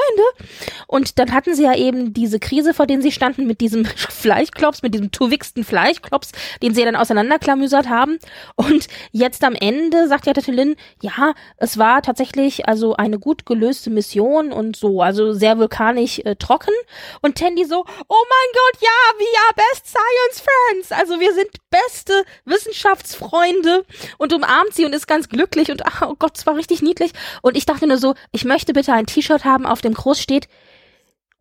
[0.86, 4.82] Und dann hatten sie ja eben diese Krise, vor denen sie standen, mit diesem Fleischklops,
[4.82, 6.32] mit diesem tuwigsten Fleischklops,
[6.62, 8.18] den sie dann auseinanderklamüsert haben.
[8.56, 13.90] Und jetzt am Ende sagt ja Tillin, ja, es war tatsächlich also eine gut gelöste
[13.90, 16.74] Mission und so, also sehr vulkanisch äh, trocken.
[17.20, 20.92] Und Tandy so, oh mein Gott, ja, we are best science friends.
[20.92, 23.84] Also wir sind beste Wissenschaftsfreunde
[24.18, 27.12] und umarmt sie und ist ganz glücklich und ach, oh Gott, es war richtig niedlich.
[27.42, 30.48] Und ich dachte nur so, ich möchte bitte ein T-Shirt haben, auf dem groß steht,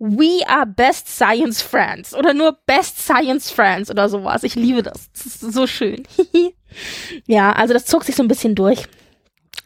[0.03, 4.41] We are best science friends oder nur best science friends oder sowas.
[4.41, 5.11] Ich liebe das.
[5.13, 6.07] Das ist so schön.
[7.27, 8.87] ja, also das zog sich so ein bisschen durch,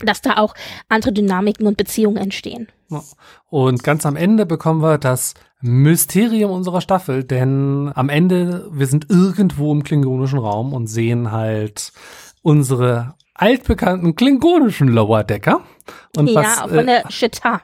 [0.04, 0.54] dass da auch
[0.90, 2.68] andere Dynamiken und Beziehungen entstehen.
[3.50, 9.10] Und ganz am Ende bekommen wir das Mysterium unserer Staffel, denn am Ende, wir sind
[9.10, 11.94] irgendwo im klingonischen Raum und sehen halt
[12.42, 15.62] unsere altbekannten klingonischen Lower Decker.
[16.16, 17.62] Und ja, was, von äh, der Shita.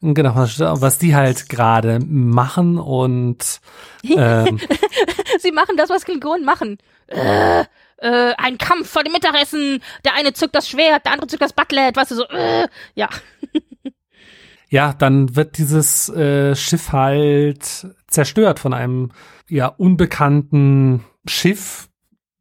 [0.00, 3.60] genau, was, die halt gerade machen und
[4.04, 4.60] ähm,
[5.38, 6.78] Sie machen das, was Klingonen machen.
[7.06, 7.64] Äh,
[8.00, 9.82] äh, ein Kampf vor dem Mittagessen.
[10.04, 13.08] Der eine zückt das Schwert, der andere zückt das Butlet, weißt du, so, äh, ja.
[14.68, 19.12] ja, dann wird dieses äh, Schiff halt zerstört von einem
[19.48, 21.88] ja unbekannten Schiff,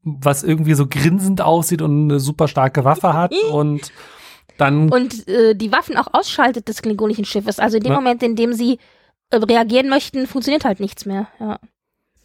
[0.03, 3.91] was irgendwie so grinsend aussieht und eine super starke Waffe hat und
[4.59, 7.59] Dann und äh, die Waffen auch ausschaltet des klingonischen Schiffes.
[7.59, 7.97] Also in dem Ja.
[7.97, 8.77] Moment, in dem sie
[9.31, 11.27] äh, reagieren möchten, funktioniert halt nichts mehr.
[11.39, 11.59] Ja.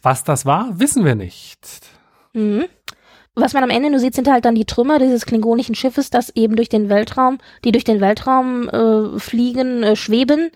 [0.03, 1.59] was das war, wissen wir nicht.
[2.33, 2.65] Mhm.
[3.37, 6.29] Was man am Ende nur sieht, sind halt dann die Trümmer dieses klingonischen Schiffes, das
[6.35, 10.51] eben durch den Weltraum, die durch den Weltraum äh, fliegen, äh, schweben.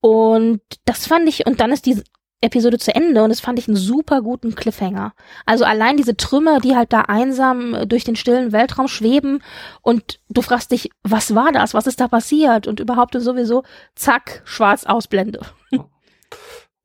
[0.00, 2.02] Und das fand ich, und dann ist die
[2.42, 5.14] Episode zu Ende und das fand ich einen super guten Cliffhanger.
[5.46, 9.42] Also allein diese Trümmer, die halt da einsam äh, durch den stillen Weltraum schweben
[9.80, 11.72] und du fragst dich, was war das?
[11.72, 12.66] Was ist da passiert?
[12.66, 13.62] Und überhaupt und sowieso,
[13.94, 15.40] zack, schwarz Ausblende.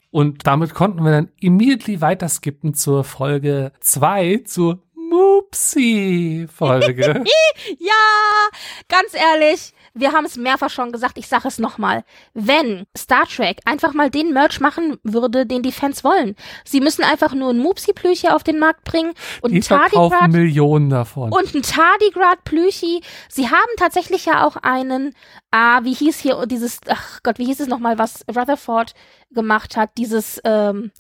[0.10, 7.24] Und damit konnten wir dann immediately weiter skippen zur Folge 2, zur Moopsie-Folge.
[7.80, 8.50] Ja,
[8.88, 12.04] ganz ehrlich, wir haben es mehrfach schon gesagt, ich sage es nochmal.
[12.34, 16.36] Wenn Star Trek einfach mal den Merch machen würde, den die Fans wollen.
[16.66, 20.90] Sie müssen einfach nur ein Mupsi-Plüchi auf den Markt bringen und Die ein verkaufen Millionen
[20.90, 21.32] davon.
[21.32, 23.02] und ein Tardigrad-Plüchi.
[23.30, 25.14] Sie haben tatsächlich ja auch einen,
[25.52, 28.94] ah, wie hieß hier dieses, ach Gott, wie hieß es nochmal, was Rutherford
[29.32, 30.92] gemacht hat, dieses, ähm,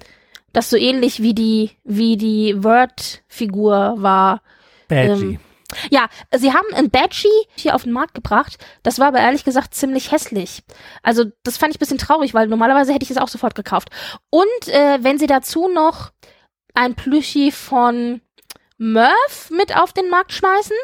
[0.53, 4.41] das so ähnlich wie die, wie die Word-Figur war.
[4.88, 5.34] Badgie.
[5.34, 5.40] ähm,
[5.89, 8.57] Ja, sie haben ein Badgie hier auf den Markt gebracht.
[8.84, 10.64] Das war aber ehrlich gesagt ziemlich hässlich.
[11.03, 13.89] Also das fand ich ein bisschen traurig, weil normalerweise hätte ich es auch sofort gekauft.
[14.30, 16.11] Und äh, wenn sie dazu noch
[16.73, 18.22] ein Plüschi von
[18.77, 20.77] Murph mit auf den Markt schmeißen,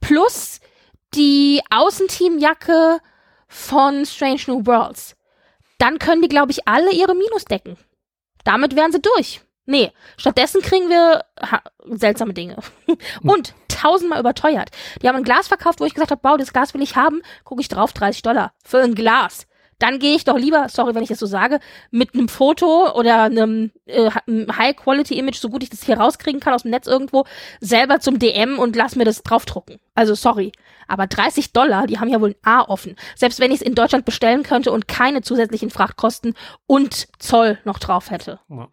[0.00, 0.60] plus
[1.14, 3.00] die Außenteamjacke
[3.48, 5.16] von Strange New Worlds,
[5.78, 7.76] dann können die, glaube ich, alle ihre Minus decken.
[8.44, 9.40] Damit wären sie durch.
[9.66, 11.24] Nee, stattdessen kriegen wir
[11.84, 12.56] seltsame Dinge.
[13.22, 14.70] Und tausendmal überteuert.
[15.02, 17.22] Die haben ein Glas verkauft, wo ich gesagt habe, wow, das Glas will ich haben.
[17.44, 19.46] Gucke ich drauf, 30 Dollar für ein Glas.
[19.78, 21.60] Dann gehe ich doch lieber, sorry, wenn ich das so sage,
[21.92, 26.62] mit einem Foto oder einem äh, High-Quality-Image, so gut ich das hier rauskriegen kann aus
[26.62, 27.26] dem Netz irgendwo,
[27.60, 29.78] selber zum DM und lass mir das draufdrucken.
[29.94, 30.50] Also sorry.
[30.88, 32.96] Aber 30 Dollar, die haben ja wohl ein A offen.
[33.14, 36.34] Selbst wenn ich es in Deutschland bestellen könnte und keine zusätzlichen Frachtkosten
[36.66, 38.40] und Zoll noch drauf hätte.
[38.48, 38.68] Ja.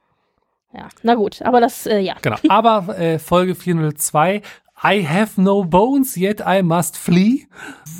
[0.75, 2.15] Ja, na gut, aber das, äh, ja.
[2.21, 2.35] Genau.
[2.49, 4.41] Aber äh, Folge 402,
[4.85, 7.47] I have no bones, yet I must flee.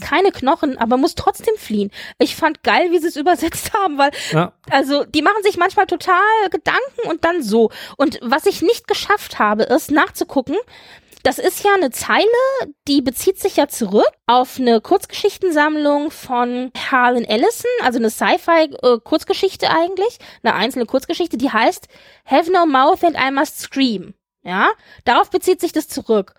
[0.02, 1.90] Keine Knochen, aber muss trotzdem fliehen.
[2.20, 4.54] Ich fand geil, wie sie es übersetzt haben, weil Ja.
[4.70, 6.16] Also, die machen sich manchmal total
[6.52, 7.72] Gedanken und dann so.
[7.98, 10.58] Und was ich nicht geschafft habe, ist nachzugucken.
[11.24, 12.28] Das ist ja eine Zeile,
[12.88, 20.20] die bezieht sich ja zurück auf eine Kurzgeschichtensammlung von Harlan Ellison, also eine Sci-Fi-Kurzgeschichte eigentlich,
[20.44, 21.88] eine einzelne Kurzgeschichte, die heißt
[22.26, 24.14] Have No Mouth and I Must Scream.
[24.44, 24.70] Ja,
[25.04, 26.36] darauf bezieht sich das zurück.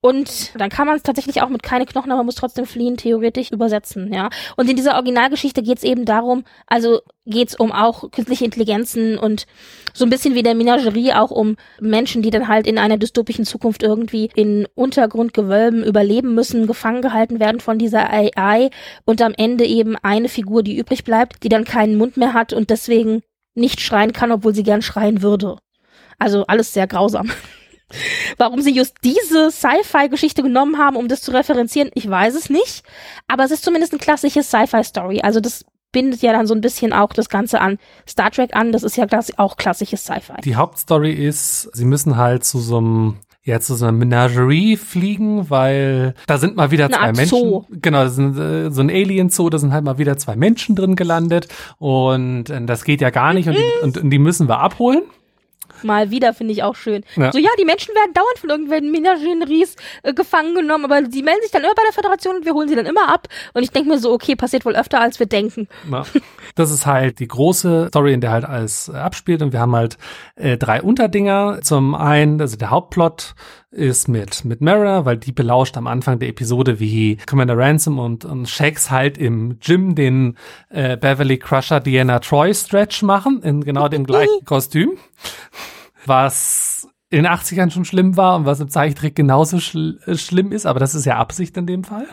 [0.00, 3.50] Und dann kann man es tatsächlich auch mit keine Knochen, aber muss trotzdem fliehen, theoretisch
[3.50, 4.30] übersetzen, ja.
[4.56, 9.18] Und in dieser Originalgeschichte geht es eben darum, also geht es um auch künstliche Intelligenzen
[9.18, 9.46] und
[9.92, 13.44] so ein bisschen wie der Menagerie auch um Menschen, die dann halt in einer dystopischen
[13.44, 18.70] Zukunft irgendwie in Untergrundgewölben überleben müssen, gefangen gehalten werden von dieser AI
[19.04, 22.52] und am Ende eben eine Figur, die übrig bleibt, die dann keinen Mund mehr hat
[22.52, 23.22] und deswegen
[23.56, 25.58] nicht schreien kann, obwohl sie gern schreien würde.
[26.20, 27.32] Also alles sehr grausam.
[28.36, 32.82] Warum sie just diese Sci-Fi-Geschichte genommen haben, um das zu referenzieren, ich weiß es nicht.
[33.26, 35.20] Aber es ist zumindest ein klassisches Sci-Fi-Story.
[35.22, 38.72] Also das bindet ja dann so ein bisschen auch das Ganze an Star Trek an.
[38.72, 39.06] Das ist ja
[39.36, 40.42] auch klassisches Sci-Fi.
[40.44, 43.16] Die Hauptstory ist, sie müssen halt zu so einem
[43.48, 47.38] ja, zu so einer Menagerie fliegen, weil da sind mal wieder Eine zwei Art Menschen.
[47.38, 47.64] Zoo.
[47.70, 50.96] Genau, das sind äh, so ein Alien-Zoo, da sind halt mal wieder zwei Menschen drin
[50.96, 51.48] gelandet
[51.78, 55.00] und äh, das geht ja gar nicht und, die, und, und die müssen wir abholen.
[55.82, 57.04] Mal wieder finde ich auch schön.
[57.16, 57.32] Ja.
[57.32, 61.42] So, ja, die Menschen werden dauernd von irgendwelchen Menageries äh, gefangen genommen, aber die melden
[61.42, 63.28] sich dann immer bei der Föderation und wir holen sie dann immer ab.
[63.54, 65.68] Und ich denke mir so, okay, passiert wohl öfter, als wir denken.
[65.90, 66.04] Ja.
[66.54, 69.76] Das ist halt die große Story, in der halt alles äh, abspielt und wir haben
[69.76, 69.98] halt
[70.36, 71.60] äh, drei Unterdinger.
[71.62, 73.34] Zum einen, also der Hauptplot
[73.70, 78.24] ist mit mit Mara, weil die belauscht am Anfang der Episode, wie Commander Ransom und,
[78.24, 80.36] und Shax halt im Gym den
[80.70, 84.92] äh, Beverly Crusher Diana Troy Stretch machen, in genau dem gleichen Kostüm.
[86.06, 90.52] Was in den 80ern schon schlimm war und was im Zeichentrick genauso schl äh, schlimm
[90.52, 92.06] ist, aber das ist ja Absicht in dem Fall.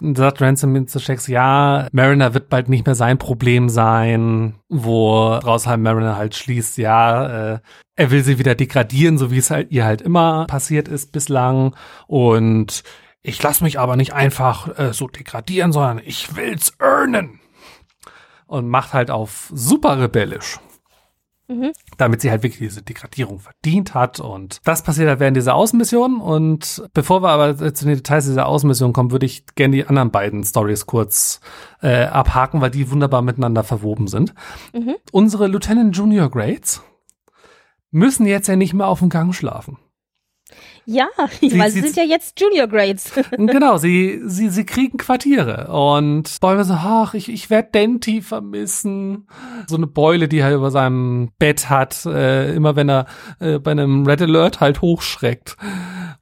[0.00, 5.66] Sagt Ransom zu Shax, ja, Mariner wird bald nicht mehr sein Problem sein, wo draus
[5.66, 7.58] halt Mariner halt schließt, ja, äh,
[7.96, 11.74] er will sie wieder degradieren, so wie es halt ihr halt immer passiert ist bislang.
[12.06, 12.84] Und
[13.22, 17.40] ich lasse mich aber nicht einfach äh, so degradieren, sondern ich will's earnen.
[18.46, 20.58] Und macht halt auf super rebellisch
[21.50, 21.72] Mhm.
[21.96, 24.20] damit sie halt wirklich diese Degradierung verdient hat.
[24.20, 26.20] Und das passiert halt während dieser Außenmission.
[26.20, 30.10] Und bevor wir aber zu den Details dieser Außenmission kommen, würde ich gerne die anderen
[30.10, 31.40] beiden Stories kurz
[31.80, 34.34] äh, abhaken, weil die wunderbar miteinander verwoben sind.
[34.74, 34.96] Mhm.
[35.10, 36.82] Unsere Lieutenant Junior Grades
[37.90, 39.78] müssen jetzt ja nicht mehr auf dem Gang schlafen.
[40.90, 41.08] Ja,
[41.40, 43.12] sie, weil sie, sind ja jetzt Junior Grades.
[43.30, 45.68] genau, sie, sie, sie kriegen Quartiere.
[45.70, 49.28] Und Bäume so, ach, ich, ich werde Denti vermissen.
[49.66, 53.04] So eine Beule, die er über seinem Bett hat, äh, immer wenn er
[53.38, 55.58] äh, bei einem Red Alert halt hochschreckt.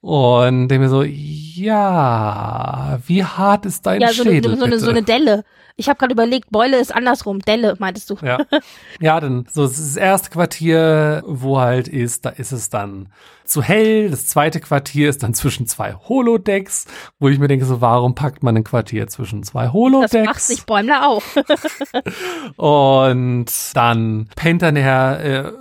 [0.00, 4.50] Und denke mir so, ja, wie hart ist dein ja, so Schädel?
[4.50, 5.44] Eine, so, eine, so eine Delle.
[5.78, 7.40] Ich habe gerade überlegt, Beule ist andersrum.
[7.40, 8.16] Delle, meintest du.
[8.22, 8.38] Ja.
[9.00, 13.10] ja, dann so das erste Quartier, wo halt ist, da ist es dann
[13.44, 14.10] zu hell.
[14.10, 16.86] Das zweite Quartier ist dann zwischen zwei Holodecks,
[17.18, 20.12] wo ich mir denke, so warum packt man ein Quartier zwischen zwei Holodecks?
[20.12, 21.22] Das macht sich Bäumler auch.
[22.56, 25.52] Und dann pennt dann der äh,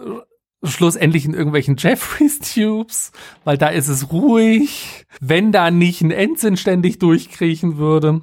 [0.68, 3.12] schlussendlich in irgendwelchen Jeffreys Tubes,
[3.44, 8.22] weil da ist es ruhig, wenn da nicht ein Ensign ständig durchkriechen würde.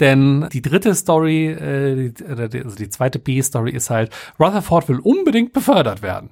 [0.00, 2.24] Denn die dritte Story, äh, die,
[2.62, 6.30] also die zweite B-Story ist halt, Rutherford will unbedingt befördert werden.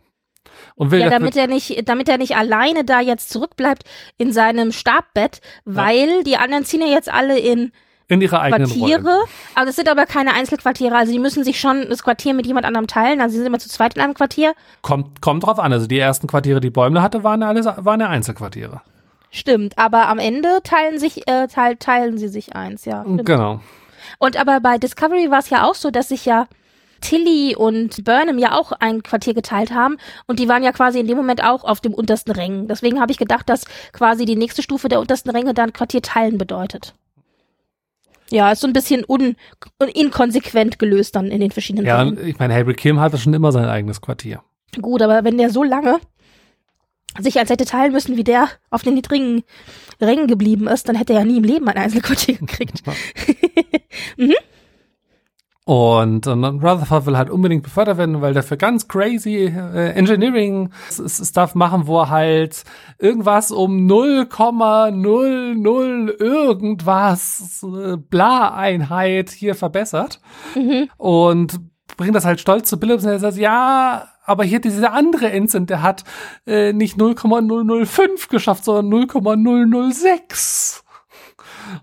[0.74, 3.84] Und will ja, damit er nicht, damit er nicht alleine da jetzt zurückbleibt
[4.18, 6.22] in seinem Stabbett, weil ja.
[6.22, 7.72] die anderen ziehen ja jetzt alle in
[8.08, 9.28] in ihre eigenen Quartiere, Rollen.
[9.54, 12.66] aber das sind aber keine Einzelquartiere, also die müssen sich schon das Quartier mit jemand
[12.66, 14.54] anderem teilen, also sie sind immer zu zweit in einem Quartier.
[14.82, 18.08] Kommt, kommt drauf an, also die ersten Quartiere, die Bäumler hatte, waren alle waren ja
[18.08, 18.80] Einzelquartiere.
[19.30, 23.02] Stimmt, aber am Ende teilen sich, äh, teil, teilen sie sich eins, ja.
[23.02, 23.26] Stimmt.
[23.26, 23.60] Genau.
[24.18, 26.48] Und aber bei Discovery war es ja auch so, dass sich ja
[27.01, 29.97] Tilly und Burnham ja auch ein Quartier geteilt haben
[30.27, 32.68] und die waren ja quasi in dem Moment auch auf dem untersten Rängen.
[32.68, 36.39] Deswegen habe ich gedacht, dass quasi die nächste Stufe der untersten Ränge dann Quartier teilen
[36.39, 36.94] bedeutet.
[38.31, 39.36] Ja, ist so ein bisschen un
[39.93, 42.27] inkonsequent gelöst dann in den verschiedenen Ja, Fällen.
[42.27, 44.43] ich meine, Harry Kim hatte schon immer sein eigenes Quartier.
[44.81, 45.98] Gut, aber wenn der so lange
[47.18, 49.43] sich als hätte teilen müssen, wie der auf den niedrigen
[50.01, 52.82] Rängen geblieben ist, dann hätte er ja nie im Leben ein Einzelquartier gekriegt.
[54.16, 54.35] mhm.
[55.70, 60.70] Und, und Rutherford will halt unbedingt befördert werden, weil der für ganz crazy äh, Engineering
[60.90, 62.64] Stuff machen, wo er halt
[62.98, 70.20] irgendwas um 0,00 irgendwas äh, Bla-Einheit hier verbessert.
[70.56, 70.88] Mhm.
[70.97, 71.60] Und
[71.97, 75.66] bringt das halt stolz zu Billups und er sagt, ja, aber hier dieser andere Ensign,
[75.66, 76.02] der hat
[76.48, 80.82] äh, nicht 0,005 geschafft, sondern 0,006.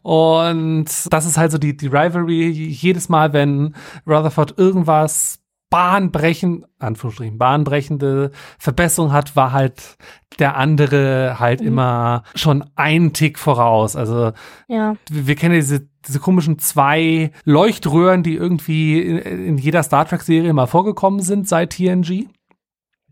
[0.02, 2.49] Und das ist halt so die, die Rivalry.
[2.49, 3.76] Jedes Mal, wenn
[4.06, 5.40] Rutherford irgendwas
[5.70, 9.98] bahnbrechend, Anführungsstrichen, bahnbrechende Verbesserung hat, war halt
[10.40, 11.68] der andere halt mhm.
[11.68, 13.95] immer schon einen Tick voraus.
[13.95, 14.32] Also
[14.68, 14.95] ja.
[15.10, 20.54] wir, wir kennen diese, diese komischen zwei Leuchtröhren, die irgendwie in, in jeder Star Trek-Serie
[20.54, 22.28] mal vorgekommen sind seit TNG.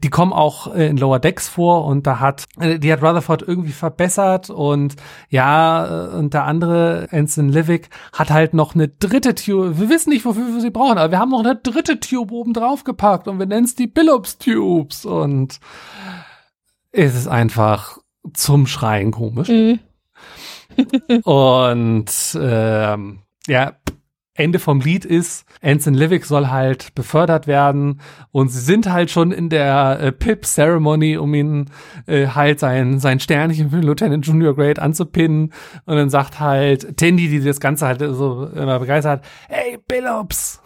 [0.04, 3.42] Die kommen auch äh, in Lower Decks vor und da hat, äh, die hat Rutherford
[3.44, 4.96] irgendwie verbessert und
[5.30, 9.80] ja, äh, und der andere, Ensign Livick, hat halt noch eine dritte Tube.
[9.80, 12.54] Wir wissen nicht, wofür wir sie brauchen, aber wir haben noch eine dritte Tube oben
[12.54, 15.60] drauf gepackt und wir nennen es die Billups Tubes und
[16.92, 17.98] es ist einfach
[18.34, 19.50] zum Schreien komisch.
[19.50, 19.80] Mhm.
[21.24, 23.74] und ähm, ja,
[24.36, 28.02] Ende vom Lied ist, Anson Livick soll halt befördert werden.
[28.32, 31.66] Und sie sind halt schon in der äh, Pip-Ceremony, um ihn
[32.06, 35.54] äh, halt sein, sein Sternchen für Lieutenant Junior Grade anzupinnen.
[35.86, 40.62] Und dann sagt halt Tandy, die das Ganze halt so immer begeistert hey Billups,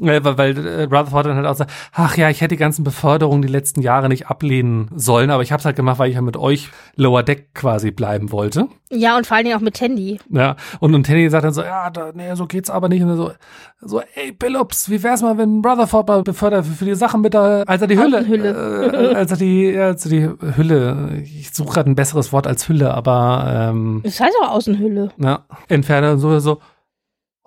[0.00, 2.84] äh, weil, weil äh, Rutherford dann halt auch sagt, ach ja, ich hätte die ganzen
[2.84, 6.16] Beförderungen die letzten Jahre nicht ablehnen sollen, aber ich habe es halt gemacht, weil ich
[6.16, 8.68] ja mit euch Lower Deck quasi bleiben wollte.
[8.90, 10.18] Ja, und vor allen Dingen auch mit Tandy.
[10.30, 13.02] Ja, und, und Tandy sagt dann so, ja, da, nee, so geht's aber nicht.
[13.02, 13.32] Und so,
[13.80, 17.34] so, ey, Billups, wie wär's mal, wenn Rutherford mal befördert für, für die Sachen mit
[17.34, 19.12] der, als er die Hülle, Hülle.
[19.12, 22.46] Äh, als er die, ja, als er die Hülle, ich suche gerade ein besseres Wort
[22.46, 25.10] als Hülle, aber ähm, Das heißt auch Außenhülle.
[25.18, 26.58] Ja, entferne und so, so,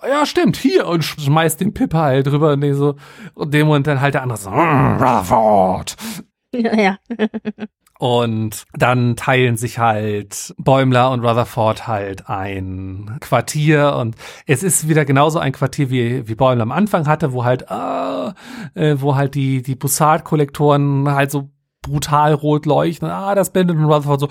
[0.08, 2.96] ja, stimmt, hier und schmeißt den Pippa halt drüber und, so,
[3.34, 5.96] und dem und dann halt der andere so, mm, Rutherford.
[6.52, 6.76] Ja.
[6.76, 6.98] ja.
[8.00, 14.16] und dann teilen sich halt Bäumler und Rutherford halt ein Quartier und
[14.48, 18.34] es ist wieder genauso ein Quartier wie, wie Bäumler am Anfang hatte, wo halt, ah,
[18.74, 21.52] äh, wo halt die, die Bussard-Kollektoren halt so
[21.90, 23.10] brutal rot leuchten.
[23.10, 24.30] Ah, das blendet und Rutherford so,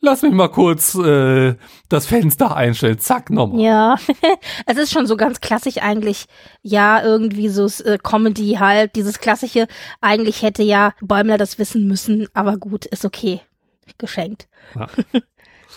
[0.00, 1.54] lass mich mal kurz äh,
[1.88, 2.98] das Fenster einstellen.
[2.98, 3.60] Zack, nochmal.
[3.60, 3.96] Ja,
[4.66, 6.26] es ist schon so ganz klassisch eigentlich.
[6.62, 9.66] Ja, irgendwie so äh, Comedy halt, dieses klassische.
[10.00, 13.40] Eigentlich hätte ja Bäumler das wissen müssen, aber gut, ist okay.
[13.98, 14.48] Geschenkt.
[14.74, 14.88] Ja.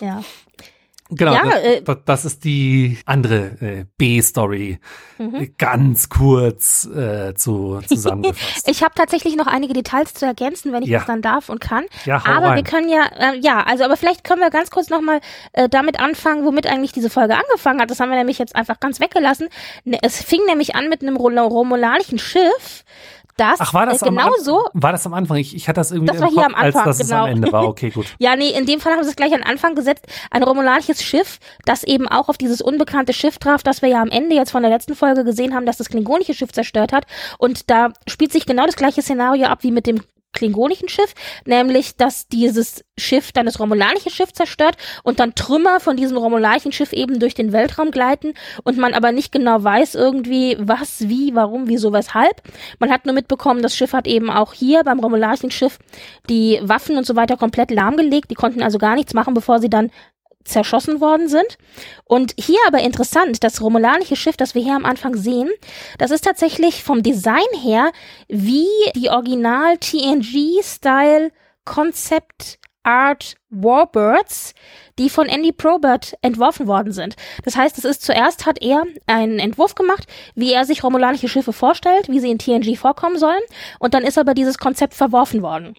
[0.00, 0.22] ja.
[1.16, 4.78] Genau, ja, das, äh, das, das, ist die andere äh, B-Story.
[5.18, 5.54] Mhm.
[5.58, 8.66] Ganz kurz äh, zu, zusammengefasst.
[8.68, 10.98] ich habe tatsächlich noch einige Details zu ergänzen, wenn ich ja.
[10.98, 11.84] das dann darf und kann.
[12.04, 12.56] Ja, aber rein.
[12.56, 15.20] wir können ja, äh, ja, also aber vielleicht können wir ganz kurz nochmal
[15.52, 17.90] äh, damit anfangen, womit eigentlich diese Folge angefangen hat.
[17.90, 19.48] Das haben wir nämlich jetzt einfach ganz weggelassen.
[19.84, 22.84] Ne, es fing nämlich an mit einem romulanischen Schiff,
[23.36, 24.64] das, Ach, war das äh, genau am, so.
[24.74, 25.38] War das am Anfang?
[25.38, 27.24] Ich, ich hatte das irgendwie Das war hier Kopf, am Anfang, als dass genau.
[27.24, 27.64] es am Ende war.
[27.74, 28.06] Okay, gut.
[28.18, 30.06] Ja, nee, in dem Fall haben sie es gleich an Anfang gesetzt.
[30.30, 34.10] Ein romulanisches Schiff, das eben auch auf dieses unbekannte Schiff traf, das wir ja am
[34.10, 37.06] Ende jetzt von der letzten Folge gesehen haben, dass das klingonische Schiff zerstört hat.
[37.38, 40.02] Und da spielt sich genau das gleiche Szenario ab wie mit dem
[40.34, 41.14] klingonischen Schiff,
[41.46, 46.72] nämlich, dass dieses Schiff dann das romulanische Schiff zerstört und dann Trümmer von diesem romulanischen
[46.72, 51.34] Schiff eben durch den Weltraum gleiten und man aber nicht genau weiß irgendwie, was, wie,
[51.34, 52.42] warum, wieso, weshalb.
[52.78, 55.78] Man hat nur mitbekommen, das Schiff hat eben auch hier beim romulanischen Schiff
[56.28, 58.30] die Waffen und so weiter komplett lahmgelegt.
[58.30, 59.90] Die konnten also gar nichts machen, bevor sie dann
[60.44, 61.58] zerschossen worden sind.
[62.04, 65.50] Und hier aber interessant, das romulanische Schiff, das wir hier am Anfang sehen,
[65.98, 67.92] das ist tatsächlich vom Design her
[68.28, 71.32] wie die Original TNG-Style
[71.64, 74.54] Concept Art Warbirds,
[74.98, 77.16] die von Andy Probert entworfen worden sind.
[77.44, 81.52] Das heißt, es ist zuerst hat er einen Entwurf gemacht, wie er sich romulanische Schiffe
[81.52, 83.42] vorstellt, wie sie in TNG vorkommen sollen,
[83.78, 85.74] und dann ist aber dieses Konzept verworfen worden.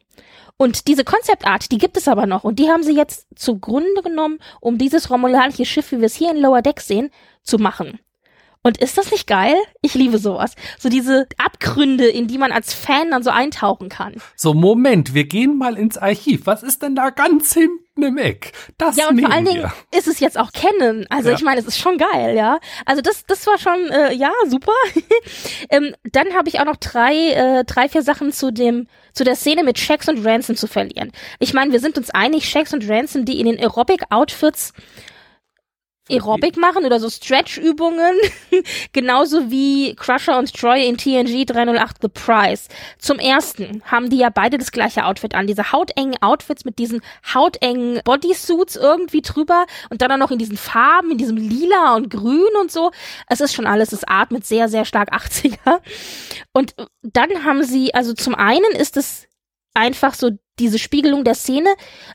[0.58, 4.40] Und diese Konzeptart, die gibt es aber noch und die haben sie jetzt zugrunde genommen,
[4.62, 7.12] um dieses romulanische Schiff, wie wir es hier in Lower Deck sehen,
[7.44, 8.00] zu machen.
[8.66, 9.54] Und ist das nicht geil?
[9.84, 10.56] Ich liebe sowas.
[10.80, 14.16] So diese Abgründe, in die man als Fan dann so eintauchen kann.
[14.36, 16.48] So, Moment, wir gehen mal ins Archiv.
[16.48, 18.54] Was ist denn da ganz hinten im Eck?
[18.80, 19.52] Das Ja, und vor allen wir.
[19.54, 21.06] Dingen ist es jetzt auch Canon.
[21.12, 21.36] Also Ja.
[21.36, 22.58] ich meine, es ist schon geil, ja.
[22.88, 24.74] Also das, das war schon, äh, ja, super.
[25.70, 29.36] ähm, dann habe ich auch noch drei, äh, drei, vier Sachen zu dem, zu der
[29.36, 31.12] Szene mit Shax und Ransom zu verlieren.
[31.38, 34.74] Ich meine, wir sind uns einig, Shax und Ransom, die in den Aerobic-Outfits
[36.10, 38.16] Aerobic machen oder so Stretch-Übungen,
[38.94, 42.68] genauso wie Crusher und Troy in TNG 308 The Prize.
[43.00, 47.02] Zum ersten haben die ja beide das gleiche Outfit an, diese hautengen Outfits mit diesen
[47.34, 52.12] hautengen Bodysuits irgendwie drüber und dann auch noch in diesen Farben, in diesem Lila und
[52.12, 52.92] Grün und so.
[53.28, 55.82] Es ist schon alles, es atmet sehr, sehr stark 80er.
[56.54, 59.28] Und dann haben sie, also zum einen ist es
[59.74, 61.70] einfach so diese Spiegelung der Szene,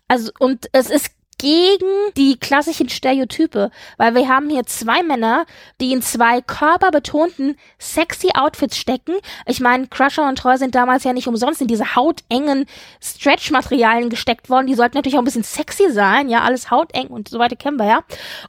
[0.08, 1.10] also und es ist
[1.40, 1.86] gegen
[2.18, 5.46] die klassischen Stereotype, weil wir haben hier zwei Männer,
[5.80, 9.14] die in zwei körperbetonten, sexy Outfits stecken.
[9.46, 12.66] Ich meine, Crusher und Troy sind damals ja nicht umsonst in diese hautengen
[13.02, 14.66] Stretch-Materialien gesteckt worden.
[14.66, 17.78] Die sollten natürlich auch ein bisschen sexy sein, ja, alles hauteng und so weiter kennen
[17.78, 18.00] wir ja.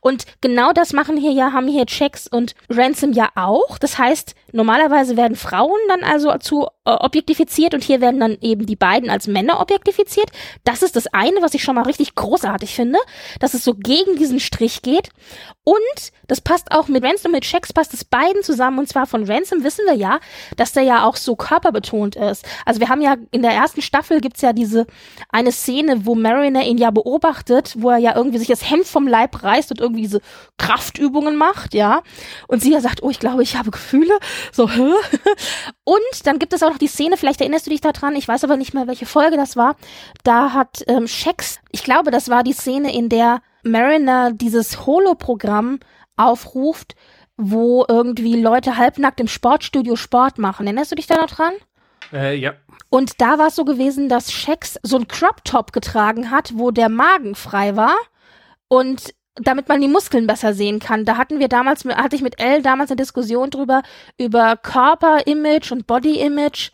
[0.02, 3.78] Und genau das machen hier ja, haben hier Checks und Ransom ja auch.
[3.78, 8.66] Das heißt, normalerweise werden Frauen dann also zu äh, objektifiziert und hier werden dann eben
[8.66, 10.30] die beiden als Männer objektifiziert.
[10.66, 12.81] Das ist das eine, was ich schon mal richtig großartig finde,
[13.40, 15.10] dass es so gegen diesen Strich geht.
[15.64, 15.76] Und
[16.28, 18.80] das passt auch mit Ransom, mit Checks passt es beiden zusammen.
[18.80, 20.20] Und zwar von Ransom wissen wir ja,
[20.58, 22.46] dass der ja auch so körperbetont ist.
[22.66, 24.88] Also wir haben ja in der ersten Staffel gibt's ja diese
[25.30, 29.08] eine Szene, wo Mariner ihn ja beobachtet, wo er ja irgendwie sich das Hemd vom
[29.08, 30.22] Leib reißt und irgendwie diese
[30.58, 32.02] Kraftübungen macht, ja.
[32.48, 34.18] Und sie ja sagt, oh, ich glaube, ich habe Gefühle.
[34.52, 34.94] So, hä?
[35.84, 38.44] Und dann gibt es auch noch die Szene, vielleicht erinnerst du dich daran, ich weiß
[38.44, 39.76] aber nicht mehr, welche Folge das war.
[40.24, 45.80] Da hat ähm, Shax, ich glaube, das war die Szene, in der Mariner dieses Holo-Programm
[46.18, 46.96] aufruft,
[47.38, 50.68] wo irgendwie Leute halbnackt im Sportstudio Sport machen.
[50.68, 51.54] Erinnerst du dich da noch dran?
[52.14, 52.54] Äh, ja.
[52.90, 56.90] Und da war es so gewesen, dass Shax so ein Crop-Top getragen hat, wo der
[56.90, 57.96] Magen frei war
[58.68, 61.06] und damit man die Muskeln besser sehen kann.
[61.06, 63.82] Da hatten wir damals, hatte ich mit Elle damals eine Diskussion drüber,
[64.18, 66.72] über Körper-Image und Body-Image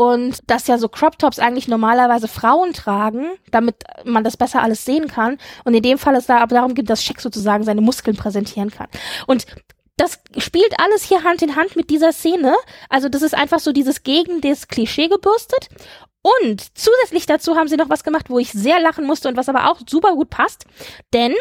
[0.00, 4.86] und dass ja so Crop Tops eigentlich normalerweise Frauen tragen, damit man das besser alles
[4.86, 5.36] sehen kann.
[5.64, 8.70] Und in dem Fall ist da aber darum geht, dass Shaq sozusagen seine Muskeln präsentieren
[8.70, 8.86] kann.
[9.26, 9.44] Und
[9.98, 12.54] das spielt alles hier Hand in Hand mit dieser Szene.
[12.88, 15.68] Also das ist einfach so dieses gegen das Klischee gebürstet.
[16.22, 19.50] Und zusätzlich dazu haben sie noch was gemacht, wo ich sehr lachen musste und was
[19.50, 20.64] aber auch super gut passt.
[21.12, 21.34] Denn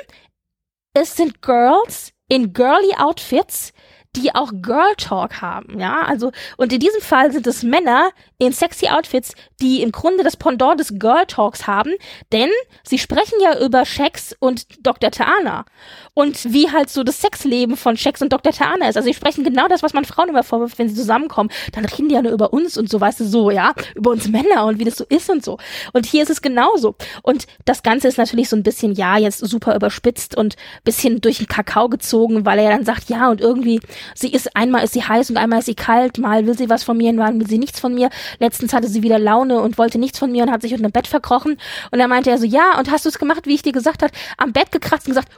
[0.93, 3.71] es sind Girls in girly Outfits,
[4.15, 8.09] die auch Girl Talk haben, ja, also und in diesem Fall sind es Männer
[8.39, 11.93] in sexy Outfits, die im Grunde das Pendant des Girl Talks haben,
[12.31, 12.49] denn
[12.83, 15.11] sie sprechen ja über Shax und Dr.
[15.11, 15.65] Taana
[16.13, 18.51] und wie halt so das Sexleben von Shax und Dr.
[18.51, 18.97] Taana ist.
[18.97, 21.49] Also sie sprechen genau das, was man Frauen immer vorwirft, wenn sie zusammenkommen.
[21.71, 24.27] Dann reden die ja nur über uns und so, weißt du, so, ja, über uns
[24.27, 25.57] Männer und wie das so ist und so.
[25.93, 26.95] Und hier ist es genauso.
[27.21, 31.37] Und das Ganze ist natürlich so ein bisschen, ja, jetzt super überspitzt und bisschen durch
[31.37, 33.79] den Kakao gezogen, weil er ja dann sagt, ja, und irgendwie,
[34.15, 36.83] sie ist, einmal ist sie heiß und einmal ist sie kalt, mal will sie was
[36.83, 38.09] von mir, mal will sie nichts von mir.
[38.39, 40.91] Letztens hatte sie wieder Laune und wollte nichts von mir und hat sich unter dem
[40.91, 41.57] Bett verkrochen.
[41.91, 44.03] Und dann meinte er so, ja, und hast du es gemacht, wie ich dir gesagt
[44.03, 45.29] hat, am Bett gekratzt und gesagt,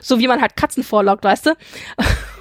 [0.00, 1.50] so wie man halt Katzen vorlockt, weißt du?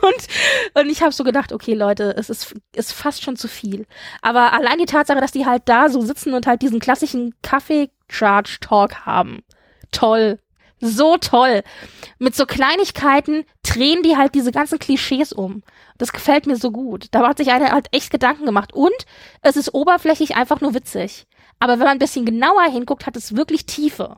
[0.03, 0.27] Und,
[0.73, 3.85] und ich habe so gedacht, okay, Leute, es ist, ist fast schon zu viel.
[4.21, 9.05] Aber allein die Tatsache, dass die halt da so sitzen und halt diesen klassischen Kaffee-Charge-Talk
[9.05, 9.43] haben.
[9.91, 10.39] Toll.
[10.83, 11.63] So toll.
[12.19, 15.63] Mit so Kleinigkeiten drehen die halt diese ganzen Klischees um.
[15.97, 17.07] Das gefällt mir so gut.
[17.11, 18.73] Da hat sich einer halt echt Gedanken gemacht.
[18.73, 18.93] Und
[19.41, 21.25] es ist oberflächlich einfach nur witzig.
[21.59, 24.17] Aber wenn man ein bisschen genauer hinguckt, hat es wirklich Tiefe.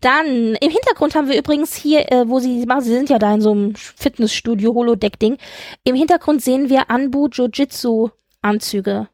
[0.00, 3.40] Dann im Hintergrund haben wir übrigens hier, äh, wo sie sie sind ja da in
[3.40, 5.38] so einem Fitnessstudio, Holodeck-Ding.
[5.84, 9.08] Im Hintergrund sehen wir Anbu Jiu-Jitsu-Anzüge.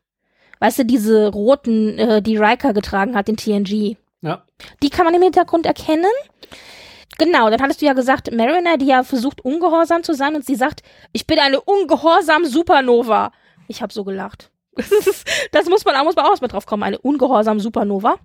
[0.59, 3.97] Weißt du, diese roten, äh, die Riker getragen hat in TNG.
[4.23, 4.45] Ja.
[4.83, 6.11] Die kann man im Hintergrund erkennen.
[7.19, 10.55] Genau, dann hattest du ja gesagt, Mariner, die ja versucht, ungehorsam zu sein und sie
[10.55, 10.83] sagt,
[11.13, 13.33] ich bin eine ungehorsam Supernova.
[13.69, 14.51] Ich habe so gelacht.
[15.53, 18.17] das muss man, da muss man auch mal drauf kommen, eine ungehorsam Supernova.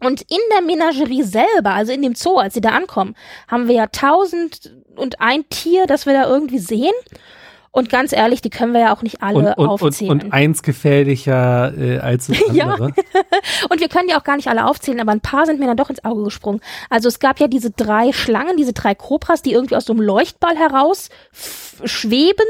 [0.00, 3.14] Und in der Menagerie selber, also in dem Zoo, als sie da ankommen,
[3.48, 6.92] haben wir ja tausend und ein Tier, das wir da irgendwie sehen.
[7.74, 10.10] Und ganz ehrlich, die können wir ja auch nicht alle und, und, aufzählen.
[10.10, 12.88] Und, und eins gefährlicher äh, als das andere.
[12.88, 12.94] Ja.
[13.70, 15.78] und wir können die auch gar nicht alle aufzählen, aber ein paar sind mir dann
[15.78, 16.60] doch ins Auge gesprungen.
[16.90, 20.02] Also es gab ja diese drei Schlangen, diese drei Kobras, die irgendwie aus so einem
[20.02, 21.08] Leuchtball heraus
[21.84, 22.46] schweben.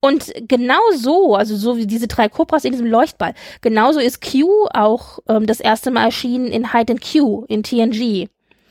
[0.00, 4.66] Und genau so, also so wie diese drei Kobras in diesem Leuchtball, genauso ist Q
[4.72, 8.30] auch ähm, das erste Mal erschienen in Hide and Q in TNG.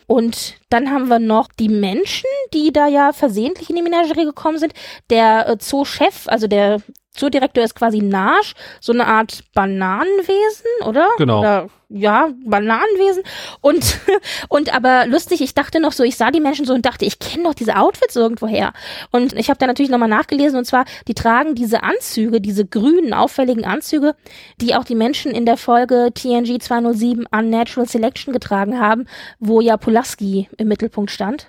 [0.09, 4.57] Und dann haben wir noch die Menschen, die da ja versehentlich in die Menagerie gekommen
[4.57, 4.73] sind.
[5.11, 6.81] Der äh, Zoo-Chef, also der
[7.19, 11.07] Zoodirektor ist quasi Nash, so eine Art Bananenwesen, oder?
[11.17, 11.39] Genau.
[11.39, 13.23] Oder, ja, Bananenwesen.
[13.61, 13.99] Und,
[14.49, 17.19] und aber lustig, ich dachte noch so, ich sah die Menschen so und dachte, ich
[17.19, 18.73] kenne doch diese Outfits irgendwoher.
[19.11, 23.13] Und ich habe da natürlich nochmal nachgelesen und zwar, die tragen diese Anzüge, diese grünen,
[23.13, 24.15] auffälligen Anzüge,
[24.61, 29.05] die auch die Menschen in der Folge TNG 207 Unnatural Selection getragen haben,
[29.39, 31.47] wo ja Pulaski im Mittelpunkt stand.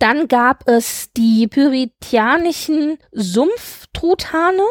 [0.00, 4.64] Dann gab es die pyritianischen Sumpftruthahne,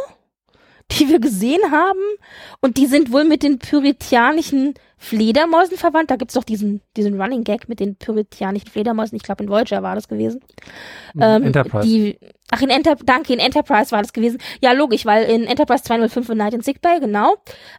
[0.92, 2.00] die wir gesehen haben.
[2.62, 6.12] Und die sind wohl mit den pyritianischen Fledermäusen verwandt.
[6.12, 9.16] Da gibt's doch diesen, diesen Running Gag mit den pyritianischen Fledermäusen.
[9.16, 10.42] Ich glaube, in Voyager war das gewesen.
[11.20, 11.88] Ähm, Enterprise.
[11.88, 12.20] Die,
[12.52, 14.40] ach, in Enter, danke, in Enterprise war das gewesen.
[14.62, 17.38] Ja, logisch, weil in Enterprise 205 und Night in Sickbay, genau.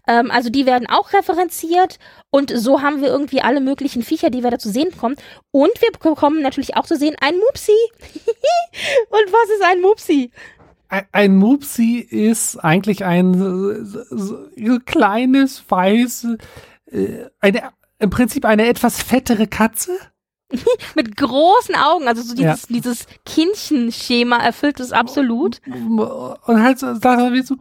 [0.08, 1.98] Ähm, also die werden auch referenziert.
[2.30, 5.16] Und so haben wir irgendwie alle möglichen Viecher, die wir da zu sehen bekommen.
[5.50, 7.72] Und wir bekommen natürlich auch zu sehen ein Mupsi.
[9.10, 10.30] und was ist ein Mupsi?
[11.12, 16.36] Ein, Mupsi ist eigentlich ein so, so, so kleines, weiß, äh,
[17.40, 19.92] eine, im Prinzip eine etwas fettere Katze.
[20.96, 22.68] Mit großen Augen, also so dieses, Ja.
[22.74, 25.60] dieses Kindchenschema erfüllt es absolut.
[25.66, 27.56] Und halt so, sagt er wie so,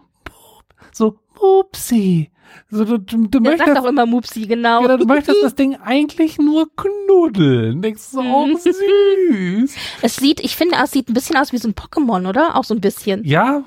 [0.91, 2.31] so, Mupsi.
[2.71, 4.83] So, du, du, du Der sagt möchtest, auch immer Mupsi, genau.
[4.87, 7.81] ja, du möchtest das Ding eigentlich nur knuddeln.
[7.81, 8.57] Denkst so, oh, Mhm.
[8.57, 9.75] süß.
[10.01, 12.55] Es sieht, ich finde, es sieht ein bisschen aus wie so ein Pokémon, oder?
[12.55, 13.23] Auch so ein bisschen.
[13.25, 13.61] Ja,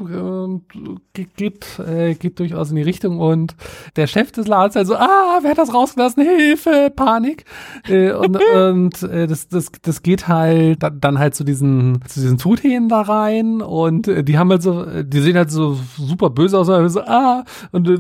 [1.13, 3.55] ge- geht, äh, geht durchaus in die Richtung und
[3.97, 6.23] der Chef des Ladens halt so, ah, wer hat das rausgelassen?
[6.23, 7.45] Hilfe, Panik.
[7.89, 12.21] Äh, und und äh, das, das, das geht halt da- dann halt zu diesen, zu
[12.21, 15.79] diesen Truthähnen da rein und äh, die haben halt so, äh, die sehen halt so
[15.97, 17.99] super böse aus, also so, ah, und äh,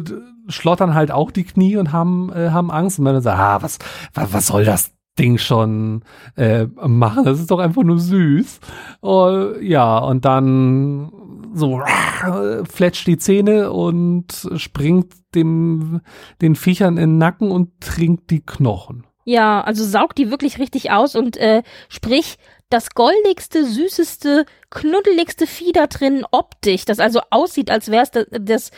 [0.53, 3.79] schlottern halt auch die Knie und haben, äh, haben Angst und man sagt, ah, was,
[4.15, 4.93] was, was soll das?
[5.19, 6.05] Ding schon
[6.37, 7.25] äh, machen.
[7.25, 8.61] Das ist doch einfach nur süß.
[9.03, 11.13] Oh, ja, und dann
[11.53, 16.01] so äh, fletscht die Zähne und springt dem,
[16.41, 19.07] den Viechern in den Nacken und trinkt die Knochen.
[19.25, 22.39] Ja, also saugt die wirklich richtig aus und äh, sprich,
[22.71, 28.27] das goldigste, süßeste, knuddeligste Vieh da drin optisch, das also aussieht, als wäre es das,
[28.31, 28.71] das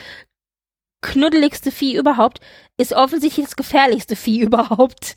[1.05, 2.41] knuddeligste Vieh überhaupt,
[2.77, 5.15] ist offensichtlich das gefährlichste Vieh überhaupt.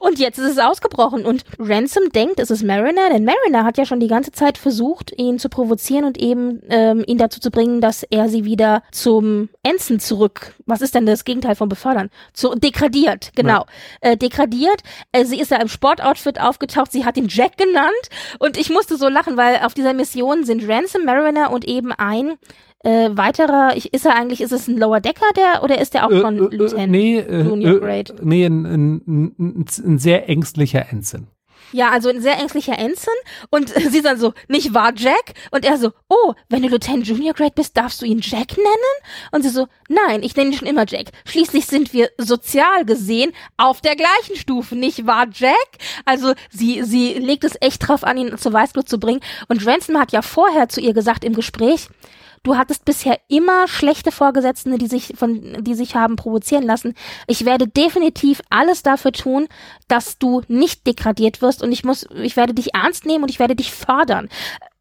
[0.00, 3.84] und jetzt ist es ausgebrochen und Ransom denkt, es ist Mariner, denn Mariner hat ja
[3.84, 7.80] schon die ganze Zeit versucht, ihn zu provozieren und eben ähm, ihn dazu zu bringen,
[7.80, 12.10] dass er sie wieder zum Ensign zurück, was ist denn das Gegenteil von befördern?
[12.32, 13.66] Zu degradiert, genau.
[14.00, 14.82] Äh, degradiert.
[15.12, 17.92] Äh, sie ist ja im Sportoutfit aufgetaucht, sie hat ihn Jack genannt
[18.38, 22.38] und ich musste so lachen, weil auf dieser Mission sind Ransom, Mariner und eben ein
[22.86, 26.06] äh, weiterer, ich, ist er eigentlich, ist es ein Lower Decker der oder ist der
[26.06, 26.92] auch schon Äh, äh, Lieutenant?
[26.92, 28.14] nee, äh, Junior äh, Grade.
[28.22, 31.26] nee, ein, ein, ein, ein sehr ängstlicher Ensign.
[31.72, 33.12] Ja, also ein sehr ängstlicher Ensign
[33.50, 35.34] und sie dann so, nicht wahr, Jack?
[35.50, 38.96] Und er so, oh, wenn du Lieutenant Junior Grade bist, darfst du ihn Jack nennen?
[39.32, 41.06] Und sie so, nein, ich nenne ihn schon immer Jack.
[41.24, 45.56] Schließlich sind wir sozial gesehen auf der gleichen Stufe, nicht wahr, Jack?
[46.04, 49.20] Also sie, sie legt es echt drauf an, ihn zur Weißglut zu bringen.
[49.48, 51.88] Und Ransom hat ja vorher zu ihr gesagt im Gespräch,
[52.46, 56.94] Du hattest bisher immer schlechte Vorgesetzte, die sich von, die sich haben provozieren lassen.
[57.26, 59.48] Ich werde definitiv alles dafür tun,
[59.88, 63.40] dass du nicht degradiert wirst und ich muss, ich werde dich ernst nehmen und ich
[63.40, 64.28] werde dich fördern.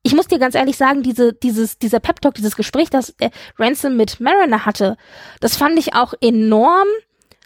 [0.03, 3.31] Ich muss dir ganz ehrlich sagen, diese, dieses, dieser Pep Talk, dieses Gespräch, das äh,
[3.57, 4.95] Ransom mit Mariner hatte,
[5.39, 6.87] das fand ich auch enorm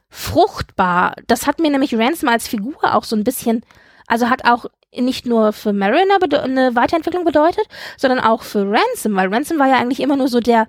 [0.09, 1.15] fruchtbar.
[1.27, 3.63] Das hat mir nämlich Ransom als Figur auch so ein bisschen,
[4.05, 4.65] also hat auch
[4.95, 7.65] nicht nur für Mariner eine Weiterentwicklung bedeutet,
[7.97, 10.67] sondern auch für Ransom, weil Ransom war ja eigentlich immer nur so der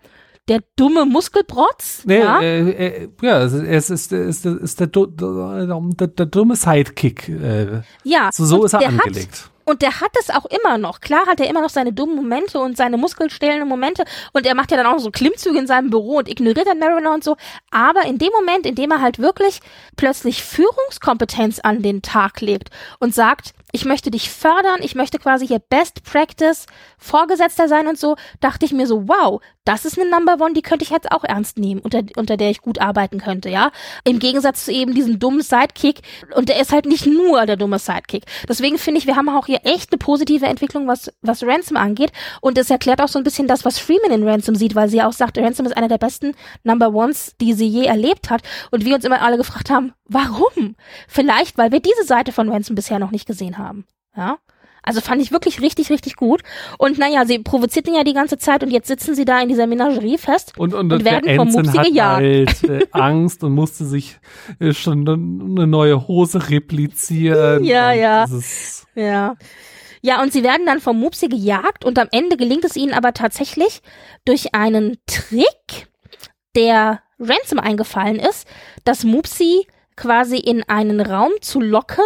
[0.49, 2.03] der dumme Muskelprotz.
[2.05, 7.29] Nee, ja, äh, äh, ja es ist, ist, ist, ist der, der, der, dumme Sidekick.
[7.29, 9.33] Äh, ja so, so ist er angelegt.
[9.33, 11.01] Hat, und der hat es auch immer noch.
[11.01, 14.03] Klar hat er immer noch seine dummen Momente und seine muskelstählenden Momente.
[14.33, 17.15] Und er macht ja dann auch so Klimmzüge in seinem Büro und ignoriert dann Mariner
[17.15, 17.37] und so.
[17.71, 19.61] Aber in dem Moment, in dem er halt wirklich
[19.97, 25.47] plötzlich Führungskompetenz an den Tag legt und sagt, ich möchte dich fördern, ich möchte quasi
[25.47, 26.67] hier Best Practice
[26.99, 30.63] Vorgesetzter sein und so, dachte ich mir so, wow, das ist eine Number One, die
[30.63, 33.71] könnte ich jetzt auch ernst nehmen, unter, unter der ich gut arbeiten könnte, ja.
[34.05, 36.01] Im Gegensatz zu eben diesem dummen Sidekick
[36.35, 38.25] und der ist halt nicht nur der dumme Sidekick.
[38.49, 42.13] Deswegen finde ich, wir haben auch hier echt eine positive Entwicklung, was, was Ransom angeht
[42.41, 45.03] und es erklärt auch so ein bisschen das, was Freeman in Ransom sieht, weil sie
[45.03, 46.35] auch sagt, Ransom ist einer der besten
[46.65, 50.75] Number Ones, die sie je erlebt hat und wir uns immer alle gefragt haben, warum?
[51.07, 53.60] Vielleicht, weil wir diese Seite von Ransom bisher noch nicht gesehen haben,
[54.17, 54.39] ja.
[54.83, 56.43] Also fand ich wirklich richtig, richtig gut.
[56.79, 59.67] Und naja, sie provozierten ja die ganze Zeit und jetzt sitzen sie da in dieser
[59.67, 62.23] Menagerie fest und, und, und werden vom Mupsi gejagt.
[62.23, 64.19] Halt, äh, Angst und musste sich
[64.59, 67.65] äh, schon eine neue Hose replizieren.
[67.65, 68.27] ja, ja.
[68.95, 69.37] Ja.
[70.03, 73.13] Ja, und sie werden dann vom Mupsi gejagt und am Ende gelingt es ihnen aber
[73.13, 73.83] tatsächlich
[74.25, 75.89] durch einen Trick,
[76.57, 78.49] der Ransom eingefallen ist,
[78.85, 79.67] das Mupsi
[79.97, 82.05] quasi in einen Raum zu locken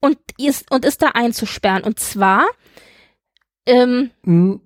[0.00, 1.84] und ist, und ist da einzusperren.
[1.84, 2.46] Und zwar
[3.66, 4.10] ähm,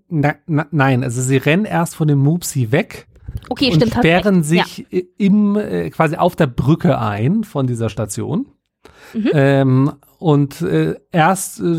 [0.09, 3.07] na, na, nein, also sie rennen erst von dem Mupsi weg.
[3.49, 3.95] Okay, und stimmt.
[3.95, 5.01] sperren sich ja.
[5.19, 8.47] im, äh, quasi auf der Brücke ein von dieser Station.
[9.13, 9.31] Mhm.
[9.33, 11.77] Ähm, und äh, erst äh,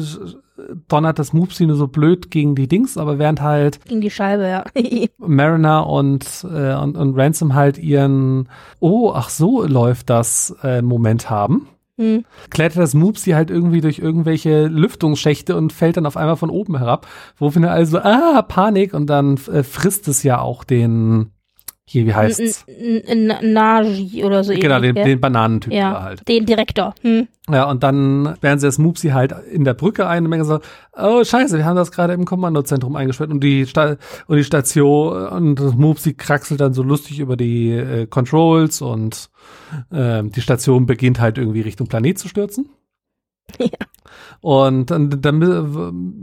[0.87, 4.47] donnert das Mupsi nur so blöd gegen die Dings, aber während halt gegen die Scheibe,
[4.47, 4.65] ja.
[5.17, 8.49] Mariner und, äh, und, und Ransom halt ihren
[8.79, 11.67] Oh, ach so läuft das äh, Moment haben.
[11.97, 12.25] Hm.
[12.49, 16.77] Klettert das Mupsi halt irgendwie durch irgendwelche Lüftungsschächte und fällt dann auf einmal von oben
[16.77, 17.07] herab.
[17.37, 21.31] Wofür er also, ah, Panik und dann äh, frisst es ja auch den,
[21.87, 22.65] hier, wie heißt's?
[22.67, 24.53] Naji oder so.
[24.53, 26.27] Genau, den, den Bananentyp ja, halt.
[26.27, 26.95] Den Direktor.
[27.01, 27.27] Hm.
[27.47, 30.59] Ja, und dann werden sie das Mupsi halt in der Brücke ein und merken so,
[30.97, 35.27] oh scheiße, wir haben das gerade im Kommandozentrum eingesperrt und die, Sta und die Station
[35.27, 39.29] und das Mupsi kraxelt dann so lustig über die äh, Controls und
[39.91, 42.67] äh, die Station beginnt halt irgendwie Richtung Planet zu stürzen.
[43.59, 43.69] Ja.
[44.41, 45.39] Und dann, dann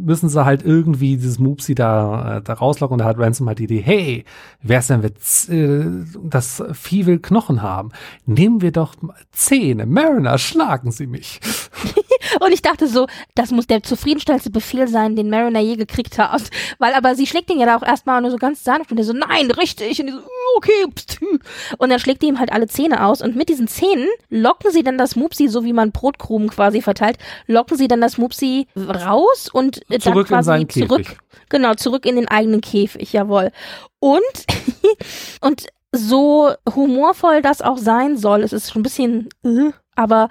[0.05, 3.59] müssen sie halt irgendwie dieses Mupsi da, äh, da rauslocken und da hat Ransom halt
[3.59, 4.25] die Idee, hey,
[4.63, 5.13] wär's denn, wenn
[5.53, 7.91] äh, das Vieh will Knochen haben?
[8.25, 8.95] Nehmen wir doch
[9.33, 9.87] Zähne.
[9.87, 11.41] Mariner, schlagen Sie mich.
[12.41, 16.43] und ich dachte so, das muss der zufriedenstellendste Befehl sein, den Mariner je gekriegt hat.
[16.79, 19.05] Weil aber sie schlägt ihn ja da auch erstmal nur so ganz sanft und der
[19.05, 20.01] so, nein, richtig.
[20.01, 20.21] Und die so,
[20.57, 20.87] okay.
[21.79, 24.83] Und dann schlägt die ihm halt alle Zähne aus und mit diesen Zähnen locken sie
[24.83, 29.49] dann das Mupsi, so wie man Brotkrumen quasi verteilt, locken sie dann das Mupsi raus
[29.53, 31.03] und zurück dann quasi zurück.
[31.03, 31.19] Käfig.
[31.49, 33.51] Genau, zurück in den eigenen Käfig, jawohl.
[33.99, 34.21] Und,
[35.41, 40.29] und so humorvoll das auch sein soll, es ist schon ein bisschen, äh, aber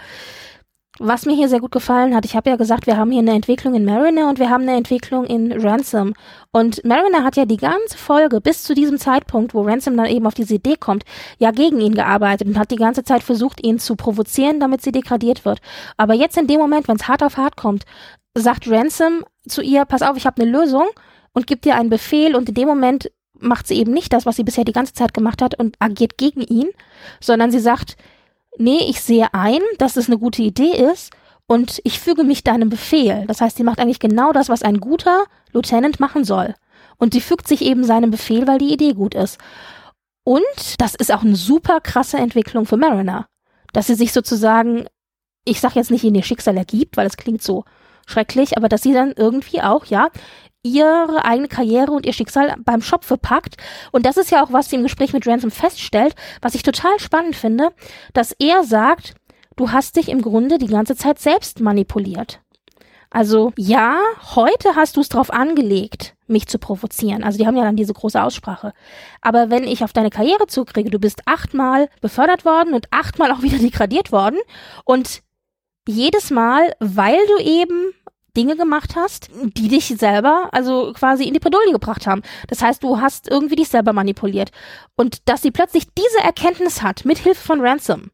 [1.04, 3.34] was mir hier sehr gut gefallen hat, ich habe ja gesagt, wir haben hier eine
[3.34, 6.14] Entwicklung in Mariner und wir haben eine Entwicklung in Ransom.
[6.52, 10.28] Und Mariner hat ja die ganze Folge bis zu diesem Zeitpunkt, wo Ransom dann eben
[10.28, 11.04] auf diese Idee kommt,
[11.40, 14.92] ja gegen ihn gearbeitet und hat die ganze Zeit versucht, ihn zu provozieren, damit sie
[14.92, 15.60] degradiert wird.
[15.98, 17.86] Aber jetzt in dem Moment, wenn es hart auf hart kommt,
[18.36, 20.88] sagt Ransom zu ihr, pass auf, ich habe eine Lösung
[21.34, 24.36] und gibt ihr einen Befehl und in dem Moment macht sie eben nicht das, was
[24.36, 26.70] sie bisher die ganze Zeit gemacht hat und agiert gegen ihn,
[27.20, 27.98] sondern sie sagt,
[28.58, 31.12] nee, ich sehe ein, dass es eine gute Idee ist
[31.48, 33.26] und ich füge mich deinem Befehl.
[33.28, 36.56] Das heißt, sie macht eigentlich genau das, was ein guter Lieutenant machen soll.
[36.98, 39.38] Und sie fügt sich eben seinem Befehl, weil die Idee gut ist.
[40.24, 40.42] Und
[40.78, 43.28] das ist auch eine super krasse Entwicklung für Mariner.
[43.74, 44.86] Dass sie sich sozusagen,
[45.46, 47.66] ich sag jetzt nicht in ihr Schicksal ergibt, weil es klingt so
[48.06, 50.10] schrecklich, aber dass sie dann irgendwie auch, ja,
[50.64, 53.58] ihre eigene Karriere und ihr Schicksal beim Schopfe packt.
[53.92, 57.00] Und das ist ja auch, was sie im Gespräch mit Ransom feststellt, was ich total
[57.00, 57.70] spannend finde,
[58.14, 59.16] dass er sagt,
[59.56, 62.42] du hast dich im Grunde die ganze Zeit selbst manipuliert.
[63.14, 64.00] Also ja,
[64.36, 67.24] heute hast du es drauf angelegt, mich zu provozieren.
[67.24, 68.74] Also die haben ja dann diese große Aussprache.
[69.20, 73.42] Aber wenn ich auf deine Karriere zukriege, du bist achtmal befördert worden und achtmal auch
[73.42, 74.40] wieder degradiert worden
[74.86, 75.22] und
[75.88, 77.94] jedes Mal, weil du eben
[78.36, 82.22] Dinge gemacht hast, die dich selber, also quasi in die Bredouille gebracht haben.
[82.48, 84.52] Das heißt, du hast irgendwie dich selber manipuliert.
[84.96, 88.12] Und dass sie plötzlich diese Erkenntnis hat, mit Hilfe von Ransom,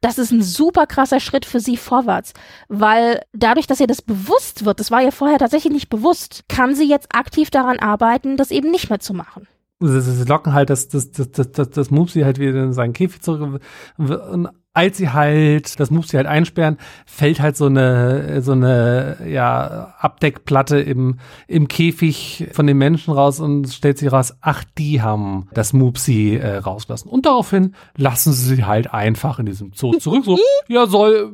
[0.00, 2.34] das ist ein super krasser Schritt für sie vorwärts,
[2.68, 6.74] weil dadurch, dass ihr das bewusst wird, das war ihr vorher tatsächlich nicht bewusst, kann
[6.74, 9.48] sie jetzt aktiv daran arbeiten, das eben nicht mehr zu machen.
[9.80, 13.22] Sie locken halt das, das, das, das, das, das Mupsi halt wieder in seinen Käfig
[13.22, 13.60] zurück.
[13.96, 19.94] Und als sie halt das Mupsi halt einsperren, fällt halt so eine so eine ja
[20.00, 25.48] Abdeckplatte im im Käfig von den Menschen raus und stellt sich raus, ach die haben
[25.54, 30.24] das Mupsi äh, rauslassen und daraufhin lassen sie sie halt einfach in diesem Zoo zurück.
[30.24, 30.38] So
[30.68, 31.32] ja soll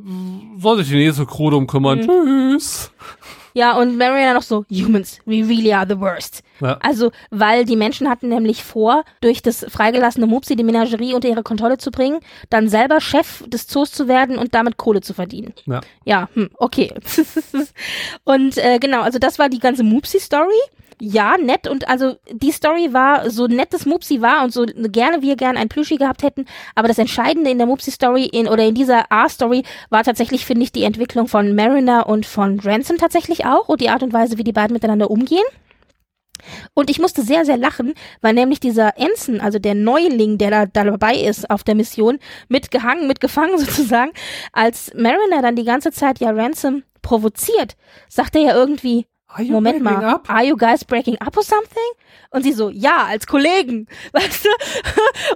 [0.57, 1.99] soll sich die nächste Crew drum kümmern.
[1.99, 2.57] Mhm.
[2.57, 2.91] Tschüss.
[3.53, 6.43] Ja, und Mariana noch so, humans, we really are the worst.
[6.59, 6.77] Ja.
[6.81, 11.43] Also, weil die Menschen hatten nämlich vor, durch das freigelassene Mupsi die Menagerie unter ihre
[11.43, 12.19] Kontrolle zu bringen,
[12.49, 15.53] dann selber Chef des Zoos zu werden und damit Kohle zu verdienen.
[15.65, 15.81] Ja.
[16.05, 16.93] Ja, hm, okay.
[18.23, 20.59] und äh, genau, also das war die ganze Mupsi-Story.
[21.03, 25.23] Ja, nett und also die Story war, so nett das Mupsi war und so gerne
[25.23, 26.45] wir gern ein Plüschi gehabt hätten,
[26.75, 30.71] aber das Entscheidende in der Mupsi-Story in, oder in dieser A-Story war tatsächlich, finde ich,
[30.71, 34.43] die Entwicklung von Mariner und von Ransom tatsächlich auch und die Art und Weise, wie
[34.43, 35.43] die beiden miteinander umgehen.
[36.75, 40.65] Und ich musste sehr, sehr lachen, weil nämlich dieser Ensign, also der Neuling, der da,
[40.67, 44.11] da dabei ist auf der Mission, mitgehangen, mitgefangen sozusagen,
[44.53, 47.75] als Mariner dann die ganze Zeit ja Ransom provoziert,
[48.07, 49.07] sagt er ja irgendwie,
[49.39, 50.29] Moment mal, up?
[50.29, 51.81] are you guys breaking up or something?
[52.33, 54.49] Und sie so, ja, als Kollegen, weißt du?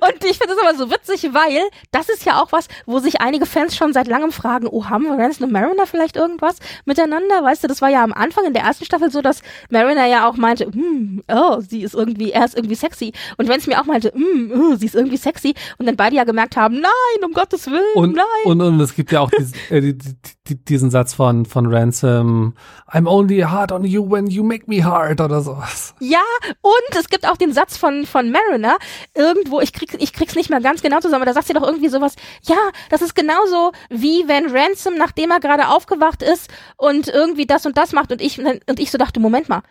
[0.06, 1.62] Und ich finde das aber so witzig, weil
[1.92, 5.08] das ist ja auch was, wo sich einige Fans schon seit langem fragen, oh, haben
[5.12, 7.44] Ransom und Mariner vielleicht irgendwas miteinander?
[7.44, 10.28] Weißt du, das war ja am Anfang in der ersten Staffel so, dass Mariner ja
[10.28, 13.14] auch meinte, hm, oh, sie ist irgendwie, er ist irgendwie sexy.
[13.38, 15.54] Und wenn es mir auch meinte, hm, oh, sie ist irgendwie sexy.
[15.78, 18.26] Und dann beide ja gemerkt haben, nein, um Gottes Willen, Und, nein.
[18.46, 20.14] und, und es gibt ja auch diesen, äh, die, die,
[20.48, 22.54] die, diesen Satz von, von Ransom,
[22.90, 25.94] I'm only hard on you when you make me hard oder sowas.
[26.00, 26.24] Ja,
[26.62, 28.78] und es gibt auch den Satz von, von Mariner,
[29.14, 31.64] irgendwo, ich, krieg, ich krieg's nicht mehr ganz genau zusammen, aber da sagt sie doch
[31.64, 32.58] irgendwie sowas, ja,
[32.90, 37.78] das ist genauso wie wenn Ransom, nachdem er gerade aufgewacht ist und irgendwie das und
[37.78, 39.62] das macht und ich, und ich so dachte, Moment mal,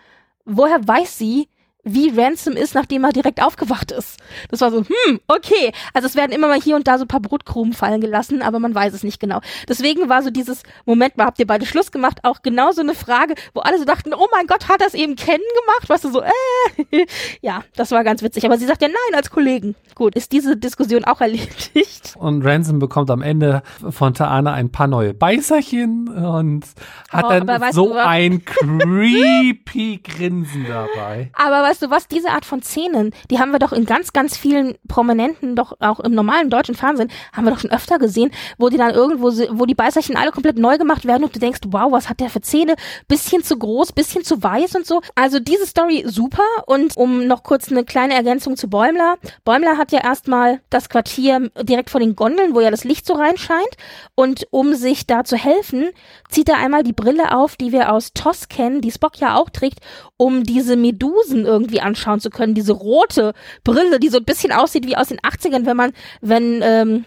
[0.45, 1.49] woher weiß sie,
[1.85, 4.19] wie Ransom ist, nachdem er direkt aufgewacht ist.
[4.51, 5.73] Das war so, hm, okay.
[5.93, 8.59] Also es werden immer mal hier und da so ein paar Brotkrumen fallen gelassen, aber
[8.59, 9.41] man weiß es nicht genau.
[9.69, 12.95] Deswegen war so dieses, Moment mal, habt ihr beide Schluss gemacht, auch genau so eine
[12.95, 15.89] Frage, wo alle so dachten, oh mein Gott, hat er es eben kennen gemacht?
[15.89, 17.07] Weißt du, so, äh.
[17.43, 18.45] Ja, das war ganz witzig.
[18.47, 19.75] Aber sie sagt ja nein als Kollegen.
[19.95, 22.15] Gut, ist diese Diskussion auch erledigt.
[22.19, 26.65] Und Ransom bekommt am Ende von Taana ein paar neue Beißerchen und
[27.11, 28.07] hat Oh, dann so was?
[28.07, 31.31] ein creepy Grinsen dabei.
[31.35, 34.37] Aber weißt du was, diese Art von Szenen, die haben wir doch in ganz, ganz
[34.37, 38.69] vielen Prominenten, doch auch im normalen deutschen Fernsehen, haben wir doch schon öfter gesehen, wo
[38.69, 41.91] die dann irgendwo, wo die Beißerchen alle komplett neu gemacht werden und du denkst, wow,
[41.91, 42.77] was hat der für Zähne?
[43.09, 45.01] Bisschen zu groß, bisschen zu weiß und so.
[45.17, 49.17] Also diese Story super und um noch kurz eine kleine Ergänzung zu Bäumler.
[49.45, 53.15] Bäumler hat ja erstmal das Quartier direkt vor den Gondeln, wo ja das Licht so
[53.15, 53.77] reinscheint
[54.15, 55.89] und um sich da zu helfen,
[56.29, 59.51] zieht er einmal die Brille auf, die wir aus TOS kennen, die Spock ja auch
[59.51, 59.81] trägt,
[60.17, 62.55] um diese Medusen irgendwie anschauen zu können.
[62.55, 63.33] Diese rote
[63.65, 67.05] Brille, die so ein bisschen aussieht wie aus den 80ern, wenn man, wenn, ähm,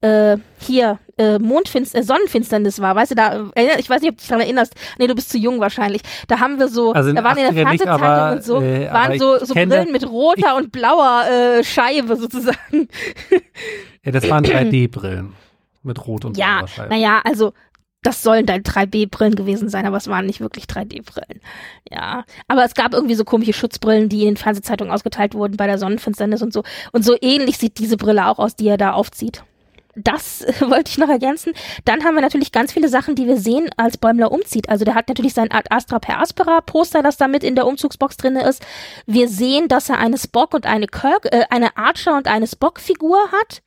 [0.00, 4.16] äh, hier, äh, Mondfinst äh, Sonnenfinsternis war, weißt du, da, äh, ich weiß nicht, ob
[4.16, 7.12] du dich daran erinnerst, nee, du bist zu jung wahrscheinlich, da haben wir so, Also
[7.12, 9.74] da waren in der 80er nicht, Fernsehzeitung aber, und so, äh, waren so, so kenne-
[9.74, 12.86] Brillen mit roter und blauer äh, Scheibe sozusagen.
[14.04, 15.34] Ja, das waren 3D-Brillen
[15.82, 16.88] mit Rot und Ja, blauer Scheibe.
[16.94, 17.52] naja, also
[18.08, 21.42] das sollen dann 3D-Brillen gewesen sein, aber es waren nicht wirklich 3D-Brillen.
[21.90, 25.66] Ja, aber es gab irgendwie so komische Schutzbrillen, die in den Fernsehzeitungen ausgeteilt wurden bei
[25.66, 26.62] der Sonnenfinsternis und so.
[26.92, 29.42] Und so ähnlich sieht diese Brille auch aus, die er da aufzieht.
[30.02, 31.52] Das äh, wollte ich noch ergänzen.
[31.84, 34.68] Dann haben wir natürlich ganz viele Sachen, die wir sehen, als Bäumler umzieht.
[34.68, 37.66] Also der hat natürlich sein Ad Astra per Aspera Poster, das da mit in der
[37.66, 38.64] Umzugsbox drinne ist.
[39.06, 42.80] Wir sehen, dass er eine Spock und eine Kirk, äh, eine Archer und eine Spock
[42.80, 43.62] Figur hat,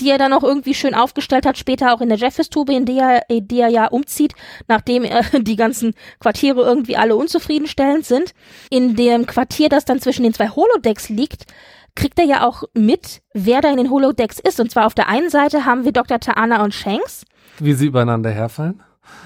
[0.00, 3.28] die er dann auch irgendwie schön aufgestellt hat, später auch in der Jeffers-Tube, in der,
[3.28, 4.34] in der er ja umzieht,
[4.68, 8.32] nachdem er die ganzen Quartiere irgendwie alle unzufriedenstellend sind.
[8.70, 11.46] In dem Quartier, das dann zwischen den zwei Holodecks liegt,
[11.94, 14.60] kriegt er ja auch mit, wer da in den Holodecks ist.
[14.60, 16.20] Und zwar auf der einen Seite haben wir Dr.
[16.20, 17.24] Taana und Shanks.
[17.58, 18.82] Wie sie übereinander herfallen.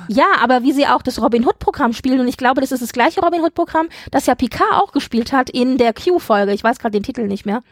[0.08, 2.82] Ja, aber wie sie auch das Robin Hood Programm spielen und ich glaube, das ist
[2.82, 6.52] das gleiche Robin Hood Programm, das ja Picard auch gespielt hat in der Q-Folge.
[6.52, 7.62] Ich weiß gerade den Titel nicht mehr.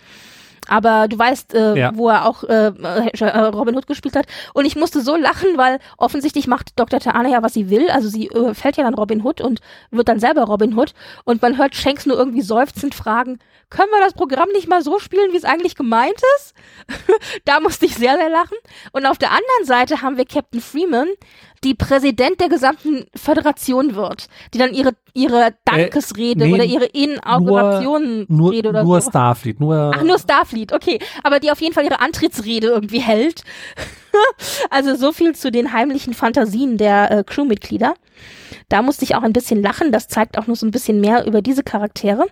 [0.68, 1.90] Aber du weißt, äh, Ja.
[1.94, 4.26] wo er auch äh, äh, Robin Hood gespielt hat.
[4.54, 7.00] Und ich musste so lachen, weil offensichtlich macht Dr.
[7.00, 7.90] Taana ja, was sie will.
[7.90, 9.60] Also sie äh, fällt ja dann Robin Hood und
[9.90, 10.94] wird dann selber Robin Hood.
[11.24, 13.38] Und man hört Shanks nur irgendwie seufzend fragen,
[13.70, 16.54] können wir das Programm nicht mal so spielen, wie es eigentlich gemeint ist?
[17.46, 18.56] da musste ich sehr, sehr lachen.
[18.92, 21.08] Und auf der anderen Seite haben wir Captain Freeman,
[21.64, 28.32] die Präsident der gesamten Föderation wird, die dann ihre, ihre Dankesrede nee, oder ihre Inaugurationenrede
[28.32, 29.10] Nur, oder nur so.
[29.10, 30.98] Starfleet, nur, Ach, nur Starfleet, okay.
[31.22, 33.42] Aber die auf jeden Fall ihre Antrittsrede irgendwie hält.
[34.70, 37.94] also so viel zu den heimlichen Fantasien der äh, Crewmitglieder.
[38.68, 39.92] Da musste ich auch ein bisschen lachen.
[39.92, 42.26] Das zeigt auch noch so ein bisschen mehr über diese Charaktere.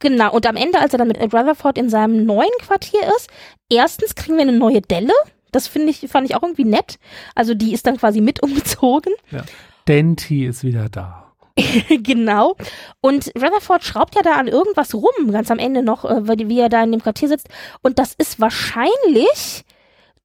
[0.00, 3.30] Genau, und am Ende, als er dann mit Rutherford in seinem neuen Quartier ist,
[3.70, 5.14] erstens kriegen wir eine neue Delle.
[5.54, 6.98] Das finde ich, fand ich auch irgendwie nett.
[7.34, 9.12] Also die ist dann quasi mit umgezogen.
[9.30, 9.44] Ja.
[9.86, 11.32] Denti ist wieder da.
[11.88, 12.56] genau.
[13.00, 16.68] Und Rutherford schraubt ja da an irgendwas rum, ganz am Ende noch, äh, wie er
[16.68, 17.48] da in dem Quartier sitzt.
[17.82, 19.64] Und das ist wahrscheinlich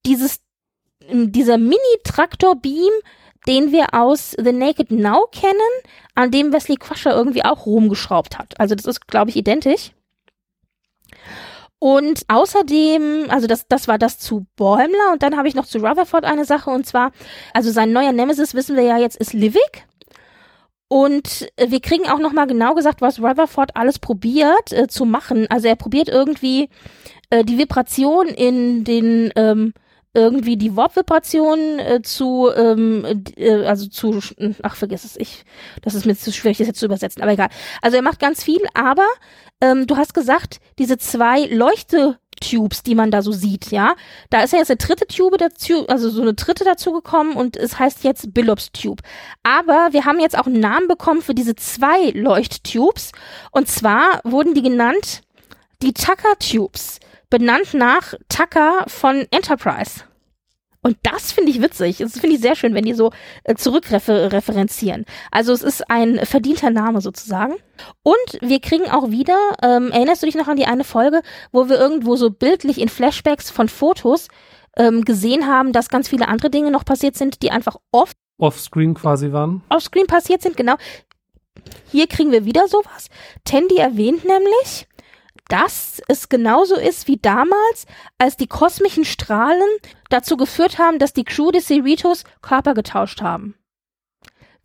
[0.06, 0.40] dieses,
[1.12, 2.92] dieser Mini-Traktor-Beam,
[3.48, 5.54] den wir aus The Naked Now kennen,
[6.16, 8.60] an dem Wesley Crusher irgendwie auch rumgeschraubt hat.
[8.60, 9.92] Also das ist, glaube ich, identisch.
[11.80, 15.80] Und außerdem, also das, das war das zu Bäumler und dann habe ich noch zu
[15.80, 17.12] Rutherford eine Sache und zwar,
[17.54, 19.88] also sein neuer Nemesis, wissen wir ja jetzt, ist Livik.
[20.90, 25.48] Und wir kriegen auch nochmal genau gesagt, was Rutherford alles probiert äh, zu machen.
[25.50, 26.70] Also er probiert irgendwie
[27.30, 29.74] äh, die Vibration in den ähm,
[30.14, 34.20] irgendwie die Warp-Vibration äh, zu, ähm, äh, also zu,
[34.64, 35.44] ach vergiss es, ich,
[35.84, 37.50] das ist mir zu schwierig, das jetzt zu übersetzen, aber egal.
[37.82, 39.06] Also er macht ganz viel, aber
[39.62, 43.96] ähm, du hast gesagt, diese zwei Leuchtetubes, die man da so sieht, ja,
[44.32, 47.56] da ist ja jetzt eine dritte Tube dazu, also so eine dritte dazu gekommen und
[47.56, 49.02] es heißt jetzt Billups Tube.
[49.44, 53.12] Aber wir haben jetzt auch einen Namen bekommen für diese zwei Leuchttubes
[53.52, 55.22] und zwar wurden die genannt
[55.84, 57.00] die Tucker Tubes
[57.30, 60.04] benannt nach Tucker von Enterprise.
[60.82, 61.98] Und das finde ich witzig.
[61.98, 63.12] Das finde ich sehr schön, wenn die so
[63.44, 65.06] äh, zurückreferenzieren.
[65.30, 67.56] Also es ist ein verdienter Name sozusagen.
[68.02, 71.68] Und wir kriegen auch wieder, ähm, erinnerst du dich noch an die eine Folge, wo
[71.68, 74.30] wir irgendwo so bildlich in Flashbacks von Fotos
[74.78, 78.94] ähm, gesehen haben, dass ganz viele andere Dinge noch passiert sind, die einfach oft Offscreen
[78.94, 79.62] quasi waren.
[79.68, 80.76] Offscreen passiert sind, genau.
[81.92, 83.10] Hier kriegen wir wieder sowas.
[83.44, 84.88] Tandy erwähnt nämlich,
[85.50, 87.86] dass es genauso ist wie damals,
[88.18, 89.68] als die kosmischen Strahlen
[90.10, 93.56] dazu geführt haben, dass die Crew des Cerritos Körper getauscht haben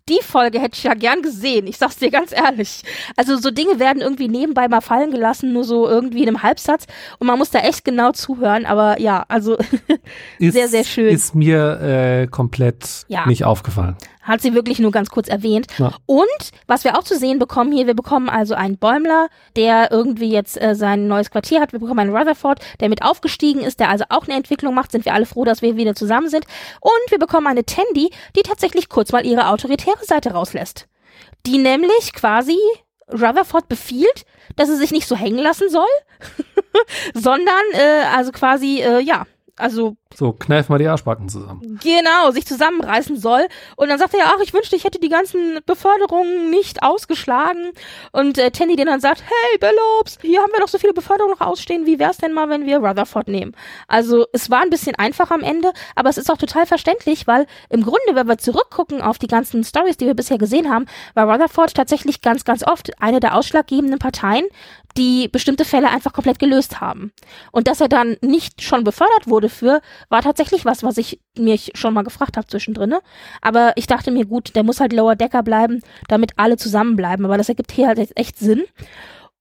[0.09, 1.67] die Folge hätte ich ja gern gesehen.
[1.67, 2.83] Ich sag's dir ganz ehrlich.
[3.17, 6.87] Also so Dinge werden irgendwie nebenbei mal fallen gelassen, nur so irgendwie in einem Halbsatz.
[7.19, 8.67] Und man muss da echt genau zuhören.
[8.67, 9.57] Aber ja, also
[10.39, 11.09] ist, sehr, sehr schön.
[11.09, 13.27] Ist mir äh, komplett ja.
[13.27, 13.97] nicht aufgefallen.
[14.25, 15.67] Hat sie wirklich nur ganz kurz erwähnt.
[15.79, 15.93] Ja.
[16.07, 20.31] Und was wir auch zu sehen bekommen hier, wir bekommen also einen Bäumler, der irgendwie
[20.31, 21.73] jetzt äh, sein neues Quartier hat.
[21.73, 24.93] Wir bekommen einen Rutherford, der mit aufgestiegen ist, der also auch eine Entwicklung macht.
[24.93, 26.47] Sind wir alle froh, dass wir wieder zusammen sind.
[26.81, 30.89] Und wir bekommen eine Tandy, die tatsächlich kurz mal ihre autoritäre Seite rauslässt.
[31.47, 32.59] Die nämlich quasi
[33.13, 34.25] Rutherford befiehlt,
[34.57, 35.85] dass er sich nicht so hängen lassen soll,
[37.15, 39.27] sondern äh, also quasi, äh, ja,
[39.57, 41.81] also so, kneif mal die Arschbacken zusammen.
[41.83, 43.49] Genau, sich zusammenreißen soll.
[43.77, 47.73] Und dann sagt er ja, ach, ich wünschte, ich hätte die ganzen Beförderungen nicht ausgeschlagen.
[48.13, 51.37] Und äh, Tandy den dann sagt, hey, Bellops, hier haben wir doch so viele Beförderungen
[51.37, 51.87] noch ausstehen.
[51.87, 53.57] Wie wär's denn mal, wenn wir Rutherford nehmen?
[53.89, 57.47] Also, es war ein bisschen einfach am Ende, aber es ist auch total verständlich, weil
[57.69, 61.29] im Grunde, wenn wir zurückgucken auf die ganzen Stories, die wir bisher gesehen haben, war
[61.29, 64.45] Rutherford tatsächlich ganz, ganz oft eine der ausschlaggebenden Parteien,
[64.97, 67.13] die bestimmte Fälle einfach komplett gelöst haben.
[67.51, 71.73] Und dass er dann nicht schon befördert wurde für, war tatsächlich was, was ich mich
[71.75, 72.91] schon mal gefragt habe zwischendrin.
[72.91, 73.01] Ne?
[73.43, 77.25] Aber ich dachte mir, gut, der muss halt Lower Decker bleiben, damit alle zusammenbleiben.
[77.25, 78.65] Aber das ergibt hier halt echt Sinn.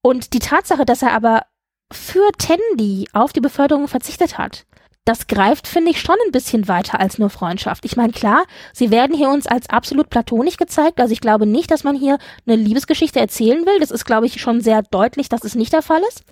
[0.02, 1.44] Und die Tatsache, dass er aber
[1.92, 4.66] für Tandy auf die Beförderung verzichtet hat,
[5.06, 7.84] das greift, finde ich, schon ein bisschen weiter als nur Freundschaft.
[7.84, 11.00] Ich meine, klar, sie werden hier uns als absolut platonisch gezeigt.
[11.02, 13.80] Also ich glaube nicht, dass man hier eine Liebesgeschichte erzählen will.
[13.80, 16.24] Das ist, glaube ich, schon sehr deutlich, dass es nicht der Fall ist.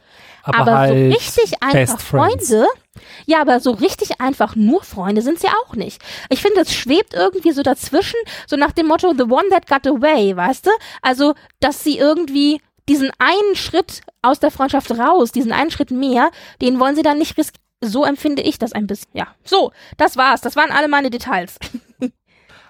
[0.44, 2.66] Aber, aber halt so richtig einfach Freunde,
[3.26, 6.02] ja, aber so richtig einfach nur Freunde sind sie auch nicht.
[6.30, 9.86] Ich finde, es schwebt irgendwie so dazwischen, so nach dem Motto, the one that got
[9.86, 10.72] away, weißt du?
[11.02, 16.32] Also, dass sie irgendwie diesen einen Schritt aus der Freundschaft raus, diesen einen Schritt mehr,
[16.62, 19.10] den wollen sie dann nicht riskieren so empfinde ich das ein bisschen.
[19.14, 20.42] Ja, so, das war's.
[20.42, 21.58] Das waren alle meine Details.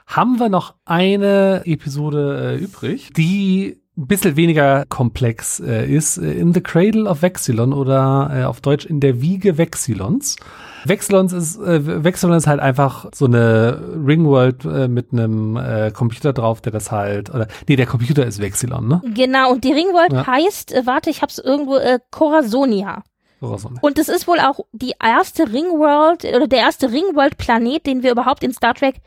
[0.07, 6.17] Haben wir noch eine Episode äh, übrig, die ein bisschen weniger komplex äh, ist.
[6.17, 10.37] Äh, in the Cradle of Vexilon oder äh, auf Deutsch in der Wiege Vexilons.
[10.85, 16.33] Vexilons ist, äh, Vexilon ist halt einfach so eine Ringworld äh, mit einem äh, Computer
[16.33, 19.01] drauf, der das halt, oder, nee, der Computer ist Vexilon, ne?
[19.13, 20.25] Genau, und die Ringworld ja.
[20.25, 21.99] heißt, äh, warte, ich hab's irgendwo, äh,
[23.81, 28.43] Und es ist wohl auch die erste Ringworld oder der erste Ringworld-Planet, den wir überhaupt
[28.43, 29.01] in Star Trek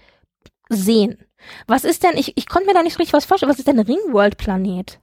[0.69, 1.19] sehen.
[1.67, 3.79] Was ist denn, ich, ich konnte mir da nicht richtig was vorstellen, was ist denn
[3.79, 5.01] ein Ringworld-Planet?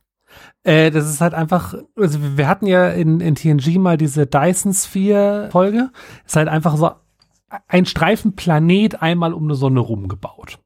[0.64, 4.74] Äh, das ist halt einfach, also wir hatten ja in, in TNG mal diese Dyson
[4.74, 5.91] Sphere Folge.
[6.26, 6.91] Ist halt einfach so
[7.68, 10.60] ein Streifenplanet einmal um eine Sonne rumgebaut.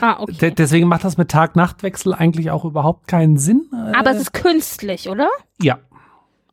[0.00, 0.52] Ah, okay.
[0.56, 3.66] deswegen macht das mit Tag-Nacht-Wechsel eigentlich auch überhaupt keinen Sinn.
[3.94, 5.28] Aber es ist künstlich, oder?
[5.60, 5.78] Ja.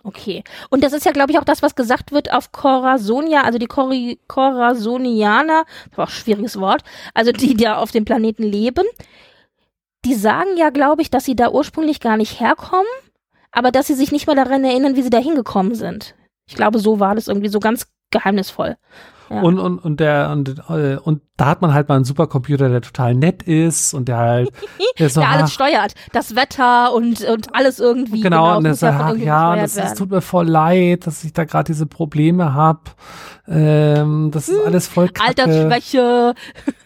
[0.03, 0.43] Okay.
[0.69, 3.67] Und das ist ja, glaube ich, auch das, was gesagt wird auf Corasonia, also die
[3.67, 3.91] Cor
[4.27, 6.83] Corasonianer, das war auch ein schwieriges Wort,
[7.13, 8.85] also die, die ja auf dem Planeten leben.
[10.03, 12.87] Die sagen ja, glaube ich, dass sie da ursprünglich gar nicht herkommen,
[13.51, 16.15] aber dass sie sich nicht mehr daran erinnern, wie sie da hingekommen sind.
[16.47, 18.77] Ich glaube, so war das irgendwie so ganz geheimnisvoll.
[19.31, 19.41] Ja.
[19.43, 22.81] Und, und, und der, und, äh, und da hat man halt mal einen Supercomputer, der
[22.81, 24.49] total nett ist und der halt,
[24.99, 25.93] der, so, der alles steuert.
[26.11, 28.19] Das Wetter und, und alles irgendwie.
[28.19, 31.31] Genau, genau und der sagt, ach, ja, das, das, tut mir voll leid, dass ich
[31.31, 32.93] da gerade diese Probleme hab.
[33.47, 35.43] Ähm, das ist hm, alles voll kacke.
[35.43, 36.35] Altersschwäche.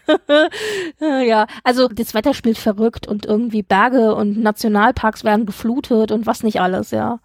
[1.26, 6.44] ja, also das Wetter spielt verrückt und irgendwie Berge und Nationalparks werden geflutet und was
[6.44, 7.18] nicht alles, ja.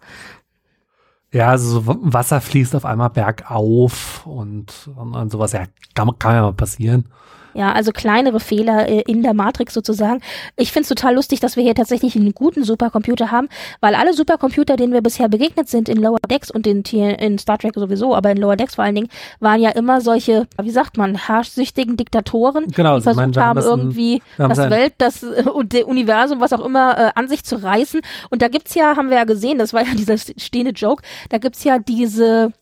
[1.32, 5.52] Ja, also so Wasser fließt auf einmal bergauf und, und, und sowas.
[5.52, 5.64] Ja,
[5.94, 7.06] kann, kann ja mal passieren.
[7.54, 10.20] Ja, also kleinere Fehler äh, in der Matrix sozusagen.
[10.56, 13.48] Ich find's total lustig, dass wir hier tatsächlich einen guten Supercomputer haben,
[13.80, 17.58] weil alle Supercomputer, denen wir bisher begegnet sind in Lower Decks und in, in Star
[17.58, 19.08] Trek sowieso, aber in Lower Decks vor allen Dingen,
[19.40, 24.58] waren ja immer solche, wie sagt man, herrschsüchtigen Diktatoren, genau, die versucht haben, irgendwie das
[24.58, 28.00] Welt, das äh, Universum, was auch immer, äh, an sich zu reißen.
[28.30, 31.38] Und da gibt's ja, haben wir ja gesehen, das war ja dieser stehende Joke, da
[31.38, 32.52] gibt's ja diese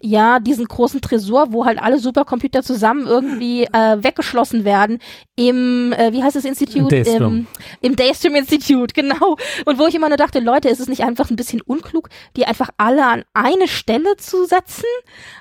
[0.00, 4.98] ja, diesen großen Tresor, wo halt alle Supercomputer zusammen irgendwie äh, weggeschlossen werden
[5.36, 6.90] im, äh, wie heißt das Institut?
[6.90, 7.46] Daystrom.
[7.80, 9.36] Im, Im Daystrom Institute, genau.
[9.66, 12.46] Und wo ich immer nur dachte, Leute, ist es nicht einfach ein bisschen unklug, die
[12.46, 14.84] einfach alle an eine Stelle zu setzen?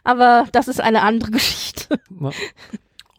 [0.03, 1.99] Aber das ist eine andere Geschichte.
[2.19, 2.31] Ja.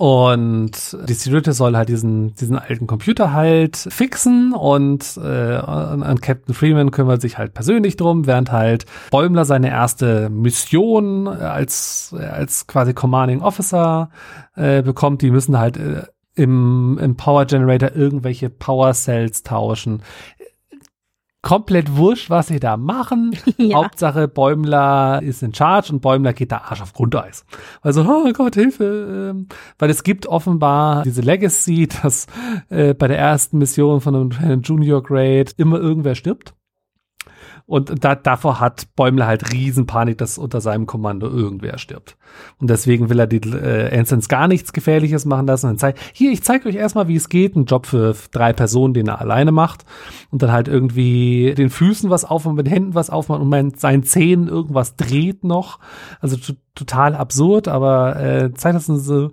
[0.01, 6.55] Und die Security soll halt diesen, diesen alten Computer halt fixen und äh, an Captain
[6.55, 12.95] Freeman kümmert sich halt persönlich drum, während halt Bäumler seine erste Mission als, als quasi
[12.95, 14.09] Commanding Officer
[14.57, 15.21] äh, bekommt.
[15.21, 16.05] Die müssen halt äh,
[16.35, 20.03] im, im Power Generator irgendwelche Power Cells tauschen
[21.43, 23.37] komplett wurscht, was sie da machen.
[23.61, 23.77] Ja.
[23.77, 27.45] Hauptsache Bäumler ist in Charge und Bäumler geht da Arsch auf Grundeis.
[27.83, 29.33] Also, oh Gott, Hilfe.
[29.33, 29.49] Ähm,
[29.79, 32.27] weil es gibt offenbar diese Legacy, dass
[32.71, 36.55] äh, bei der ersten Mission von einem Junior Grade immer irgendwer stirbt.
[37.71, 42.17] Und da, davor hat Bäumler halt Riesenpanik, dass unter seinem Kommando irgendwer stirbt.
[42.59, 45.71] Und deswegen will er die äh, Ensigns gar nichts Gefährliches machen lassen.
[45.71, 47.55] Und zeigt, hier, ich zeige euch erstmal, wie es geht.
[47.55, 49.85] Ein Job für drei Personen, den er alleine macht.
[50.33, 53.79] Und dann halt irgendwie den Füßen was aufmacht, mit den Händen was aufmacht und mit
[53.79, 55.79] seinen Zähnen irgendwas dreht noch.
[56.19, 56.39] Also
[56.75, 59.31] total absurd, aber äh, zeigt das so,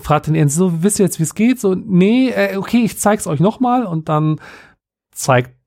[0.00, 1.60] fragt den Ensign so, wisst ihr jetzt, wie es geht?
[1.60, 3.84] So, nee, äh, okay, ich zeig's euch nochmal.
[3.84, 4.40] Und dann
[5.10, 5.61] zeigt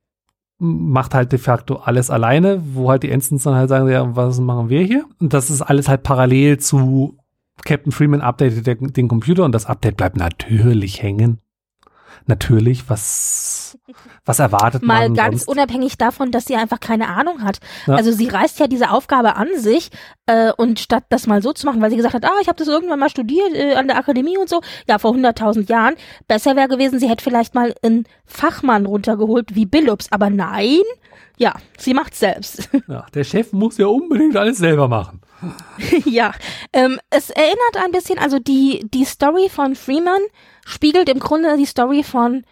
[0.58, 4.40] macht halt de facto alles alleine, wo halt die Ensigns dann halt sagen, ja, was
[4.40, 5.06] machen wir hier?
[5.20, 7.18] Und das ist alles halt parallel zu
[7.64, 11.40] Captain Freeman updatet den Computer und das Update bleibt natürlich hängen
[12.28, 13.78] natürlich, was,
[14.26, 15.14] was erwartet Mal man.
[15.14, 15.48] Mal ganz sonst?
[15.48, 17.60] unabhängig davon, dass sie einfach keine Ahnung hat.
[17.88, 17.96] Ja.
[17.96, 19.90] Also sie reißt ja diese Aufgabe an sich
[20.26, 22.58] äh, und statt das mal so zu machen, weil sie gesagt hat, ah, ich habe
[22.58, 25.96] das irgendwann mal studiert äh, an der Akademie und so, ja, vor 100.000 Jahren,
[26.28, 30.82] besser wäre gewesen, sie hätte vielleicht mal einen Fachmann runtergeholt wie Billups, aber nein,
[31.38, 32.70] ja, sie macht selbst.
[32.88, 35.22] Ja, der Chef muss ja unbedingt alles selber machen.
[36.06, 36.34] ja,
[36.72, 40.22] ähm, es erinnert ein bisschen, also die, die Story von Freeman
[40.66, 42.44] spiegelt im Grunde die Story von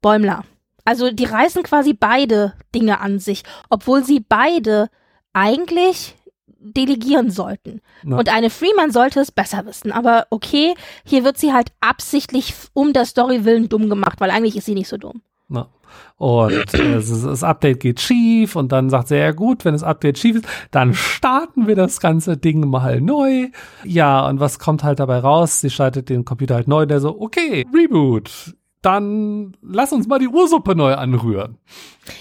[0.00, 0.44] Bäumler.
[0.84, 4.90] Also die reißen quasi beide Dinge an sich, obwohl sie beide
[5.32, 6.16] eigentlich
[6.58, 7.80] delegieren sollten.
[8.02, 8.16] Ja.
[8.16, 9.92] Und eine Freeman sollte es besser wissen.
[9.92, 10.74] Aber okay,
[11.04, 14.74] hier wird sie halt absichtlich um der Story willen dumm gemacht, weil eigentlich ist sie
[14.74, 15.22] nicht so dumm.
[15.48, 15.68] Ja.
[16.16, 20.18] Und äh, das Update geht schief und dann sagt sie, ja gut, wenn das Update
[20.18, 23.48] schief ist, dann starten wir das ganze Ding mal neu.
[23.84, 25.60] Ja, und was kommt halt dabei raus?
[25.60, 28.54] Sie schaltet den Computer halt neu, der so, okay, Reboot.
[28.82, 31.58] Dann lass uns mal die Ursuppe neu anrühren.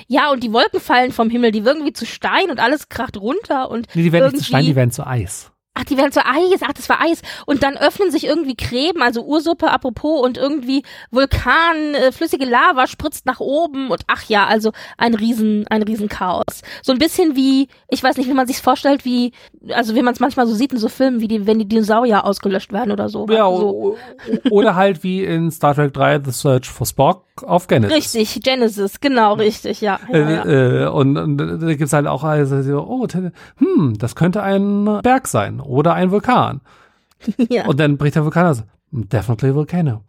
[0.08, 3.18] Ja, und die Wolken fallen vom Himmel, die werden irgendwie zu Stein und alles kracht
[3.18, 3.88] runter und.
[3.94, 6.62] Nee, die werden nicht zu Stein, die werden zu Eis ach, die werden zu Eis,
[6.62, 7.22] ach, das war Eis.
[7.46, 12.88] Und dann öffnen sich irgendwie Gräben, also Ursuppe apropos und irgendwie Vulkan, äh, flüssige Lava
[12.88, 16.62] spritzt nach oben und ach ja, also ein riesen, ein riesen Chaos.
[16.82, 19.34] So ein bisschen wie, ich weiß nicht, wie man sich vorstellt, wie,
[19.72, 22.26] also wie man es manchmal so sieht in so Filmen, wie die, wenn die Dinosaurier
[22.26, 23.28] ausgelöscht werden oder so.
[23.30, 23.98] Ja, so.
[24.50, 28.16] oder halt wie in Star Trek 3 The Search for Spock auf Genesis.
[28.16, 30.00] Richtig, Genesis, genau, richtig, ja.
[30.12, 30.86] ja, äh, ja.
[30.86, 33.08] Äh, und, und da gibt's halt auch, also, oh,
[33.58, 36.62] hm, das könnte ein Berg sein oder ein Vulkan.
[37.50, 37.66] Ja.
[37.66, 38.64] Und dann bricht der Vulkan aus.
[38.92, 40.04] Definitely Volcano.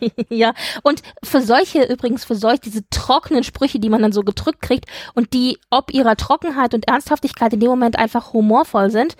[0.28, 4.62] ja, und für solche, übrigens, für solche, diese trockenen Sprüche, die man dann so gedrückt
[4.62, 9.16] kriegt und die ob ihrer Trockenheit und Ernsthaftigkeit in dem Moment einfach humorvoll sind,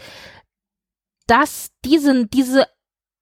[1.26, 2.66] dass diesen, diese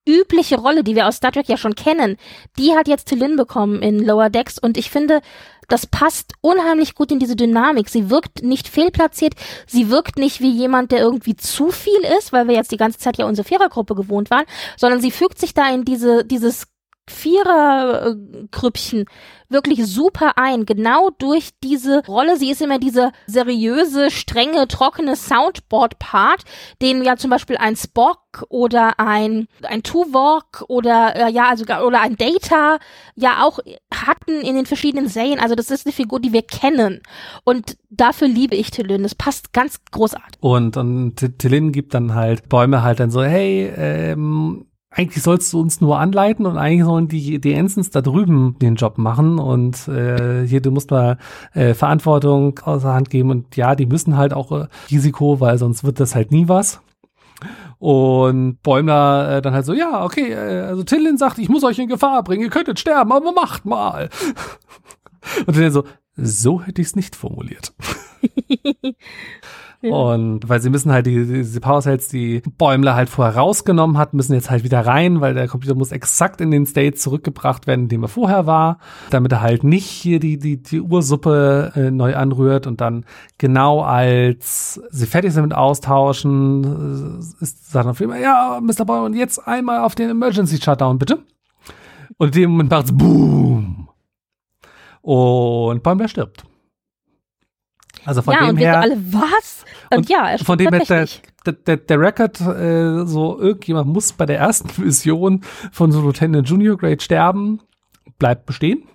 [0.06, 2.16] übliche Rolle, die wir aus Star Trek ja schon kennen,
[2.58, 5.20] die hat jetzt Tillin bekommen in Lower Decks und ich finde,
[5.68, 7.88] das passt unheimlich gut in diese Dynamik.
[7.88, 9.34] Sie wirkt nicht fehlplatziert,
[9.66, 12.98] sie wirkt nicht wie jemand, der irgendwie zu viel ist, weil wir jetzt die ganze
[12.98, 14.44] Zeit ja unsere Vierergruppe gewohnt waren,
[14.76, 16.68] sondern sie fügt sich da in diese, dieses
[17.08, 19.06] Viererkrüppchen
[19.48, 22.36] wirklich super ein, genau durch diese Rolle.
[22.36, 26.42] Sie ist immer diese seriöse, strenge, trockene Soundboard-Part,
[26.82, 32.00] den ja zum Beispiel ein Spock oder ein, ein Tuvok oder, äh, ja, also, oder
[32.00, 32.78] ein Data
[33.14, 33.60] ja auch
[33.92, 35.38] hatten in den verschiedenen Serien.
[35.38, 37.00] Also das ist eine Figur, die wir kennen.
[37.44, 39.02] Und dafür liebe ich Tillin.
[39.02, 40.40] Das passt ganz großartig.
[40.40, 44.66] Und, und Tillin gibt dann halt Bäume halt dann so, hey, ähm,
[44.96, 48.76] eigentlich sollst du uns nur anleiten und eigentlich sollen die, die Ensigns da drüben den
[48.76, 51.18] Job machen und äh, hier, du musst mal
[51.52, 55.84] äh, Verantwortung außer Hand geben und ja, die müssen halt auch äh, Risiko, weil sonst
[55.84, 56.80] wird das halt nie was.
[57.78, 61.78] Und Bäumler äh, dann halt so, ja, okay, äh, also Tillin sagt, ich muss euch
[61.78, 64.08] in Gefahr bringen, ihr könntet sterben, aber macht mal.
[65.46, 65.84] Und dann so,
[66.16, 67.74] so hätte ich es nicht formuliert.
[69.82, 74.32] Und weil sie müssen halt die, diese Power-Cells, die Bäumler halt vorher rausgenommen hat, müssen
[74.32, 77.88] jetzt halt wieder rein, weil der Computer muss exakt in den State zurückgebracht werden, in
[77.88, 78.78] dem er vorher war,
[79.10, 83.04] damit er halt nicht hier die, die, die Ursuppe äh, neu anrührt und dann
[83.38, 88.84] genau als sie fertig sind mit Austauschen, äh, ist, sagt auf immer, ja, Mr.
[88.84, 91.22] Bäumler, und jetzt einmal auf den Emergency Shutdown, bitte.
[92.18, 93.88] Und in dem Moment macht's Boom.
[95.02, 96.44] Und Bäumler stirbt.
[98.04, 98.80] Also von ja, dem und wir her.
[98.80, 99.64] alle, was?
[99.90, 101.06] Und, Und ja, von dem her, der,
[101.44, 105.42] der, der, der Record, äh, so irgendjemand muss bei der ersten Mission
[105.72, 107.60] von so Lieutenant Junior Grade sterben,
[108.18, 108.88] bleibt bestehen.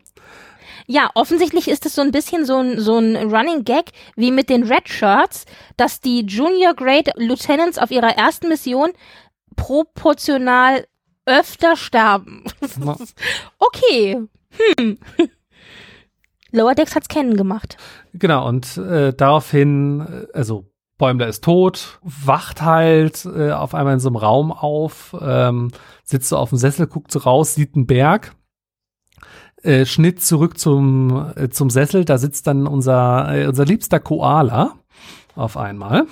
[0.87, 4.49] Ja, offensichtlich ist es so ein bisschen so ein, so ein Running Gag wie mit
[4.49, 5.45] den Red Shirts,
[5.77, 8.91] dass die Junior Grade Lieutenants auf ihrer ersten Mission
[9.55, 10.85] proportional
[11.25, 12.43] öfter sterben.
[13.59, 14.21] Okay.
[14.77, 14.97] Hm.
[16.51, 17.77] Lower Decks hat's kennen gemacht.
[18.13, 20.65] Genau, und äh, daraufhin, äh, also
[20.97, 25.71] Bäumler ist tot, wacht halt äh, auf einmal in so einem Raum auf, ähm,
[26.03, 28.35] sitzt so auf dem Sessel, guckt so raus, sieht einen Berg.
[29.63, 34.75] Äh, Schnitt zurück zum, äh, zum Sessel, da sitzt dann unser, äh, unser liebster Koala
[35.35, 36.05] auf einmal.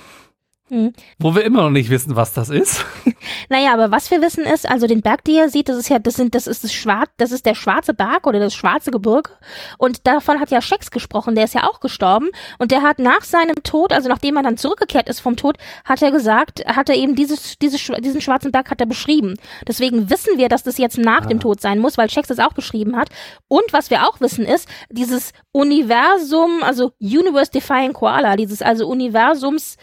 [0.70, 0.92] Hm.
[1.18, 2.84] Wo wir immer noch nicht wissen, was das ist.
[3.48, 5.98] Naja, aber was wir wissen ist, also den Berg, den ihr seht, das ist ja,
[5.98, 9.30] das sind, das ist das Schwarz, das ist der schwarze Berg oder das schwarze Gebirge.
[9.76, 12.28] Und davon hat ja Schex gesprochen, der ist ja auch gestorben.
[12.58, 16.00] Und der hat nach seinem Tod, also nachdem er dann zurückgekehrt ist vom Tod, hat
[16.00, 19.34] er gesagt, hat er eben dieses, dieses, diesen schwarzen Berg hat er beschrieben.
[19.66, 22.52] Deswegen wissen wir, dass das jetzt nach dem Tod sein muss, weil Schex das auch
[22.52, 23.10] beschrieben hat.
[23.48, 29.76] Und was wir auch wissen ist, dieses Universum, also Universe Defying Koala, dieses also Universums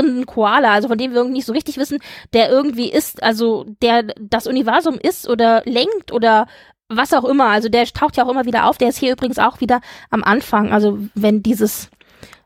[0.00, 1.98] definierenden Koala, also von dem wir irgendwie nicht so richtig wissen,
[2.32, 6.46] der irgendwie ist, also der das Universum ist oder lenkt oder
[6.88, 7.46] was auch immer.
[7.46, 8.78] Also der taucht ja auch immer wieder auf.
[8.78, 10.72] Der ist hier übrigens auch wieder am Anfang.
[10.72, 11.90] Also wenn dieses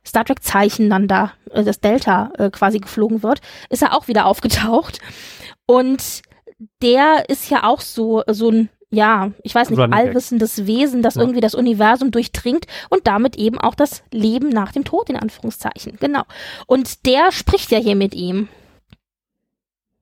[0.06, 3.40] Star Trek Zeichen dann da, äh, das Delta äh, quasi geflogen wird,
[3.70, 4.98] ist er auch wieder aufgetaucht.
[5.66, 6.22] Und
[6.82, 10.08] der ist ja auch so, so ein, ja, ich weiß nicht, Running Gag.
[10.08, 11.22] allwissendes Wesen, das Ja.
[11.22, 15.96] irgendwie das Universum durchdringt und damit eben auch das Leben nach dem Tod, in Anführungszeichen.
[16.00, 16.22] Genau.
[16.66, 18.48] Und der spricht ja hier mit ihm.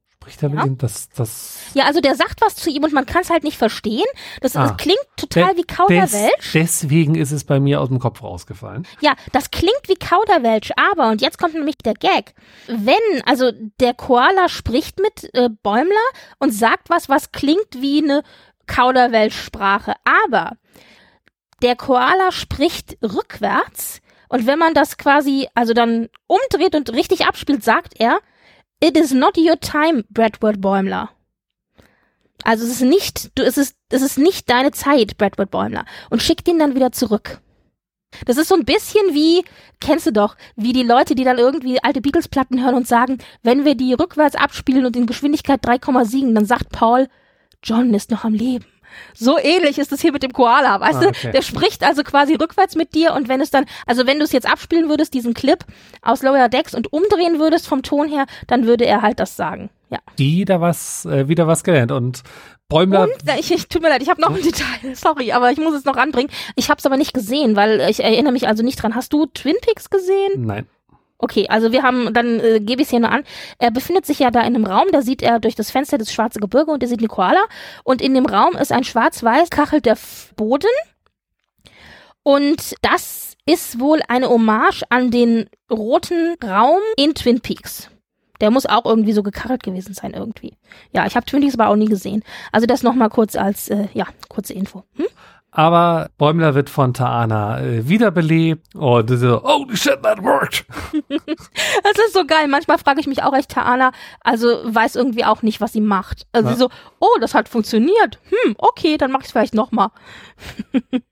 [0.08, 0.66] Spricht er mit Ja.
[0.66, 0.78] ihm?
[0.78, 3.58] Das, das, Ja, also der sagt was zu ihm und man kann es halt nicht
[3.58, 4.04] verstehen.
[4.40, 4.68] Das, Ah.
[4.68, 6.52] das klingt total wie des, Kauderwelsch.
[6.54, 8.86] deswegen ist es bei mir aus dem Kopf rausgefallen.
[9.00, 12.34] Ja, das klingt wie Kauderwelsch, aber, und jetzt kommt nämlich der Gag,
[12.68, 13.50] wenn, also
[13.80, 15.96] der Koala spricht mit äh, Bäumler
[16.38, 18.22] und sagt was, was klingt wie eine
[18.72, 20.56] Kauderwelsch-Sprache, aber
[21.62, 27.62] der Koala spricht rückwärts und wenn man das quasi, also dann umdreht und richtig abspielt,
[27.62, 28.18] sagt er,
[28.82, 31.10] It is not your time, Bradward Bäumler.
[32.42, 35.84] Also es ist nicht, du, es ist, es ist nicht deine Zeit, Bradward Bäumler.
[36.08, 37.40] Und schickt ihn dann wieder zurück.
[38.24, 39.44] Das ist so ein bisschen wie,
[39.80, 43.64] kennst du doch, wie die Leute, die dann irgendwie alte Beatles-Platten hören und sagen, wenn
[43.64, 47.08] wir die rückwärts abspielen und in Geschwindigkeit 3,7, dann sagt Paul,
[47.62, 48.64] John ist noch am Leben.
[49.14, 51.08] So ähnlich ist es hier mit dem Koala, weißt Ah, du?
[51.08, 51.30] okay.
[51.32, 54.32] Der spricht also quasi rückwärts mit dir und wenn es dann, also wenn du es
[54.32, 55.64] jetzt abspielen würdest, diesen Clip
[56.02, 59.70] aus Lower Decks und umdrehen würdest vom Ton her, dann würde er halt das sagen.
[59.88, 59.98] Ja.
[60.18, 61.90] Wieder was, äh, wieder was gelernt.
[61.90, 62.22] Und
[62.68, 65.58] Bäumler, Und, ich, ich, tut mir leid, ich habe noch ein Detail, sorry, aber ich
[65.58, 66.30] muss es noch anbringen.
[66.56, 68.94] Ich habe es aber nicht gesehen, weil ich erinnere mich also nicht dran.
[68.94, 70.44] Hast du Twin Peaks gesehen?
[70.46, 70.66] nein.
[71.24, 73.22] Okay, also wir haben, dann äh, gebe ich es hier nur an.
[73.60, 76.12] Er befindet sich ja da in einem Raum, da sieht er durch das Fenster das
[76.12, 77.44] schwarze Gebirge und er sieht eine Koala.
[77.84, 79.96] Und in dem Raum ist ein schwarz-weiß kachelter
[80.34, 80.66] Boden.
[82.24, 87.88] Und das ist wohl eine Hommage an den roten Raum in Twin Peaks.
[88.40, 90.56] Der muss auch irgendwie so gekachelt gewesen sein irgendwie.
[90.92, 92.24] Ja, ich habe Twin Peaks aber auch nie gesehen.
[92.50, 94.82] Also das nochmal kurz als, äh, ja, kurze Info.
[94.96, 95.06] Hm?
[95.54, 100.64] Aber Bäumler wird von Taana äh, wiederbelebt und so, holy shit, that worked.
[101.08, 102.48] das ist so geil.
[102.48, 103.92] Manchmal frage ich mich auch echt, Taana,
[104.22, 106.26] also weiß irgendwie auch nicht, was sie macht.
[106.32, 106.56] Also ja.
[106.56, 106.70] so,
[107.00, 108.18] oh, das hat funktioniert.
[108.30, 109.90] Hm, okay, dann mach ich es vielleicht nochmal.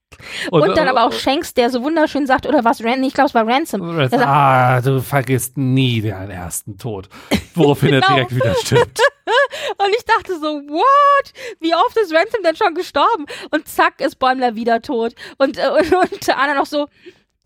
[0.51, 3.29] Und, und, dann aber auch Shanks, der so wunderschön sagt, oder was, Ransom, ich glaube,
[3.29, 3.83] es war Ransom.
[3.83, 7.09] Ransom sagt, ah, du vergisst nie den ersten Tod.
[7.55, 8.07] Woraufhin genau.
[8.07, 9.01] er direkt wieder stirbt.
[9.79, 11.33] und ich dachte so, what?
[11.61, 13.27] Wie oft ist Ransom denn schon gestorben?
[13.51, 15.15] Und zack, ist Bäumler wieder tot.
[15.39, 16.87] Und, äh, und, und Anna noch so,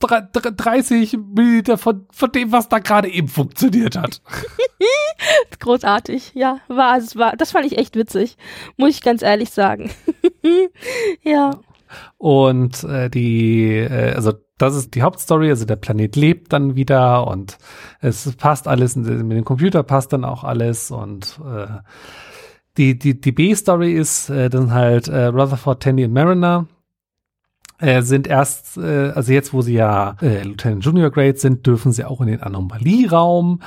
[0.00, 4.20] 30 Milliliter von, von dem, was da gerade eben funktioniert hat.
[5.60, 8.36] Großartig, ja, war es, war, das fand ich echt witzig,
[8.76, 9.90] muss ich ganz ehrlich sagen.
[11.22, 11.52] ja.
[12.18, 17.26] Und äh, die, äh, also das ist die Hauptstory, also der Planet lebt dann wieder
[17.26, 17.58] und
[18.00, 21.66] es passt alles, mit dem Computer passt dann auch alles und äh,
[22.76, 26.66] die, die, die B-Story ist äh, dann halt äh, Rutherford, Tandy und Mariner
[27.78, 31.92] äh, sind erst, äh, also jetzt, wo sie ja äh, Lieutenant Junior Grade sind, dürfen
[31.92, 33.60] sie auch in den Anomalieraum.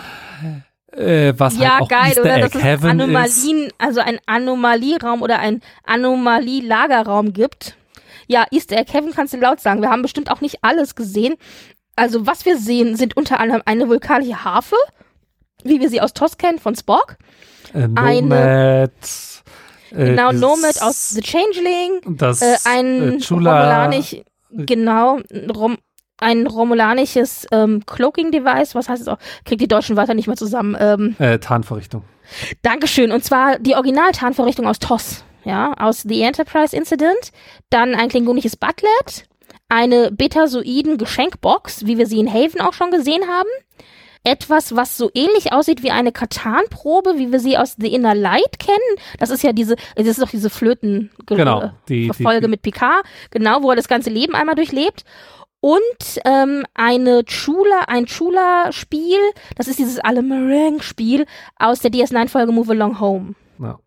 [0.92, 2.38] Äh, was ja, halt auch geil, Easter oder?
[2.38, 3.76] Egg es Anomalien, ist.
[3.78, 7.78] also ein Anomalieraum oder ein Anomalielagerraum gibt.
[8.28, 9.82] Ja, Easter Egg Heaven kannst du laut sagen.
[9.82, 11.36] Wir haben bestimmt auch nicht alles gesehen.
[11.96, 14.76] Also was wir sehen, sind unter anderem eine vulkanische Harfe,
[15.64, 17.18] wie wir sie aus TOS kennen von Spock.
[17.74, 18.90] Äh, Nomad, eine
[19.92, 22.18] äh, genau Nomad aus The Changeling.
[22.18, 24.18] Das äh, ein äh, Romulanisch,
[24.52, 25.20] genau
[25.54, 25.78] Rom,
[26.20, 28.76] ein romulanisches ähm, Cloaking Device.
[28.76, 29.18] Was heißt es auch?
[29.46, 30.76] Kriegt die deutschen Wörter nicht mehr zusammen.
[30.80, 32.04] Ähm, äh, Tarnvorrichtung.
[32.62, 33.12] Dankeschön.
[33.12, 37.32] Und zwar die Original-Tarnvorrichtung aus TOS ja, aus The Enterprise Incident,
[37.70, 39.26] dann ein klingonisches Butlet,
[39.70, 43.50] eine Betasoiden Geschenkbox, wie wir sie in Haven auch schon gesehen haben,
[44.26, 48.60] etwas, was so ähnlich aussieht wie eine Katan-Probe, wie wir sie aus The Inner Light
[48.60, 48.78] kennen.
[49.20, 53.06] Das ist ja diese, das ist doch diese Flöten genau, die, Folge die, mit Picard,
[53.32, 55.06] genau, wo er das ganze Leben einmal durchlebt.
[55.62, 59.20] Und ähm, eine Chula, ein Chula-Spiel,
[59.56, 61.26] das ist dieses Alamarang-Spiel
[61.56, 63.36] aus der DS9-Folge Move Along Home.
[63.60, 63.80] Ja.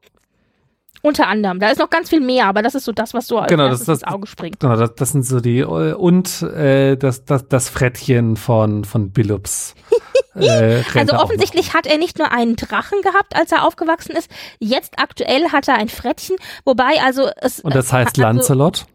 [1.03, 1.61] Unter anderem.
[1.61, 3.85] Da ist noch ganz viel mehr, aber das ist so das, was so genau, das,
[3.85, 4.61] das, ins Auge springt.
[4.61, 9.75] Genau, das, das sind so die und äh, das, das, das Frettchen von, von Billups.
[10.35, 14.31] äh, also offensichtlich hat er nicht nur einen Drachen gehabt, als er aufgewachsen ist.
[14.59, 17.61] Jetzt aktuell hat er ein Frettchen, wobei also es.
[17.61, 18.87] Und das heißt also, Lancelot?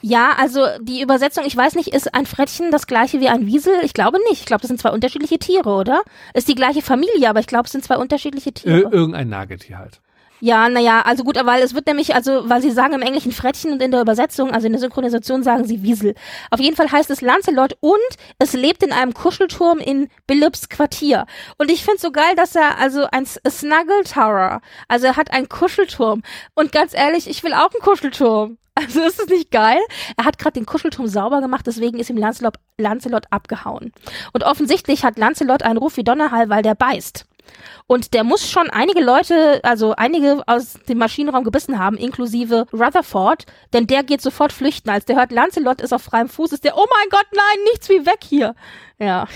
[0.00, 3.74] Ja, also die Übersetzung, ich weiß nicht, ist ein Frettchen das gleiche wie ein Wiesel?
[3.82, 4.40] Ich glaube nicht.
[4.40, 6.02] Ich glaube, das sind zwei unterschiedliche Tiere, oder?
[6.32, 8.80] Ist die gleiche Familie, aber ich glaube, es sind zwei unterschiedliche Tiere.
[8.80, 10.00] Ir irgendein Nagetier halt.
[10.40, 13.72] Ja, naja, also gut, weil es wird nämlich, also, weil sie sagen im Englischen Frettchen
[13.72, 16.14] und in der Übersetzung, also in der Synchronisation sagen sie Wiesel.
[16.50, 17.94] Auf jeden Fall heißt es Lancelot und
[18.38, 21.26] es lebt in einem Kuschelturm in Billups Quartier.
[21.56, 25.48] Und ich find's so geil, dass er, also ein Snuggle Tower, also er hat einen
[25.48, 26.22] Kuschelturm.
[26.54, 28.58] Und ganz ehrlich, ich will auch einen Kuschelturm.
[28.76, 29.78] Also ist es nicht geil?
[30.16, 33.92] Er hat gerade den Kuschelturm sauber gemacht, deswegen ist ihm Lancelot, Lancelot abgehauen.
[34.32, 37.24] Und offensichtlich hat Lancelot einen Ruf wie Donnerhall, weil der beißt.
[37.86, 43.44] Und der muss schon einige Leute, also einige aus dem Maschinenraum gebissen haben, inklusive Rutherford,
[43.72, 44.90] denn der geht sofort flüchten.
[44.90, 47.88] Als der hört, Lancelot ist auf freiem Fuß, ist der, oh mein Gott, nein, nichts
[47.88, 48.54] wie weg hier.
[48.98, 49.26] Ja.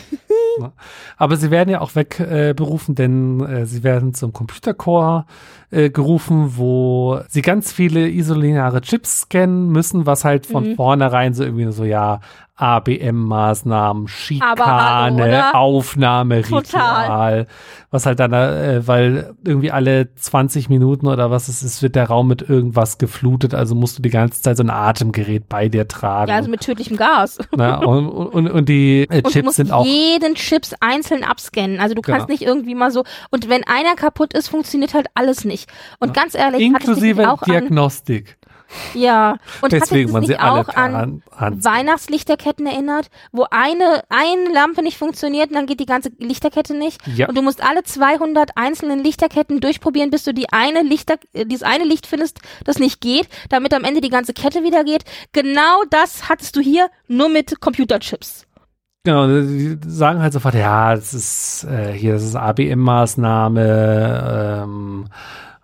[1.16, 5.26] Aber sie werden ja auch wegberufen, äh, denn äh, sie werden zum Computercore
[5.70, 10.76] äh, gerufen, wo sie ganz viele isolineare Chips scannen müssen, was halt von mhm.
[10.76, 12.20] vornherein so irgendwie so, ja,
[12.58, 17.46] ABM-Maßnahmen, Schikane, Aufnahmeritual,
[17.90, 22.08] was halt dann, äh, weil irgendwie alle 20 Minuten oder was es ist, wird der
[22.08, 25.86] Raum mit irgendwas geflutet, also musst du die ganze Zeit so ein Atemgerät bei dir
[25.86, 26.30] tragen.
[26.30, 27.38] Ja, also mit tödlichem Gas.
[27.56, 29.84] Na, und, und, und die äh, Chips und sind auch.
[29.84, 32.32] jeden Chips einzeln abscannen, also du kannst genau.
[32.32, 35.70] nicht irgendwie mal so, und wenn einer kaputt ist, funktioniert halt alles nicht.
[35.98, 36.22] Und ja.
[36.22, 38.38] ganz ehrlich, inklusive auch Diagnostik.
[38.94, 44.82] Ja, und Deswegen hat es sich auch an, an Weihnachtslichterketten erinnert, wo eine, eine Lampe
[44.82, 47.00] nicht funktioniert und dann geht die ganze Lichterkette nicht.
[47.06, 47.28] Ja.
[47.28, 51.84] Und du musst alle 200 einzelnen Lichterketten durchprobieren, bis du die eine Lichter, dieses eine
[51.84, 55.04] Licht findest, das nicht geht, damit am Ende die ganze Kette wieder geht.
[55.32, 58.47] Genau das hattest du hier, nur mit Computerchips.
[59.08, 65.06] Genau, die sagen halt sofort, ja, das ist äh, hier, das ist ABM-Maßnahme, ähm,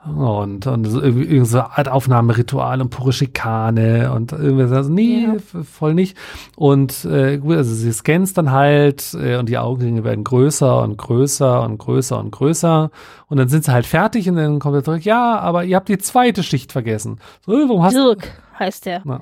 [0.07, 5.35] und, und so irgendwie so Altaufnahmeritual und pure Schikane und irgendwie so, also, nee, ja.
[5.63, 6.17] voll nicht.
[6.57, 10.97] Und äh, gut, also sie scannst dann halt äh, und die Augenringe werden größer und
[10.97, 12.91] größer und größer und größer
[13.29, 15.91] und dann sind sie halt fertig und dann kommt er zurück, ja, aber ihr habt
[15.91, 17.19] die zweite Schicht vergessen.
[17.45, 18.27] So, warum hast Dirk
[18.59, 19.03] heißt der.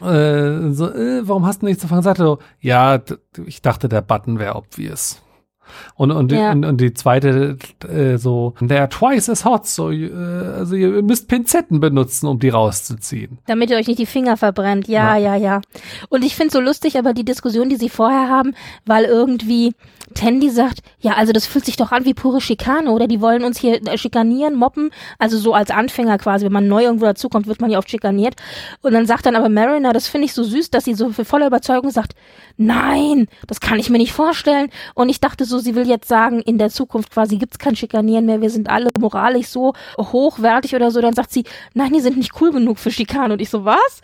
[0.00, 2.18] äh, so, äh, warum hast du nichts davon gesagt?
[2.18, 3.00] So, ja,
[3.44, 5.22] ich dachte, der Button wäre obvious.
[5.96, 6.52] Und, und, Ja.
[6.52, 7.56] und, und die zweite
[7.88, 12.50] äh, so, they're twice as hot, so, äh, also ihr müsst Pinzetten benutzen, um die
[12.50, 13.38] rauszuziehen.
[13.46, 14.88] Damit ihr euch nicht die Finger verbrennt.
[14.88, 15.60] Ja, ja, ja.
[16.08, 18.54] Und ich finde so lustig, aber die Diskussion, die sie vorher haben,
[18.84, 19.74] weil irgendwie
[20.16, 23.06] Tandy sagt, ja, also das fühlt sich doch an wie pure Schikane, oder?
[23.06, 24.90] Die wollen uns hier äh, schikanieren, mobben.
[25.18, 28.34] Also so als Anfänger quasi, wenn man neu irgendwo dazukommt, wird man ja oft schikaniert.
[28.82, 31.24] Und dann sagt dann aber Mariner, das finde ich so süß, dass sie so für
[31.24, 32.14] voller Überzeugung sagt,
[32.56, 34.70] nein, das kann ich mir nicht vorstellen.
[34.94, 38.26] Und ich dachte so, sie will jetzt sagen, in der Zukunft quasi gibt's kein Schikanieren
[38.26, 41.00] mehr, wir sind alle moralisch so hochwertig oder so.
[41.00, 41.44] Dann sagt sie,
[41.74, 43.34] nein, die sind nicht cool genug für Schikane.
[43.34, 44.00] Und ich so, was?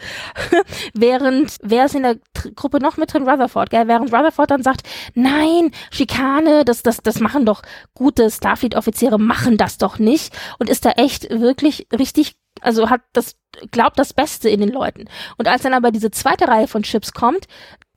[0.94, 2.16] Während, wer ist in der
[2.54, 3.28] Gruppe noch mit drin?
[3.28, 3.88] Rutherford, gell?
[3.88, 7.62] Während Rutherford dann sagt, nein, Schikane, das, das, das machen doch
[7.94, 10.34] gute Starfleet-Offiziere, machen das doch nicht.
[10.58, 13.36] Und ist da echt wirklich richtig, also hat das,
[13.70, 15.06] glaubt das Beste in den Leuten.
[15.36, 17.46] Und als dann aber diese zweite Reihe von Chips kommt,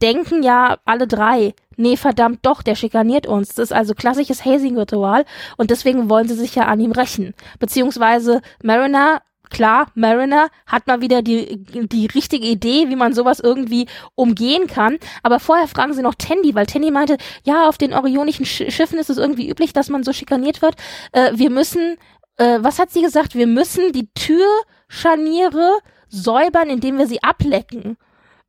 [0.02, 3.48] denken ja alle drei, nee, verdammt doch, der schikaniert uns.
[3.48, 5.24] Das ist also klassisches Hazing-Ritual
[5.56, 7.34] und deswegen wollen sie sich ja an ihm rächen.
[7.58, 13.86] Beziehungsweise Mariner Klar, Mariner hat mal wieder die, die richtige Idee, wie man sowas irgendwie
[14.14, 14.98] umgehen kann.
[15.22, 18.98] Aber vorher fragen sie noch Tandy, weil Tandy meinte, ja, auf den orionischen Sch Schiffen
[18.98, 20.76] ist es irgendwie üblich, dass man so schikaniert wird.
[21.12, 21.96] Äh, wir müssen,
[22.36, 23.34] äh, was hat sie gesagt?
[23.34, 25.78] Wir müssen die Türscharniere
[26.08, 27.96] säubern, indem wir sie ablecken.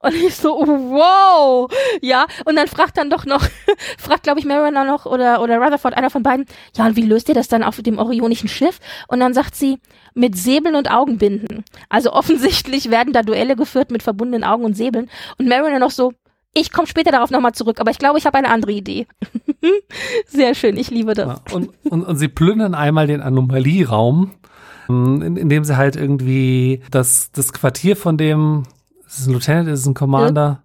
[0.08, 1.70] Und ich so, wow,
[2.02, 2.26] ja.
[2.46, 3.46] Und dann fragt dann doch noch,
[3.98, 7.28] fragt glaube ich Mariner noch oder, oder Rutherford, einer von beiden, ja, und wie löst
[7.28, 8.80] ihr das dann auf dem orionischen Schiff?
[9.08, 9.80] Und dann sagt sie,
[10.14, 11.64] mit Säbeln und Augenbinden.
[11.90, 15.10] Also offensichtlich werden da Duelle geführt mit verbundenen Augen und Säbeln.
[15.38, 16.14] Und Mariner noch so,
[16.54, 19.08] ich komme später darauf nochmal zurück, aber ich glaube, ich habe eine andere Idee.
[20.26, 21.28] Sehr schön, ich liebe das.
[21.28, 24.32] Ja, und, und, und sie plündern einmal den Anomalieraum,
[24.90, 28.64] ähm, in, indem sie halt irgendwie das, das Quartier von dem,
[29.08, 30.64] ist es ein Lieutenant, ist es ein Commander?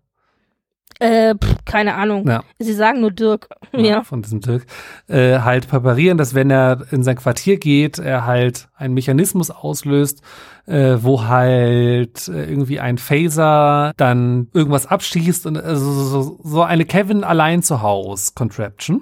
[1.00, 2.28] Äh, pff, keine Ahnung.
[2.28, 2.44] Ja.
[2.60, 3.48] Sie sagen nur Dirk.
[3.72, 4.02] Ja, Ja.
[4.04, 4.66] von diesem Dirk,
[5.08, 10.20] äh, halt präparieren, dass wenn er in sein Quartier geht, er halt einen Mechanismus auslöst,
[10.66, 16.84] äh, wo halt äh, irgendwie ein Phaser dann irgendwas abschießt und also so, so eine
[16.84, 19.00] Kevin allein zu Haus Contraption.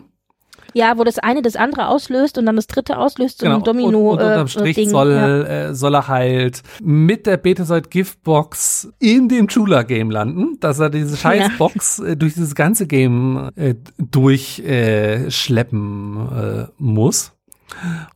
[0.75, 3.91] Ja, wo das eine das andere auslöst und dann das dritte auslöst, so ein Domino.
[3.91, 4.11] Genau.
[4.11, 4.91] und, und unterm äh, Strich Ding.
[4.91, 5.43] soll, ja.
[5.43, 10.91] äh, soll er halt mit der Betazoid Giftbox in dem Chula Game landen, dass er
[10.91, 17.33] diese Scheißbox äh, durch dieses ganze Game äh, durchschleppen äh, schleppen, äh, muss.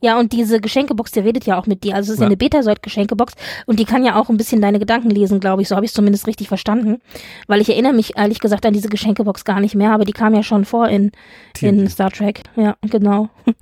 [0.01, 1.95] Ja, und diese Geschenkebox, die redet ja auch mit dir.
[1.95, 3.33] Also es ist ja, eine Betazoid-Geschenkebox
[3.65, 5.67] und die kann ja auch ein bisschen deine Gedanken lesen, glaube ich.
[5.67, 7.01] So habe ich es zumindest richtig verstanden.
[7.47, 10.35] Weil ich erinnere mich ehrlich gesagt an diese Geschenkebox gar nicht mehr, aber die kam
[10.35, 11.11] ja schon vor in,
[11.59, 12.43] in Star Trek.
[12.55, 13.29] Ja, genau.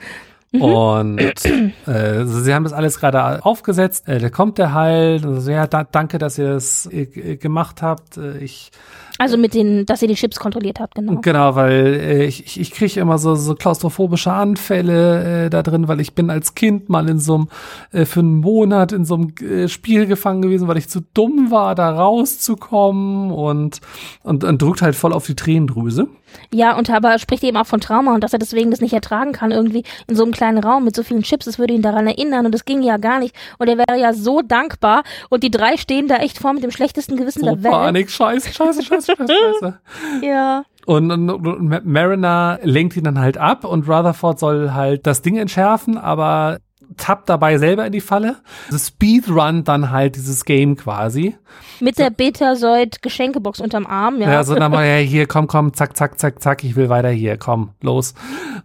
[0.59, 4.07] Und äh, sie haben das alles gerade aufgesetzt.
[4.07, 5.25] Äh, da kommt der halt.
[5.25, 8.17] Also, ja, da, danke, dass ihr es äh, gemacht habt.
[8.17, 8.71] Äh, ich
[9.19, 11.21] Also mit den, dass ihr die Chips kontrolliert habt, genau.
[11.21, 15.99] Genau, weil äh, ich, ich- kriege immer so, so klaustrophobische Anfälle äh, da drin, weil
[16.01, 17.47] ich bin als Kind mal in so einem,
[17.91, 21.51] äh, für einen Monat in so einem äh, Spiel gefangen gewesen, weil ich zu dumm
[21.51, 23.81] war, da rauszukommen und,
[24.23, 26.07] und, und drückt halt voll auf die Tränendrüse.
[26.51, 29.31] Ja, und aber spricht eben auch von Trauma und dass er deswegen das nicht ertragen
[29.31, 32.07] kann, irgendwie in so einem kleinen Raum mit so vielen Chips, das würde ihn daran
[32.07, 33.35] erinnern und das ging ja gar nicht.
[33.57, 36.71] Und er wäre ja so dankbar und die drei stehen da echt vor mit dem
[36.71, 37.73] schlechtesten Gewissen So der Welt.
[37.73, 39.79] Panik, scheiße, scheiße, scheiße, scheiße, scheiße.
[40.21, 40.63] Ja.
[40.85, 45.21] Und, und, und Ma- Mariner lenkt ihn dann halt ab und Rutherford soll halt das
[45.21, 46.59] Ding entschärfen, aber
[46.97, 48.37] tappt dabei selber in die Falle.
[48.65, 51.35] Also Speedrun dann halt dieses Game quasi.
[51.79, 54.31] Mit der Betazoid-Geschenkebox unterm Arm, ja.
[54.31, 57.09] Ja, so dann mal, ja, hier, komm, komm, zack, zack, zack, zack, ich will weiter
[57.09, 58.13] hier, komm, los.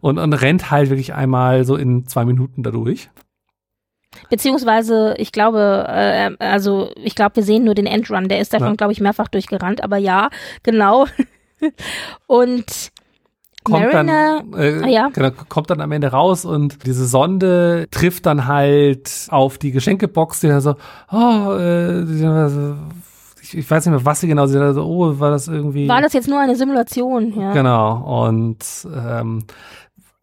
[0.01, 3.11] Und, und rennt halt wirklich einmal so in zwei Minuten dadurch.
[4.31, 8.29] Beziehungsweise, ich glaube, äh, also ich glaube, wir sehen nur den Endrun.
[8.29, 8.75] Der ist davon, Ja.
[8.75, 10.31] glaube ich, mehrfach durchgerannt, aber ja,
[10.63, 11.07] genau.
[12.27, 12.91] und
[13.65, 15.09] Kommt Mariner, dann, äh, ah, ja.
[15.13, 20.41] genau, kommt dann am Ende raus und diese Sonde trifft dann halt auf die Geschenkebox,
[20.41, 20.77] die dann so,
[21.11, 22.03] oh, äh,
[23.43, 25.89] ich, ich weiß nicht mehr, was sie genau, sie dann so, oh, war das irgendwie.
[25.89, 27.53] war das jetzt nur eine Simulation, ja.
[27.53, 28.27] Genau.
[28.27, 28.65] Und
[28.95, 29.45] ähm,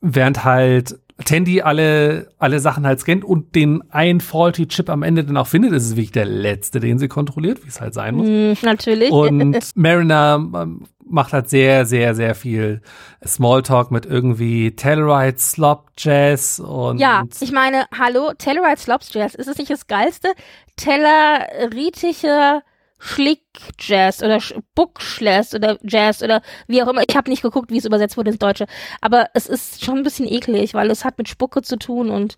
[0.01, 5.23] während halt Tandy alle, alle Sachen halt scannt und den einen faulty Chip am Ende
[5.23, 8.15] dann auch findet, ist es wirklich der letzte, den sie kontrolliert, wie es halt sein
[8.15, 8.27] muss.
[8.27, 9.11] Hm, natürlich.
[9.11, 12.81] Und Mariner ähm, macht halt sehr, sehr, sehr viel
[13.25, 19.47] Smalltalk mit irgendwie Telluride, Slop, Jazz und Ja, ich meine, hallo, Telluride Slops Jazz, ist
[19.47, 20.29] es nicht das geilste?
[20.75, 22.61] Telleritische
[22.97, 23.41] Schlick
[23.79, 24.39] Jazz oder
[24.73, 27.03] Buckschless oder Jazz oder wie auch immer.
[27.07, 28.65] Ich habe nicht geguckt, wie es übersetzt wurde ins Deutsche,
[29.01, 32.37] aber es ist schon ein bisschen eklig, weil es hat mit Spucke zu tun und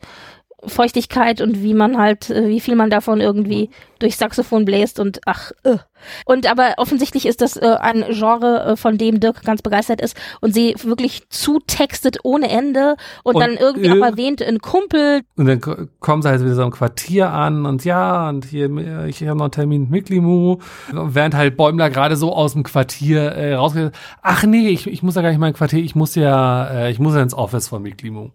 [0.66, 3.70] Feuchtigkeit und wie man halt, äh, wie viel man davon irgendwie
[4.00, 5.78] durch Saxophon bläst und ach, äh.
[6.26, 10.16] Und aber offensichtlich ist das äh, ein Genre, äh, von dem Dirk ganz begeistert ist
[10.42, 15.22] und sie wirklich zutextet ohne Ende und, und dann irgendwie auch erwähnt ein Kumpel.
[15.36, 19.22] Und dann kommen sie halt wieder so im Quartier an und ja, und hier, ich
[19.22, 20.58] habe noch einen Termin mit Miklimu,
[20.92, 23.92] während halt Bäumler gerade so aus dem Quartier äh, rausgeht.
[24.22, 26.92] Ach nee, ich, ich muss ja gar nicht mal im Quartier, ich muss ja, äh,
[26.92, 28.30] ich muss ja ins Office von Miklimu.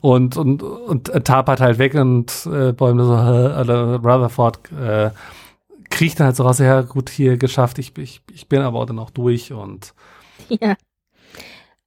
[0.00, 3.14] Und, und, und äh, tapert halt weg und äh, Bäumler so,
[3.72, 5.10] äh, Rutherford, äh,
[5.92, 8.98] kriegt dann halt so raus, ja gut, hier geschafft, ich, ich, ich bin aber dann
[8.98, 9.94] auch durch und
[10.48, 10.76] ja.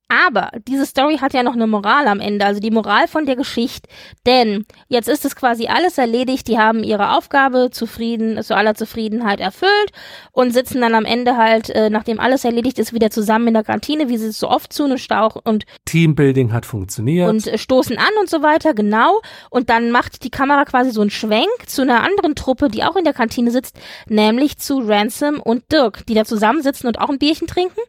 [0.08, 3.36] Aber diese Story hat ja noch eine Moral am Ende, also die Moral von der
[3.36, 3.90] Geschichte.
[4.28, 9.40] Denn jetzt ist es quasi alles erledigt, die haben ihre Aufgabe zufrieden, zu aller Zufriedenheit
[9.40, 9.92] erfüllt
[10.32, 13.64] und sitzen dann am Ende halt, äh, nachdem alles erledigt ist, wieder zusammen in der
[13.64, 17.28] Kantine, wie sie es so oft tun und stauch und Teambuilding hat funktioniert.
[17.28, 19.22] Und äh, stoßen an und so weiter, genau.
[19.50, 22.96] Und dann macht die Kamera quasi so einen Schwenk zu einer anderen Truppe, die auch
[22.96, 23.76] in der Kantine sitzt,
[24.08, 27.80] nämlich zu Ransom und Dirk, die da zusammensitzen und auch ein Bierchen trinken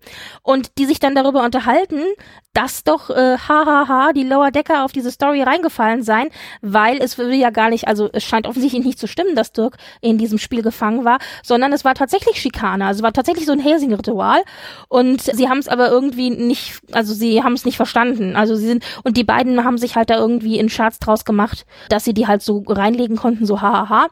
[0.43, 2.06] und die sich dann darüber unterhalten,
[2.53, 6.29] dass doch äh, hahaha die Lower Decker auf diese Story reingefallen seien,
[6.63, 9.77] weil es will ja gar nicht, also es scheint offensichtlich nicht zu stimmen, dass Dirk
[10.01, 13.61] in diesem Spiel gefangen war, sondern es war tatsächlich Schikane, also war tatsächlich so ein
[13.61, 14.43] Helsing-Ritual.
[14.89, 18.67] Und sie haben es aber irgendwie nicht, also sie haben es nicht verstanden, also sie
[18.67, 22.15] sind und die beiden haben sich halt da irgendwie in Scherz draus gemacht, dass sie
[22.15, 24.07] die halt so reinlegen konnten, so hahaha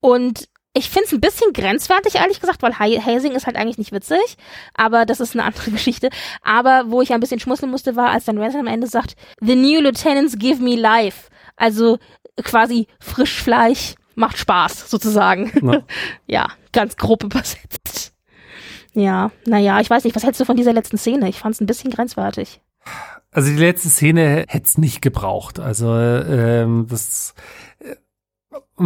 [0.00, 3.92] und ich finde es ein bisschen grenzwertig, ehrlich gesagt, weil Hazing ist halt eigentlich nicht
[3.92, 4.36] witzig,
[4.74, 6.08] aber das ist eine andere Geschichte.
[6.42, 9.54] Aber wo ich ein bisschen schmusseln musste, war, als dann Ransom am Ende sagt, The
[9.54, 11.28] new lieutenants give me life.
[11.56, 11.98] Also
[12.42, 15.52] quasi Frischfleisch macht Spaß, sozusagen.
[15.62, 15.82] Ja,
[16.26, 18.14] ja ganz grob übersetzt.
[18.94, 21.28] Ja, naja, ich weiß nicht, was hältst du von dieser letzten Szene?
[21.28, 22.60] Ich fand es ein bisschen grenzwertig.
[23.30, 25.58] Also die letzte Szene hätte es nicht gebraucht.
[25.58, 27.34] Also ähm, das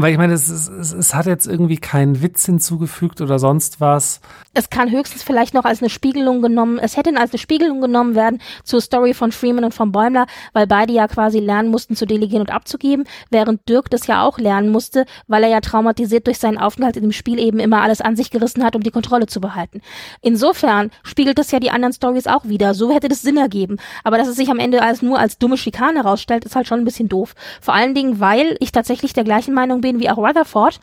[0.03, 4.21] weil ich meine, es, es, es hat jetzt irgendwie keinen Witz hinzugefügt oder sonst was.
[4.55, 8.15] Es kann höchstens vielleicht noch als eine Spiegelung genommen, es hätte als eine Spiegelung genommen
[8.15, 12.07] werden zur Story von Freeman und von Bäumler, weil beide ja quasi lernen mussten zu
[12.07, 16.39] delegieren und abzugeben, während Dirk das ja auch lernen musste, weil er ja traumatisiert durch
[16.39, 19.27] seinen Aufenthalt in dem Spiel eben immer alles an sich gerissen hat, um die Kontrolle
[19.27, 19.81] zu behalten.
[20.21, 22.75] Insofern spiegelt das ja die anderen Stories auch wieder.
[22.75, 23.77] So hätte das Sinn ergeben.
[24.05, 26.81] Aber dass es sich am Ende als nur als dumme Schikane herausstellt, ist halt schon
[26.81, 27.35] ein bisschen doof.
[27.61, 30.81] Vor allen Dingen, weil ich tatsächlich der gleichen Meinung bin wie auch Rutherford,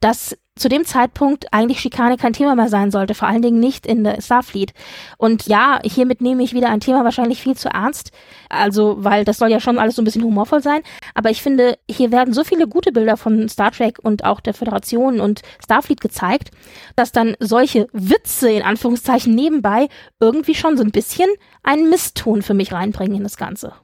[0.00, 3.86] dass zu dem Zeitpunkt eigentlich Schikane kein Thema mehr sein sollte, vor allen Dingen nicht
[3.86, 4.72] in der Starfleet.
[5.16, 8.10] Und ja, hiermit nehme ich wieder ein Thema wahrscheinlich viel zu ernst,
[8.48, 10.82] also weil das soll ja schon alles so ein bisschen humorvoll sein,
[11.14, 14.54] aber ich finde, hier werden so viele gute Bilder von Star Trek und auch der
[14.54, 16.50] Föderation und Starfleet gezeigt,
[16.96, 19.88] dass dann solche Witze in Anführungszeichen nebenbei
[20.20, 21.28] irgendwie schon so ein bisschen
[21.62, 23.74] einen Misston für mich reinbringen in das Ganze.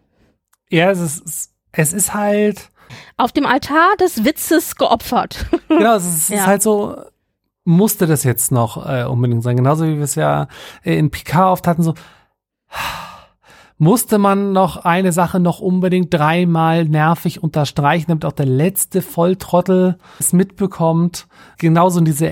[0.70, 2.70] Ja, es ist, es ist halt
[3.16, 5.46] auf dem Altar des Witzes geopfert.
[5.68, 6.46] Genau, es ist, ja.
[6.46, 6.96] halt so,
[7.64, 9.56] musste das jetzt noch äh, unbedingt sein.
[9.56, 10.46] Genauso wie wir es ja
[10.84, 11.94] äh, in Picard oft hatten, so
[13.78, 19.98] musste man noch eine Sache noch unbedingt dreimal nervig unterstreichen, damit auch der letzte Volltrottel
[20.20, 21.26] es mitbekommt.
[21.58, 22.30] Genauso in diese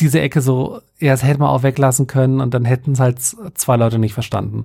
[0.00, 3.20] diese Ecke so, ja, das hätte man auch weglassen können und dann hätten es halt
[3.20, 4.64] zwei Leute nicht verstanden.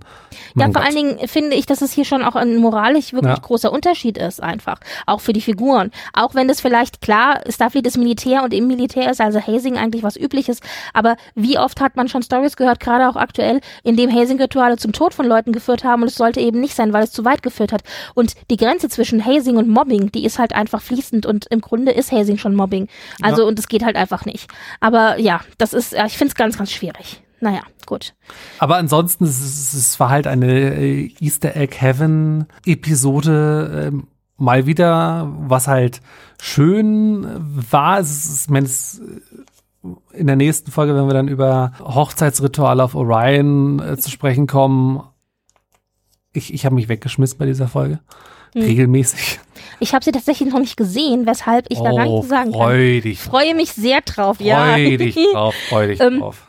[0.55, 0.85] Mein ja, vor Gott.
[0.85, 3.39] allen Dingen finde ich, dass es hier schon auch ein moralisch wirklich ja.
[3.39, 4.79] großer Unterschied ist, einfach.
[5.05, 5.91] Auch für die Figuren.
[6.13, 10.01] Auch wenn das vielleicht klar, Starfleet ist Militär und im Militär ist also Hazing eigentlich
[10.01, 10.59] was Übliches.
[10.93, 14.91] Aber wie oft hat man schon Stories gehört, gerade auch aktuell, in dem Hazing-Rituale zum
[14.91, 17.43] Tod von Leuten geführt haben und es sollte eben nicht sein, weil es zu weit
[17.43, 17.83] geführt hat.
[18.15, 21.91] Und die Grenze zwischen Hazing und Mobbing, die ist halt einfach fließend und im Grunde
[21.91, 22.87] ist Hazing schon Mobbing.
[23.21, 23.47] Also, ja.
[23.47, 24.49] und es geht halt einfach nicht.
[24.79, 27.21] Aber ja, das ist, ich finde es ganz, ganz schwierig.
[27.39, 28.13] Naja, gut.
[28.59, 33.97] Aber ansonsten, es, es war halt eine äh, Easter Egg Heaven Episode, äh,
[34.37, 36.01] mal wieder, was halt
[36.41, 37.27] schön
[37.69, 37.99] war.
[37.99, 43.79] Es ist, es, äh, in der nächsten Folge, wenn wir dann über Hochzeitsrituale auf Orion
[43.79, 45.03] äh, zu sprechen kommen,
[46.31, 47.99] ich, ich habe mich weggeschmissen bei dieser Folge.
[48.53, 48.63] Hm.
[48.63, 49.39] Regelmäßig.
[49.83, 52.61] Ich habe sie tatsächlich noch nicht gesehen, weshalb ich oh, da gar nichts sagen kann.
[52.61, 53.19] Freu dich.
[53.19, 54.77] Freue mich sehr drauf, freu ja.
[54.77, 56.47] Dich drauf, freu dich ähm, drauf.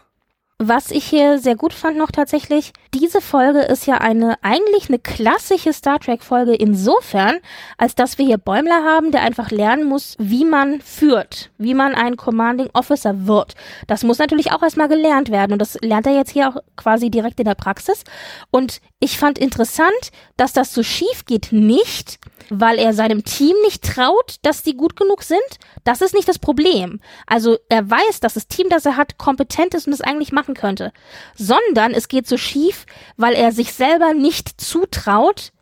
[0.59, 5.01] Was ich hier sehr gut fand noch tatsächlich, diese Folge ist ja eine, eigentlich eine
[5.01, 7.39] klassische Star Trek Folge insofern,
[7.77, 11.95] als dass wir hier Bäumler haben, der einfach lernen muss, wie man führt, wie man
[11.95, 13.55] ein Commanding Officer wird.
[13.89, 17.11] Das muss natürlich auch erstmal gelernt werden und das lernt er jetzt hier auch quasi
[17.11, 18.05] direkt in der Praxis.
[18.53, 22.19] Und ich fand interessant, dass das so schief geht, nicht,
[22.51, 25.41] weil er seinem Team nicht traut, dass die gut genug sind.
[25.85, 27.01] Das ist nicht das Problem.
[27.27, 30.55] Also er weiß, dass das Team, das er hat, kompetent ist und es eigentlich machen
[30.55, 30.93] könnte.
[31.35, 32.84] Sondern es geht so schief,
[33.17, 35.53] weil er sich selber nicht zutraut,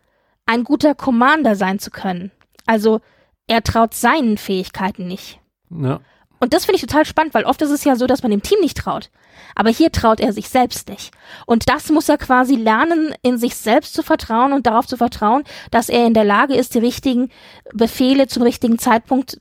[0.47, 2.31] ein guter Commander sein zu können.
[2.67, 3.01] Also
[3.47, 5.41] er traut seinen Fähigkeiten nicht.
[5.71, 6.01] Ja.
[6.43, 8.43] Und das finde ich total spannend, weil oft ist es ja so, dass man dem
[8.43, 9.11] Team nicht traut.
[9.55, 11.13] Aber hier traut er sich selbst nicht.
[11.47, 15.45] Und das muss er quasi lernen, in sich selbst zu vertrauen und darauf zu vertrauen,
[15.71, 17.29] dass er in der Lage ist, die richtigen
[17.73, 19.41] Befehle zum richtigen Zeitpunkt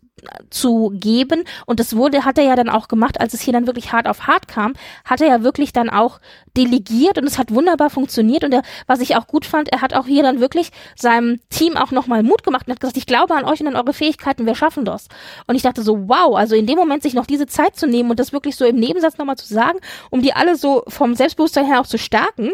[0.49, 1.43] zu geben.
[1.65, 4.07] Und das wurde, hat er ja dann auch gemacht, als es hier dann wirklich hart
[4.07, 4.73] auf hart kam,
[5.05, 6.19] hat er ja wirklich dann auch
[6.55, 8.43] delegiert und es hat wunderbar funktioniert.
[8.43, 11.77] Und er, was ich auch gut fand, er hat auch hier dann wirklich seinem Team
[11.77, 14.45] auch nochmal Mut gemacht und hat gesagt, ich glaube an euch und an eure Fähigkeiten,
[14.45, 15.07] wir schaffen das.
[15.47, 18.11] Und ich dachte so, wow, also in dem Moment sich noch diese Zeit zu nehmen
[18.11, 19.79] und das wirklich so im Nebensatz nochmal zu sagen,
[20.09, 22.51] um die alle so vom Selbstbewusstsein her auch zu stärken,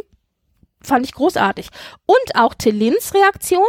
[0.81, 1.69] fand ich großartig.
[2.05, 3.67] Und auch Tillins Reaktion,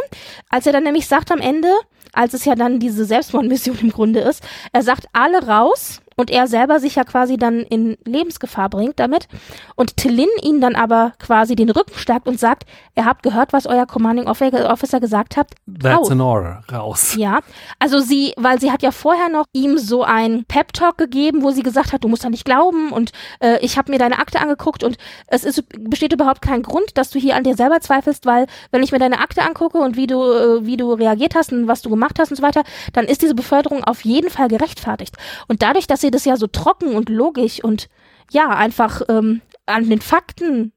[0.49, 1.69] als er dann nämlich sagt am Ende,
[2.13, 4.43] als es ja dann diese Selbstmordmission im Grunde ist.
[4.73, 9.29] Er sagt alle raus und er selber sich ja quasi dann in Lebensgefahr bringt damit
[9.75, 12.65] und Tillin ihn dann aber quasi den Rücken stärkt und sagt,
[12.97, 15.47] ihr habt gehört, was euer Commanding Officer gesagt hat.
[15.81, 16.61] That's an order.
[16.69, 17.15] Raus.
[17.15, 17.39] Ja,
[17.79, 21.51] also sie, weil sie hat ja vorher noch ihm so ein Pep Talk gegeben, wo
[21.51, 24.41] sie gesagt hat, du musst da nicht glauben und äh, ich habe mir deine Akte
[24.41, 24.97] angeguckt und
[25.27, 28.83] es ist, besteht überhaupt kein Grund, dass du hier an dir selber zweifelst, weil wenn
[28.83, 31.81] ich mir deine Akte angucke und wie du äh, wie du reagiert hast und was
[31.81, 35.15] du gemacht hast und so weiter, dann ist diese Beförderung auf jeden Fall gerechtfertigt.
[35.47, 37.89] Und dadurch, dass sie das ja so trocken und logisch und
[38.31, 40.73] ja, einfach ähm, an den Fakten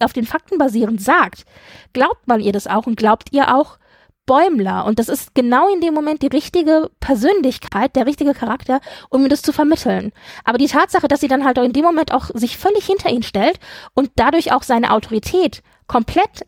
[0.00, 1.44] auf den Fakten basierend sagt,
[1.92, 3.78] glaubt man ihr das auch und glaubt ihr auch
[4.26, 4.84] Bäumler.
[4.84, 9.28] Und das ist genau in dem Moment die richtige Persönlichkeit, der richtige Charakter, um mir
[9.28, 10.12] das zu vermitteln.
[10.44, 13.10] Aber die Tatsache, dass sie dann halt auch in dem Moment auch sich völlig hinter
[13.10, 13.58] ihn stellt
[13.94, 16.46] und dadurch auch seine Autorität komplett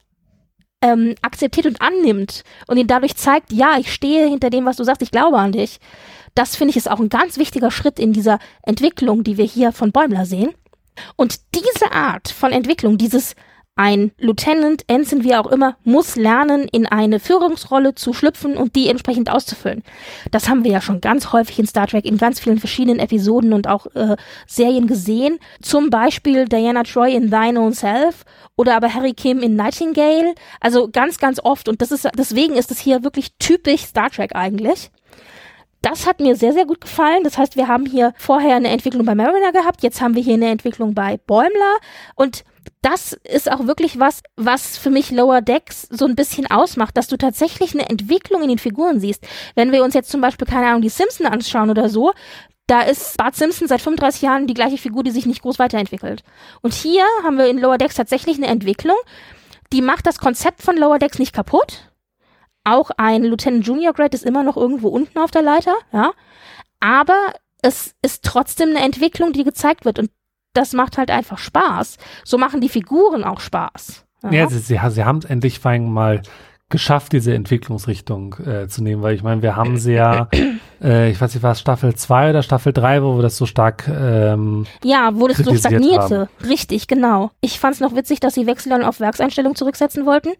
[0.82, 4.84] ähm, akzeptiert und annimmt und ihn dadurch zeigt, ja, ich stehe hinter dem, was du
[4.84, 5.80] sagst, ich glaube an dich.
[6.34, 9.72] Das finde ich ist auch ein ganz wichtiger Schritt in dieser Entwicklung, die wir hier
[9.72, 10.50] von Bäumler sehen.
[11.16, 13.34] Und diese Art von Entwicklung, dieses
[13.76, 18.88] ein Lieutenant, Ensign, wie auch immer, muss lernen, in eine Führungsrolle zu schlüpfen und die
[18.88, 19.82] entsprechend auszufüllen.
[20.30, 23.52] Das haben wir ja schon ganz häufig in Star Trek in ganz vielen verschiedenen Episoden
[23.52, 24.16] und auch äh,
[24.46, 25.38] Serien gesehen.
[25.60, 28.24] Zum Beispiel Diana Troy in Thine Own Self
[28.56, 30.34] oder aber Harry Kim in Nightingale.
[30.60, 31.68] Also ganz, ganz oft.
[31.68, 34.92] Und das ist, deswegen ist es hier wirklich typisch Star Trek eigentlich.
[35.84, 37.24] Das hat mir sehr, sehr gut gefallen.
[37.24, 40.32] Das heißt, wir haben hier vorher eine Entwicklung bei Mariner gehabt, jetzt haben wir hier
[40.32, 41.76] eine Entwicklung bei Bäumler
[42.14, 42.42] und
[42.80, 47.08] das ist auch wirklich was, was für mich Lower Decks so ein bisschen ausmacht, dass
[47.08, 49.26] du tatsächlich eine Entwicklung in den Figuren siehst.
[49.56, 52.12] Wenn wir uns jetzt zum Beispiel, keine Ahnung, die Simpson anschauen oder so,
[52.66, 56.24] da ist Bart Simpson seit 35 Jahren die gleiche Figur, die sich nicht groß weiterentwickelt.
[56.62, 58.96] Und hier haben wir in Lower Decks tatsächlich eine Entwicklung,
[59.70, 61.90] die macht das Konzept von Lower Decks nicht kaputt,
[62.64, 66.12] auch ein Lieutenant Junior Grade ist immer noch irgendwo unten auf der Leiter, ja.
[66.80, 70.10] Aber es ist trotzdem eine Entwicklung, die gezeigt wird und
[70.52, 71.98] das macht halt einfach Spaß.
[72.24, 74.04] So machen die Figuren auch Spaß.
[74.22, 76.22] Ja, ja sie, sie, sie haben es endlich mal
[76.74, 80.28] geschafft, diese Entwicklungsrichtung äh, zu nehmen, weil ich meine, wir haben sie ja
[80.82, 83.46] äh, ich weiß nicht, war es Staffel 2 oder Staffel 3, wo wir das so
[83.46, 86.20] stark ähm, Ja, wo das so stagnierte.
[86.20, 86.48] Haben.
[86.48, 87.30] Richtig, genau.
[87.40, 90.30] Ich fand es noch witzig, dass sie Wechsel dann auf Werkseinstellung zurücksetzen wollten.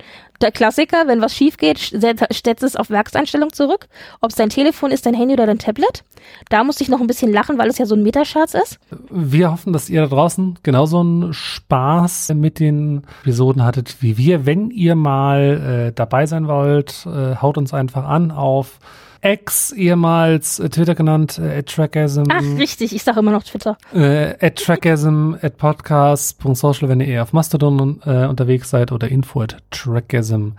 [0.40, 3.86] Der Klassiker, wenn was schief geht, setzt es auf Werkseinstellung zurück.
[4.20, 6.02] Ob es dein Telefon ist, dein Handy oder dein Tablet.
[6.48, 8.78] Da musste ich noch ein bisschen lachen, weil es ja so ein Metaschatz ist.
[9.10, 14.46] Wir hoffen, dass ihr da draußen genauso einen Spaß mit den Episoden hattet wie wir.
[14.46, 18.78] Wenn ihr mal äh, dabei sein wollt, äh, haut uns einfach an auf
[19.24, 22.24] X, ehemals äh, Twitter genannt, äh, at Trackasm.
[22.30, 23.78] Ach, richtig, ich sage immer noch Twitter.
[23.94, 29.40] Äh, at Trackasm, at podcast.social, wenn ihr eher auf Mastodon äh, unterwegs seid oder info
[29.40, 30.52] at Trackasm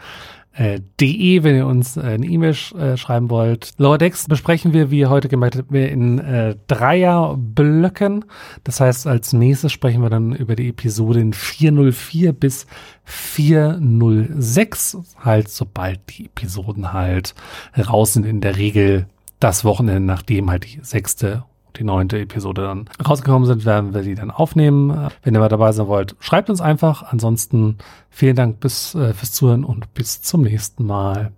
[0.55, 3.73] äh, de, wenn ihr uns äh, eine E-Mail sch äh, schreiben wollt.
[3.77, 8.25] Lower Decks besprechen wir, wie ihr heute gemerkt habt, in äh, Dreierblöcken.
[8.63, 12.67] Das heißt, als nächstes sprechen wir dann über die Episoden 404 bis
[13.03, 17.35] 406, halt sobald die Episoden halt
[17.77, 19.07] raus sind, in der Regel
[19.39, 21.43] das Wochenende, nachdem halt die sechste
[21.77, 25.09] die neunte Episode dann rausgekommen sind, werden wir die dann aufnehmen.
[25.23, 27.03] Wenn ihr mal dabei sein wollt, schreibt uns einfach.
[27.03, 27.77] Ansonsten
[28.09, 31.31] vielen Dank bis, äh, fürs Zuhören und bis zum nächsten Mal.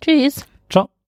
[0.00, 0.46] Tschüss.